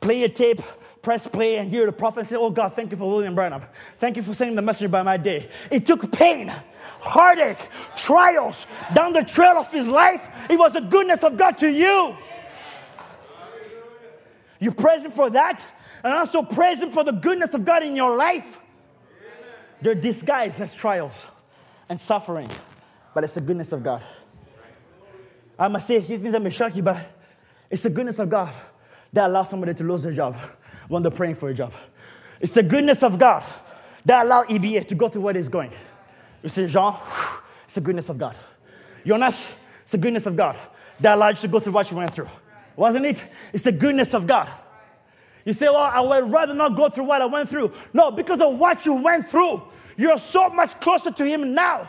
[0.00, 0.62] Play a tape,
[1.02, 3.62] press play, and hear the prophet say, Oh God, thank you for William Branham.
[3.98, 5.48] Thank you for sending the message by my day.
[5.70, 6.52] It took pain
[7.00, 7.58] heartache,
[7.96, 12.16] trials down the trail of his life, it was the goodness of God to you.
[14.60, 15.64] You praise Him for that,
[16.02, 18.60] and also praise Him for the goodness of God in your life.
[19.80, 21.20] They're disguised as trials
[21.88, 22.50] and suffering,
[23.14, 24.02] but it's the goodness of God.
[25.58, 26.98] I must say, few things that may shock you, but
[27.70, 28.52] it's the goodness of God
[29.12, 30.36] that allows somebody to lose their job
[30.88, 31.72] when they're praying for a job.
[32.40, 33.42] It's the goodness of God
[34.04, 35.72] that allows EBA to go through what it's going.
[36.42, 36.94] You say, Jean,
[37.64, 38.36] it's the goodness of God.
[39.04, 39.46] Jonas,
[39.82, 40.56] it's the goodness of God
[41.00, 42.28] that allowed you to go through what you went through.
[42.76, 43.24] Wasn't it?
[43.52, 44.48] It's the goodness of God.
[45.44, 47.72] You say, well, I would rather not go through what I went through.
[47.92, 49.62] No, because of what you went through,
[49.96, 51.88] you're so much closer to Him now.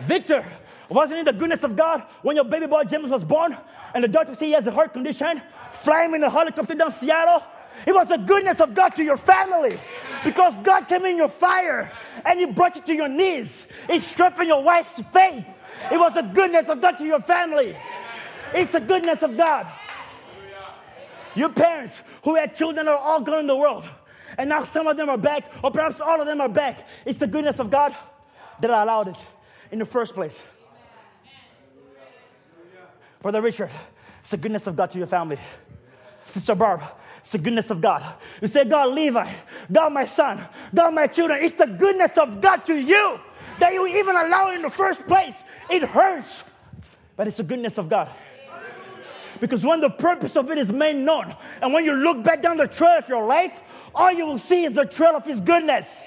[0.00, 0.44] Victor,
[0.88, 3.56] wasn't it the goodness of God when your baby boy James was born
[3.94, 5.42] and the doctor said he has a heart condition,
[5.72, 7.42] flying in a helicopter down Seattle?
[7.86, 9.78] It was the goodness of God to your family
[10.24, 11.92] because God came in your fire
[12.24, 13.66] and He brought you to your knees.
[13.88, 15.44] He strengthened your wife's faith.
[15.92, 17.76] It was the goodness of God to your family.
[18.54, 19.66] It's the goodness of God.
[21.36, 23.84] Your parents who had children are all gone in the world,
[24.36, 26.84] and now some of them are back, or perhaps all of them are back.
[27.04, 27.94] It's the goodness of God
[28.60, 29.16] that allowed it
[29.70, 30.38] in the first place.
[33.20, 33.70] Brother Richard,
[34.20, 35.38] it's the goodness of God to your family.
[36.26, 36.82] Sister Barb,
[37.18, 38.04] it's the goodness of God.
[38.40, 39.30] You say, God, Levi,
[39.72, 40.40] God, my son,
[40.74, 41.42] God, my children.
[41.42, 43.18] It's the goodness of God to you
[43.58, 45.34] that you even allow it in the first place.
[45.68, 46.44] It hurts,
[47.16, 48.08] but it's the goodness of God.
[49.40, 52.56] Because when the purpose of it is made known, and when you look back down
[52.56, 53.62] the trail of your life,
[53.94, 56.02] all you will see is the trail of His goodness.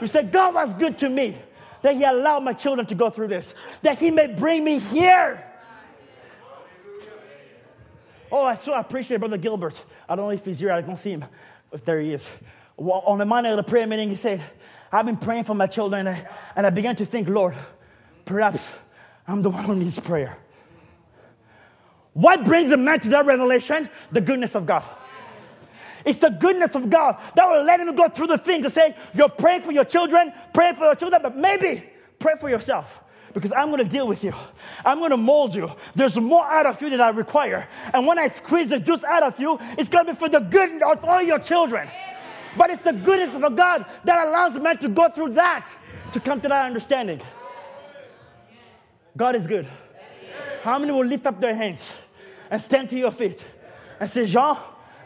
[0.00, 1.36] You say, God was good to me,
[1.82, 5.44] that He allowed my children to go through this, that He may bring me here.
[8.32, 9.74] Oh, I so appreciate Brother Gilbert.
[10.08, 11.24] I don't know if he's here, I don't see him.
[11.70, 12.30] But there he is.
[12.76, 14.40] Well, on the Monday of the prayer meeting, he said,
[14.92, 17.54] I've been praying for my children, and I, and I began to think, Lord,
[18.24, 18.66] perhaps
[19.26, 20.36] I'm the one who needs prayer.
[22.12, 23.88] What brings a man to that revelation?
[24.10, 24.84] The goodness of God.
[26.04, 28.96] It's the goodness of God that will let him go through the thing to say,
[29.14, 31.82] You're praying for your children, praying for your children, but maybe
[32.18, 33.00] pray for yourself
[33.32, 34.32] because I'm going to deal with you.
[34.84, 35.70] I'm going to mold you.
[35.94, 37.68] There's more out of you than I require.
[37.92, 40.40] And when I squeeze the juice out of you, it's going to be for the
[40.40, 41.88] good of all your children.
[42.56, 45.68] But it's the goodness of God that allows man to go through that
[46.12, 47.20] to come to that understanding.
[49.16, 49.68] God is good.
[50.62, 51.92] How many will lift up their hands
[52.50, 53.44] and stand to your feet
[53.98, 54.56] and say, Jean,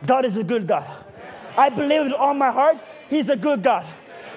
[0.06, 0.86] God is a good God.
[1.56, 2.78] I believe with all my heart,
[3.08, 3.86] He's a good God.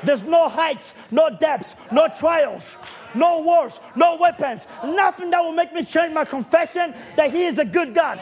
[0.03, 2.75] There's no heights, no depths, no trials,
[3.15, 7.57] no wars, no weapons, nothing that will make me change my confession that He is
[7.57, 8.19] a good God.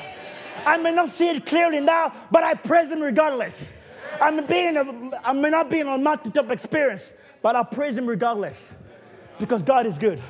[0.65, 3.71] I may not see it clearly now, but I praise Him regardless.
[4.21, 7.11] I may, be in a, I may not be in a mountaintop experience,
[7.41, 8.71] but I praise Him regardless
[9.39, 10.21] because God is good.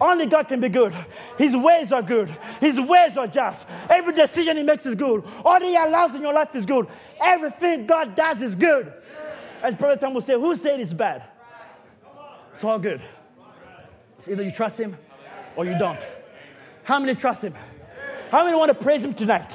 [0.00, 0.94] Only God can be good.
[1.36, 2.28] His ways are good.
[2.60, 3.66] His ways are just.
[3.88, 5.24] Every decision He makes is good.
[5.44, 6.86] All He allows in your life is good.
[7.20, 8.92] Everything God does is good.
[9.62, 11.24] As Brother Tom will say, who said it's bad?
[12.54, 13.02] It's all good.
[14.18, 14.96] It's either you trust Him
[15.56, 16.00] or you don't.
[16.84, 17.54] How many trust Him?
[18.30, 19.52] How many want to praise Him tonight?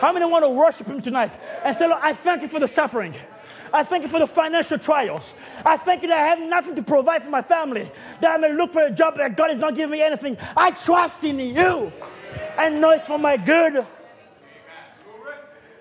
[0.00, 1.32] How many want to worship Him tonight
[1.64, 3.14] and say, Lord, I thank you for the suffering.
[3.76, 5.34] I thank you for the financial trials.
[5.64, 7.90] I thank you that I have nothing to provide for my family,
[8.22, 10.38] that I may look for a job that God is not giving me anything.
[10.56, 11.92] I trust in you
[12.58, 13.86] and know it's for my good.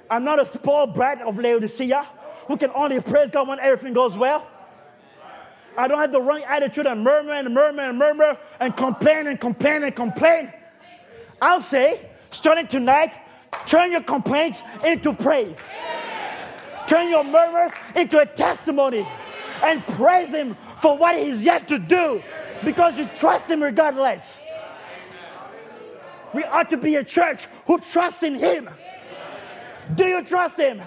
[0.10, 2.06] I'm not a spoiled brat of Laodicea
[2.48, 4.46] who can only praise God when everything goes well.
[5.78, 9.40] I don't have the wrong attitude and murmur and murmur and murmur and complain and
[9.40, 10.52] complain and complain.
[11.42, 13.14] I'll say, starting tonight,
[13.66, 15.58] turn your complaints into praise.
[16.88, 19.08] Turn your murmurs into a testimony
[19.64, 22.22] and praise Him for what He's yet to do
[22.64, 24.40] because you trust Him regardless.
[26.34, 28.70] We ought to be a church who trusts in Him.
[29.96, 30.82] Do you trust Him?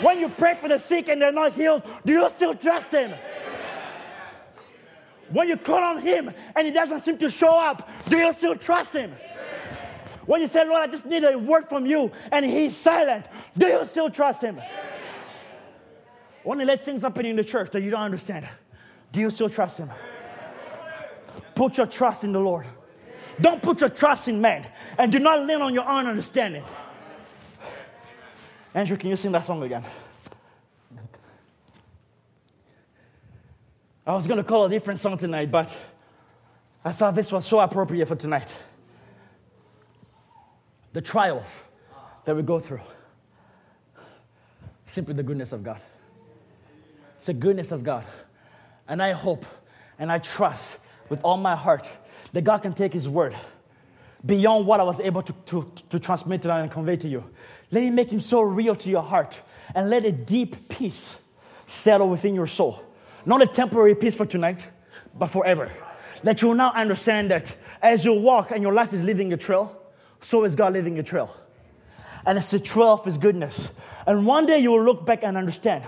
[0.00, 3.12] When you pray for the sick and they're not healed, do you still trust Him?
[5.30, 8.56] When you call on Him and He doesn't seem to show up, do you still
[8.56, 9.12] trust Him?
[10.26, 13.26] When you say, Lord, I just need a word from you and He's silent,
[13.56, 14.60] do you still trust Him?
[16.44, 18.48] To let things happen in the church that you don't understand.
[19.12, 19.90] Do you still trust Him?
[21.54, 22.66] Put your trust in the Lord.
[23.40, 24.66] Don't put your trust in man.
[24.98, 26.64] And do not lean on your own understanding.
[28.74, 29.84] Andrew, can you sing that song again?
[34.06, 35.74] I was going to call a different song tonight, but
[36.84, 38.52] I thought this was so appropriate for tonight.
[40.92, 41.54] The trials
[42.24, 42.80] that we go through,
[44.86, 45.80] simply the goodness of God.
[47.22, 48.04] It's the goodness of God
[48.88, 49.46] And I hope
[49.96, 50.76] and I trust
[51.08, 51.88] with all my heart
[52.32, 53.36] that God can take His word
[54.26, 57.22] beyond what I was able to, to, to transmit and convey to you.
[57.70, 59.40] Let Him make Him so real to your heart
[59.72, 61.14] and let a deep peace
[61.68, 62.82] settle within your soul.
[63.24, 64.66] Not a temporary peace for tonight,
[65.14, 65.70] but forever.
[66.24, 69.36] That you will now understand that as you walk and your life is leaving a
[69.36, 69.80] trail,
[70.20, 71.32] so is God leaving a trail.
[72.26, 73.68] And it's a trail of His goodness.
[74.08, 75.84] And one day you will look back and understand.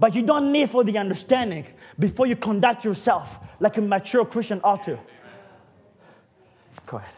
[0.00, 1.66] But you don't need for the understanding
[1.98, 4.98] before you conduct yourself like a mature Christian ought to.
[6.86, 7.12] Go ahead.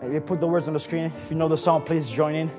[0.00, 1.12] Maybe put the words on the screen.
[1.24, 2.50] If you know the song, please join in.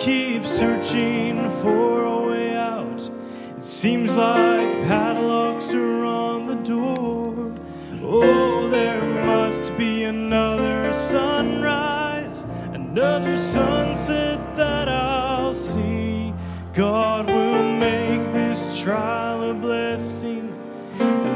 [0.00, 3.10] Keep searching for a way out.
[3.54, 7.54] It seems like padlocks are on the door.
[8.02, 16.32] Oh, there must be another sunrise, another sunset that I'll see.
[16.72, 20.50] God will make this trial a blessing.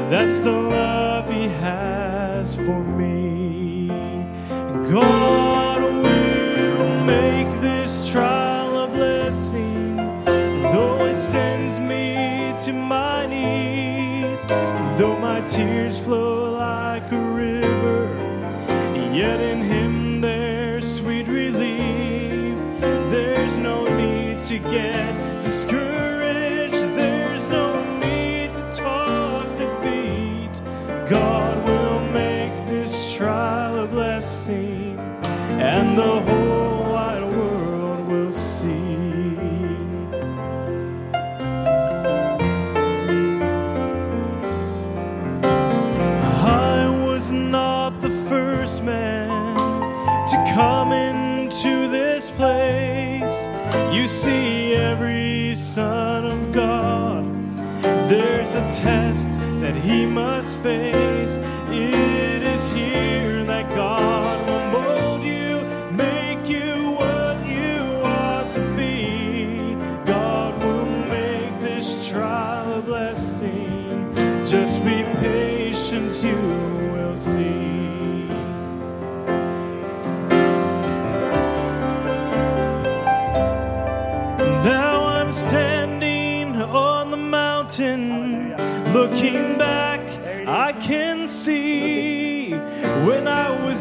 [0.09, 1.94] That's the love He has
[15.45, 16.44] tears flow
[58.55, 61.14] a test that he must face.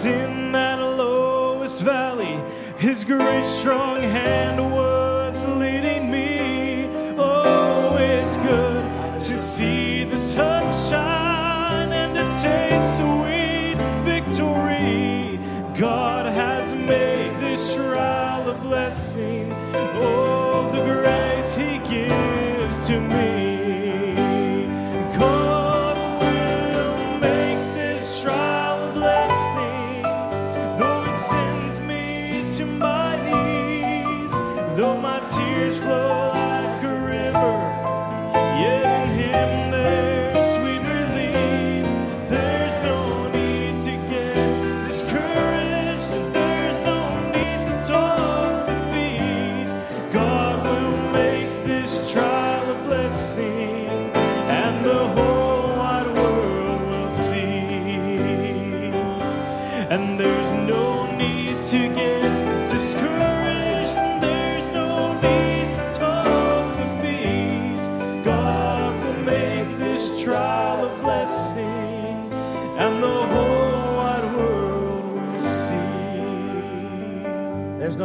[0.06, 2.38] In that lowest valley,
[2.76, 6.88] His great strong hand was leading me.
[7.16, 8.84] Oh, it's good
[9.20, 15.38] to see the sunshine and to taste sweet victory.
[15.74, 19.54] God has made this trial a blessing.
[19.72, 23.33] Oh, the grace He gives to me.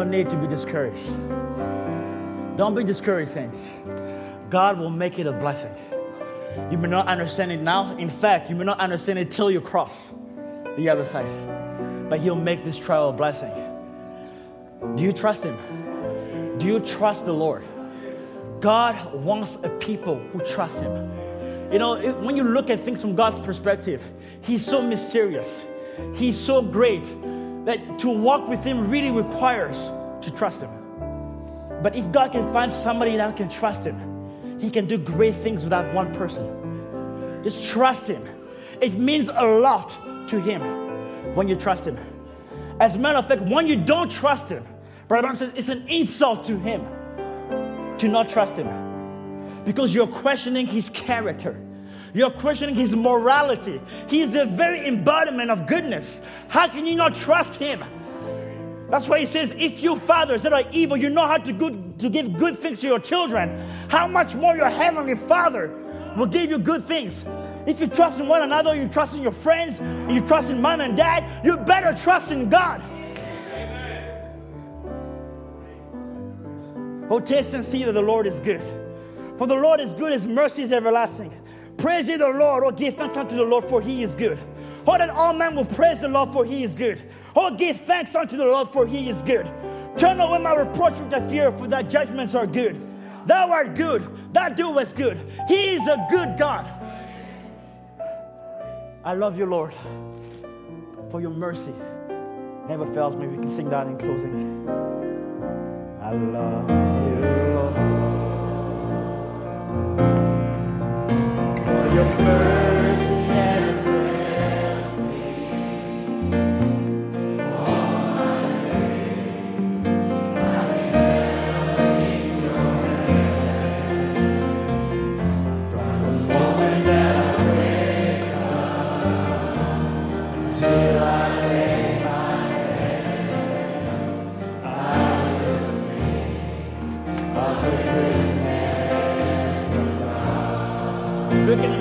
[0.10, 1.08] Need to be discouraged.
[2.58, 3.70] Don't be discouraged, saints.
[4.50, 5.74] God will make it a blessing.
[6.72, 7.96] You may not understand it now.
[7.98, 10.10] In fact, you may not understand it till you cross
[10.76, 11.28] the other side.
[12.10, 13.52] But He'll make this trial a blessing.
[14.96, 15.58] Do you trust Him?
[16.58, 17.64] Do you trust the Lord?
[18.60, 20.92] God wants a people who trust Him.
[21.72, 24.04] You know, when you look at things from God's perspective,
[24.42, 25.64] He's so mysterious.
[26.16, 27.04] He's so great
[27.66, 29.90] that to walk with Him really requires
[30.22, 30.70] to trust Him.
[31.82, 35.64] But if God can find somebody that can trust Him, He can do great things
[35.64, 37.42] with that one person.
[37.44, 38.24] Just trust Him.
[38.82, 39.90] It means a lot
[40.30, 40.62] to Him
[41.36, 41.98] when you trust Him.
[42.80, 44.66] As a matter of fact, when you don't trust Him,
[45.08, 46.86] Brother Brown says it's an insult to Him
[47.98, 49.64] to not trust Him?
[49.66, 51.60] Because you're questioning His character.
[52.14, 53.82] You're questioning His morality.
[54.08, 56.22] He is the very embodiment of goodness.
[56.48, 57.84] How can you not trust Him?
[58.90, 62.00] That's why He says, if you fathers that are evil, you know how to, good,
[62.00, 65.76] to give good things to your children, how much more your Heavenly Father
[66.18, 67.24] will give you good things.
[67.66, 70.60] If you trust in one another, you trust in your friends, and you trust in
[70.62, 72.82] mom and dad, you better trust in God.
[77.12, 78.62] Oh, taste and see that the Lord is good.
[79.38, 81.34] For the Lord is good, his mercy is everlasting.
[81.78, 84.38] Praise ye the Lord, or give thanks unto the Lord, for he is good.
[84.86, 87.02] Oh, that all men will praise the Lord, for he is good.
[87.36, 89.46] Oh, give thanks unto the Lord, for he is good.
[89.98, 92.86] Turn away my reproach with thy fear, for thy judgments are good.
[93.26, 95.20] Thou art good, thou doest good.
[95.48, 96.68] He is a good God.
[99.04, 99.74] I love you, Lord,
[101.10, 101.74] for your mercy
[102.70, 103.26] never fails me.
[103.26, 104.70] We can sing that in closing.
[106.02, 107.16] I love you,
[107.56, 107.76] Lord,
[111.66, 112.49] for your mercy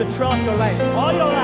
[0.09, 1.38] The trust your life, all your life,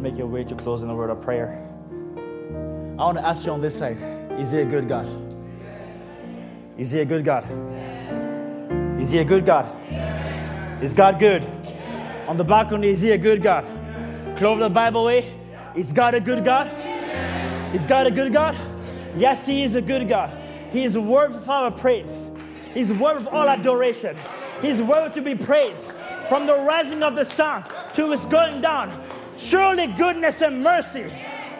[0.00, 1.62] you make your way to close in a word of prayer?
[2.98, 3.98] I want to ask you on this side
[4.38, 5.06] Is he a good God?
[6.78, 7.44] Is he a good God?
[8.98, 9.66] Is he a good God?
[10.82, 11.44] Is God good?
[12.26, 13.64] On the balcony, is he a good God?
[14.36, 15.30] Cloverdale Bibleway,
[15.74, 16.68] is God a good God?
[17.74, 18.56] Is God a good God?
[19.16, 20.30] Yes, he is a good God.
[20.72, 22.30] He is worthy of our praise.
[22.72, 24.16] He's worthy of all adoration.
[24.62, 25.92] He's worthy to be praised
[26.28, 27.64] from the rising of the sun
[27.94, 28.88] to its going down.
[29.40, 31.10] Surely goodness and mercy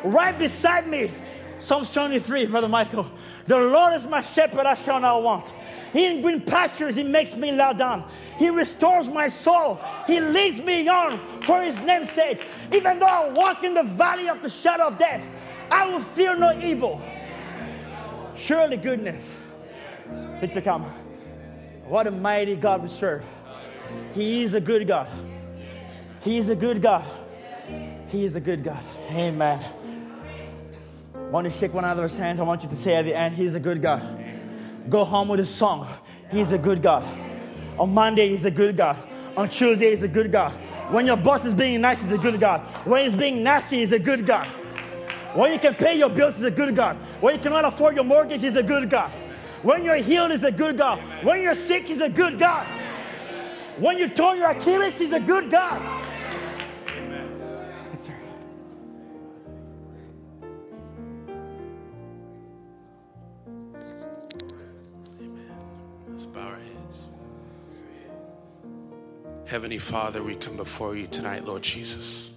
[0.05, 1.11] right beside me.
[1.59, 3.11] Psalms 23, Brother Michael.
[3.47, 5.53] The Lord is my shepherd, I shall not want.
[5.93, 8.09] He in green pastures, He makes me lie down.
[8.39, 9.81] He restores my soul.
[10.07, 12.47] He leads me on for His name's sake.
[12.73, 15.27] Even though I walk in the valley of the shadow of death,
[15.71, 17.03] I will fear no evil.
[18.37, 19.37] Surely goodness.
[20.41, 20.85] Victor, come.
[21.87, 23.25] What a mighty God we serve.
[24.15, 25.09] He is a good God.
[26.23, 27.05] He is a good God.
[28.11, 28.83] He is a good God.
[29.11, 29.65] Amen.
[31.15, 32.41] I want to shake one another's hands.
[32.41, 34.03] I want you to say at the end, He's a good God.
[34.89, 35.87] Go home with a song.
[36.31, 37.05] He's a good God.
[37.79, 38.97] On Monday, He's a good God.
[39.37, 40.53] On Tuesday, He's a good God.
[40.91, 42.63] When your boss is being nice, He's a good God.
[42.85, 44.47] When He's being nasty, He's a good God.
[45.35, 46.97] When you can pay your bills, He's a good God.
[47.21, 49.13] When you cannot afford your mortgage, He's a good God.
[49.63, 51.01] When you're healed, He's a good God.
[51.23, 52.67] When you're sick, He's a good God.
[53.79, 56.00] When you torn your Achilles, He's a good God.
[69.51, 72.31] Heavenly Father, we come before you tonight, Lord Jesus.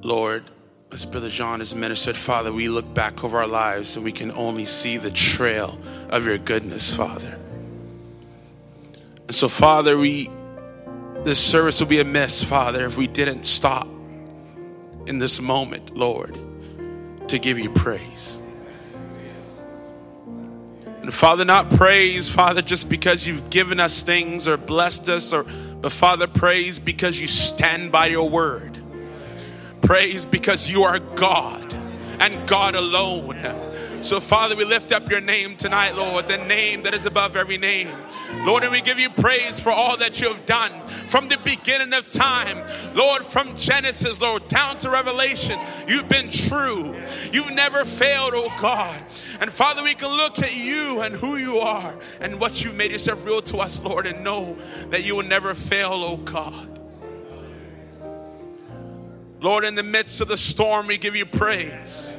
[0.00, 0.44] Lord,
[0.90, 4.32] as Brother John has ministered, Father, we look back over our lives and we can
[4.32, 5.78] only see the trail
[6.08, 7.38] of your goodness, Father.
[9.26, 10.30] And so, Father, we
[11.24, 13.86] this service will be amiss, Father, if we didn't stop
[15.04, 16.38] in this moment, Lord,
[17.28, 18.39] to give you praise.
[21.02, 25.44] And Father, not praise, Father, just because you've given us things or blessed us, or
[25.80, 28.78] but Father, praise because you stand by your word.
[29.80, 31.74] Praise because you are God
[32.20, 33.36] and God alone.
[34.02, 37.58] So, Father, we lift up your name tonight, Lord, the name that is above every
[37.58, 37.90] name.
[38.46, 41.92] Lord, and we give you praise for all that you have done from the beginning
[41.92, 42.64] of time.
[42.94, 46.98] Lord, from Genesis, Lord, down to Revelations, you've been true.
[47.30, 48.98] You've never failed, oh God.
[49.38, 52.92] And Father, we can look at you and who you are and what you've made
[52.92, 54.56] yourself real to us, Lord, and know
[54.88, 56.80] that you will never fail, oh God.
[59.42, 62.16] Lord, in the midst of the storm, we give you praise.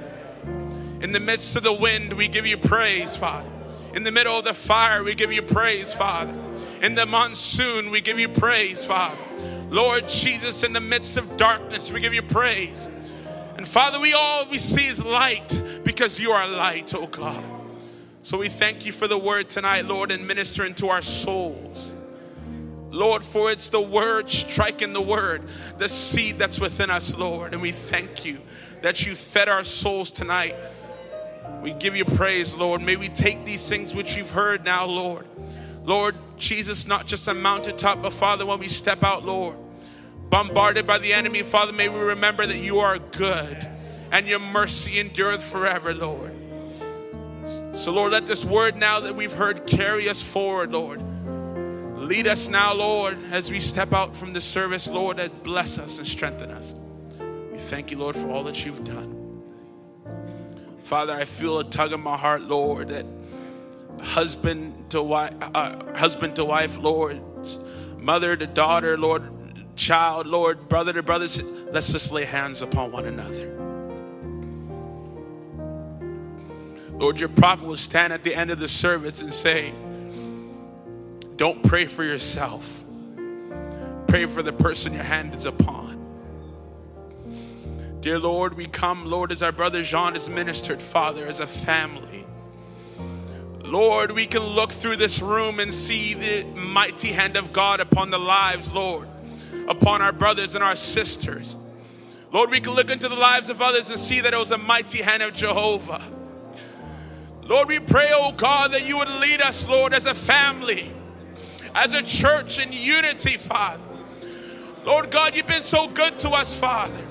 [1.01, 3.49] In the midst of the wind, we give you praise, Father.
[3.93, 6.33] In the middle of the fire, we give you praise, Father.
[6.81, 9.17] In the monsoon, we give you praise, Father.
[9.69, 12.89] Lord Jesus, in the midst of darkness, we give you praise.
[13.57, 17.43] And Father, we all we see is light because you are light, oh God.
[18.23, 21.95] So we thank you for the word tonight, Lord, and ministering to our souls.
[22.91, 25.43] Lord, for it's the word striking the word,
[25.77, 27.53] the seed that's within us, Lord.
[27.53, 28.39] And we thank you
[28.81, 30.55] that you fed our souls tonight.
[31.61, 32.81] We give you praise, Lord.
[32.81, 35.27] May we take these things which you've heard now, Lord.
[35.83, 39.57] Lord Jesus, not just a mountaintop, but Father, when we step out, Lord,
[40.29, 43.67] bombarded by the enemy, Father, may we remember that you are good
[44.11, 46.35] and your mercy endureth forever, Lord.
[47.73, 51.01] So, Lord, let this word now that we've heard carry us forward, Lord.
[51.97, 55.97] Lead us now, Lord, as we step out from this service, Lord, that bless us
[55.97, 56.75] and strengthen us.
[57.51, 59.20] We thank you, Lord, for all that you've done.
[60.83, 63.05] Father, I feel a tug in my heart, Lord, that
[63.99, 67.21] husband to wife, uh, husband to wife, Lord,
[67.97, 69.23] mother to daughter, Lord,
[69.75, 71.41] child, Lord, brother to brothers,
[71.71, 73.57] let's just lay hands upon one another.
[76.97, 79.73] Lord, your prophet will stand at the end of the service and say,
[81.35, 82.83] Don't pray for yourself,
[84.07, 86.00] pray for the person your hand is upon.
[88.01, 92.25] Dear Lord, we come, Lord, as our brother Jean has ministered, Father, as a family.
[93.63, 98.09] Lord, we can look through this room and see the mighty hand of God upon
[98.09, 99.07] the lives, Lord,
[99.67, 101.55] upon our brothers and our sisters.
[102.31, 104.57] Lord, we can look into the lives of others and see that it was a
[104.57, 106.01] mighty hand of Jehovah.
[107.43, 110.91] Lord, we pray, oh God, that you would lead us, Lord, as a family,
[111.75, 113.83] as a church in unity, Father.
[114.85, 117.05] Lord God, you've been so good to us, Father.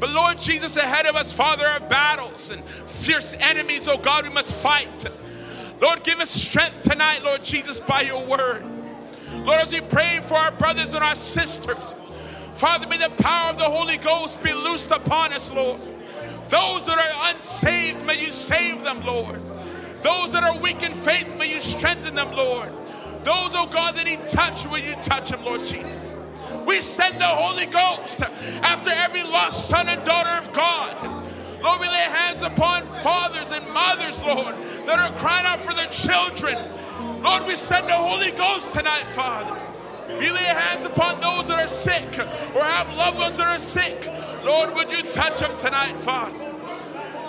[0.00, 4.32] But Lord Jesus, ahead of us, Father, are battles and fierce enemies, oh God, we
[4.32, 5.06] must fight.
[5.80, 8.64] Lord, give us strength tonight, Lord Jesus, by your word.
[9.44, 11.94] Lord, as we pray for our brothers and our sisters,
[12.52, 15.80] Father, may the power of the Holy Ghost be loosed upon us, Lord.
[16.48, 19.40] Those that are unsaved, may you save them, Lord.
[20.02, 22.70] Those that are weak in faith, may you strengthen them, Lord.
[23.22, 26.16] Those, oh God, that need touch, will you touch them, Lord Jesus?
[26.66, 28.22] We send the Holy Ghost
[28.62, 30.96] after every lost son and daughter of God.
[31.62, 34.54] Lord, we lay hands upon fathers and mothers, Lord,
[34.86, 36.56] that are crying out for their children.
[37.22, 39.58] Lord, we send the Holy Ghost tonight, Father.
[40.18, 42.18] We lay hands upon those that are sick
[42.54, 44.10] or have loved ones that are sick.
[44.44, 46.38] Lord, would you touch them tonight, Father?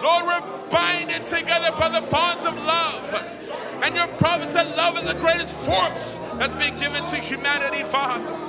[0.02, 3.36] Lord, we're binding together by the bonds of love.
[3.84, 8.49] And your promise that love is the greatest force that's been given to humanity, Father.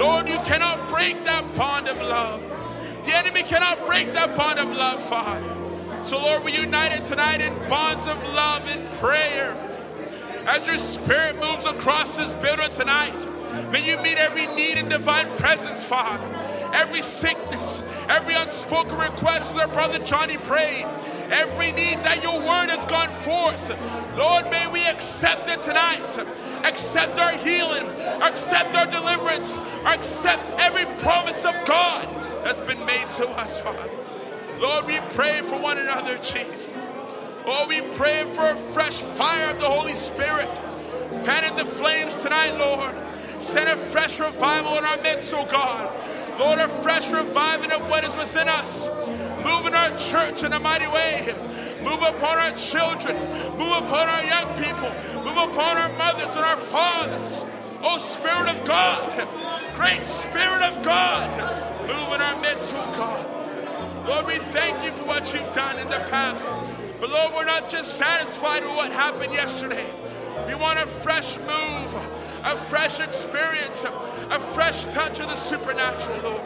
[0.00, 2.40] Lord, you cannot break that bond of love.
[3.04, 5.44] The enemy cannot break that bond of love, Father.
[6.02, 9.54] So, Lord, we united tonight in bonds of love and prayer.
[10.46, 13.26] As your spirit moves across this building tonight,
[13.70, 16.24] may you meet every need in divine presence, Father.
[16.72, 20.86] Every sickness, every unspoken request, as our brother Johnny prayed,
[21.30, 23.68] every need that your word has gone forth.
[24.16, 26.16] Lord, may we accept it tonight.
[26.64, 27.86] Accept our healing,
[28.22, 32.08] accept our deliverance, accept every promise of God
[32.44, 33.90] that's been made to us, Father.
[34.58, 36.88] Lord, we pray for one another, Jesus.
[37.46, 40.48] Oh, we pray for a fresh fire of the Holy Spirit.
[41.24, 42.94] Fan in the flames tonight, Lord.
[43.42, 45.90] Send a fresh revival in our midst, oh God.
[46.38, 48.88] Lord, a fresh reviving of what is within us.
[49.44, 51.34] Move in our church in a mighty way.
[51.82, 53.16] Move upon our children.
[53.56, 54.90] Move upon our young people.
[55.24, 57.44] Move upon our mothers and our fathers.
[57.82, 59.28] Oh, Spirit of God.
[59.76, 61.30] Great Spirit of God.
[61.82, 64.06] Move in our midst, oh God.
[64.06, 66.46] Lord, we thank you for what you've done in the past.
[67.00, 69.86] But Lord, we're not just satisfied with what happened yesterday.
[70.46, 71.94] We want a fresh move,
[72.44, 76.42] a fresh experience, a fresh touch of the supernatural, Lord.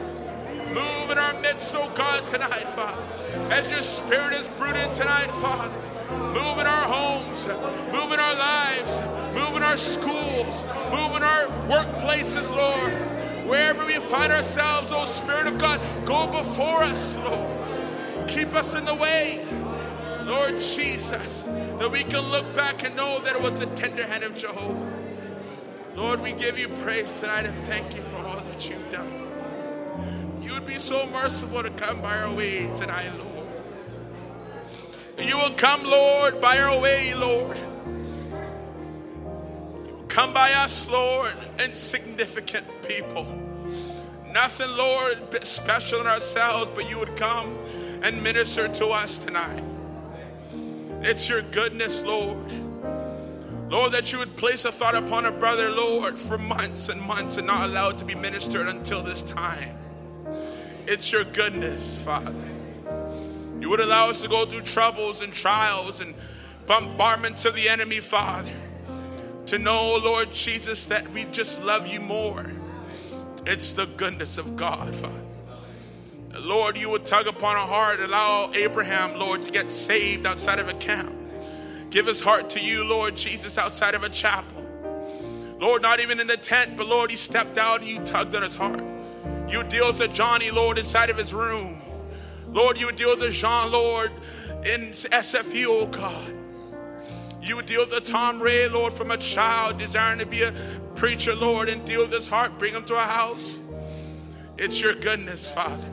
[0.69, 3.03] Move in our midst, oh God, tonight, Father.
[3.51, 5.81] As your spirit is brooding tonight, Father.
[6.11, 7.47] Move in our homes,
[7.93, 9.01] move in our lives,
[9.35, 12.93] move in our schools, move in our workplaces, Lord.
[13.47, 18.29] Wherever we find ourselves, oh Spirit of God, go before us, Lord.
[18.29, 19.45] Keep us in the way.
[20.25, 21.43] Lord Jesus,
[21.79, 24.93] that we can look back and know that it was the tender hand of Jehovah.
[25.97, 29.24] Lord, we give you praise tonight and thank you for all that you've done.
[30.45, 33.49] You would be so merciful to come by our way tonight, Lord.
[35.19, 37.57] You will come, Lord, by our way, Lord.
[40.09, 41.33] Come by us, Lord,
[41.65, 43.27] insignificant people.
[44.33, 47.57] Nothing, Lord, special in ourselves, but you would come
[48.03, 49.65] and minister to us tonight.
[51.01, 52.37] It's your goodness, Lord.
[53.71, 57.39] Lord, that you would place a thought upon a brother, Lord, for months and months
[57.39, 59.79] and not allow it to be ministered until this time.
[60.87, 62.35] It's your goodness, Father.
[63.61, 66.15] You would allow us to go through troubles and trials and
[66.67, 68.53] bombardments of the enemy, Father.
[69.47, 72.45] To know, Lord Jesus, that we just love you more.
[73.47, 75.23] It's the goodness of God, Father.
[76.41, 80.69] Lord, you would tug upon our heart, allow Abraham, Lord, to get saved outside of
[80.69, 81.15] a camp.
[81.91, 84.67] Give his heart to you, Lord Jesus, outside of a chapel.
[85.61, 88.43] Lord, not even in the tent, but Lord, he stepped out and you tugged on
[88.43, 88.83] his heart.
[89.49, 91.81] You deal with Johnny, Lord, inside of his room.
[92.49, 94.13] Lord, you deal with Jean, Lord,
[94.65, 96.35] in SFU, oh God.
[97.43, 100.53] You deal with the Tom Ray, Lord, from a child desiring to be a
[100.95, 103.61] preacher, Lord, and deal with his heart, bring him to a house.
[104.57, 105.91] It's your goodness, Father.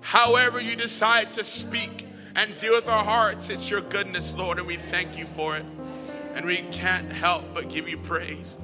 [0.00, 4.66] However, you decide to speak and deal with our hearts, it's your goodness, Lord, and
[4.66, 5.66] we thank you for it.
[6.34, 8.56] And we can't help but give you praise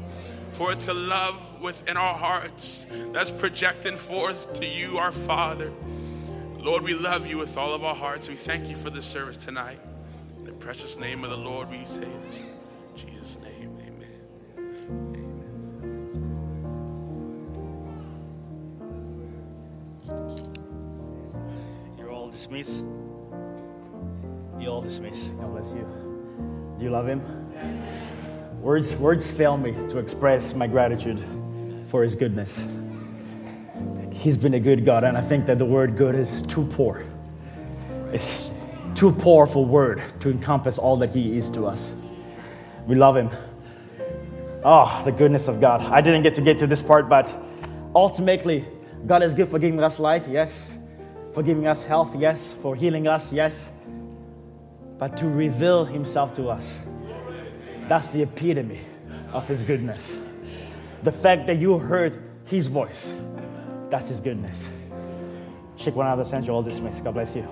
[0.53, 5.73] for it to love within our hearts that's projecting forth to you, our Father.
[6.59, 8.29] Lord, we love you with all of our hearts.
[8.29, 9.81] We thank you for this service tonight.
[10.39, 12.43] In the precious name of the Lord, we say this.
[12.43, 14.21] In Jesus' name, amen.
[21.99, 22.85] You're all dismissed.
[24.61, 25.35] You all dismissed.
[25.41, 25.87] God bless you.
[26.79, 27.23] Do you love him?
[28.63, 31.21] Words, words fail me to express my gratitude
[31.89, 32.63] for his goodness.
[34.13, 37.05] He's been a good God, and I think that the word good is too poor.
[38.13, 38.53] It's
[38.95, 41.93] too powerful word to encompass all that he is to us.
[42.87, 43.31] We love him.
[44.65, 45.81] Oh, the goodness of God.
[45.81, 47.35] I didn't get to get to this part, but
[47.97, 48.65] ultimately,
[49.07, 50.73] God is good for giving us life, yes.
[51.33, 52.53] For giving us health, yes.
[52.63, 53.71] For healing us, yes.
[55.01, 56.79] But to reveal himself to us.
[57.93, 58.81] That's the epitome
[59.35, 60.17] of his goodness.
[61.03, 63.13] The fact that you heard his voice,
[63.91, 64.71] that's his goodness.
[65.77, 67.05] Shake one another's hands, you're all dismissed.
[67.05, 67.47] God bless you.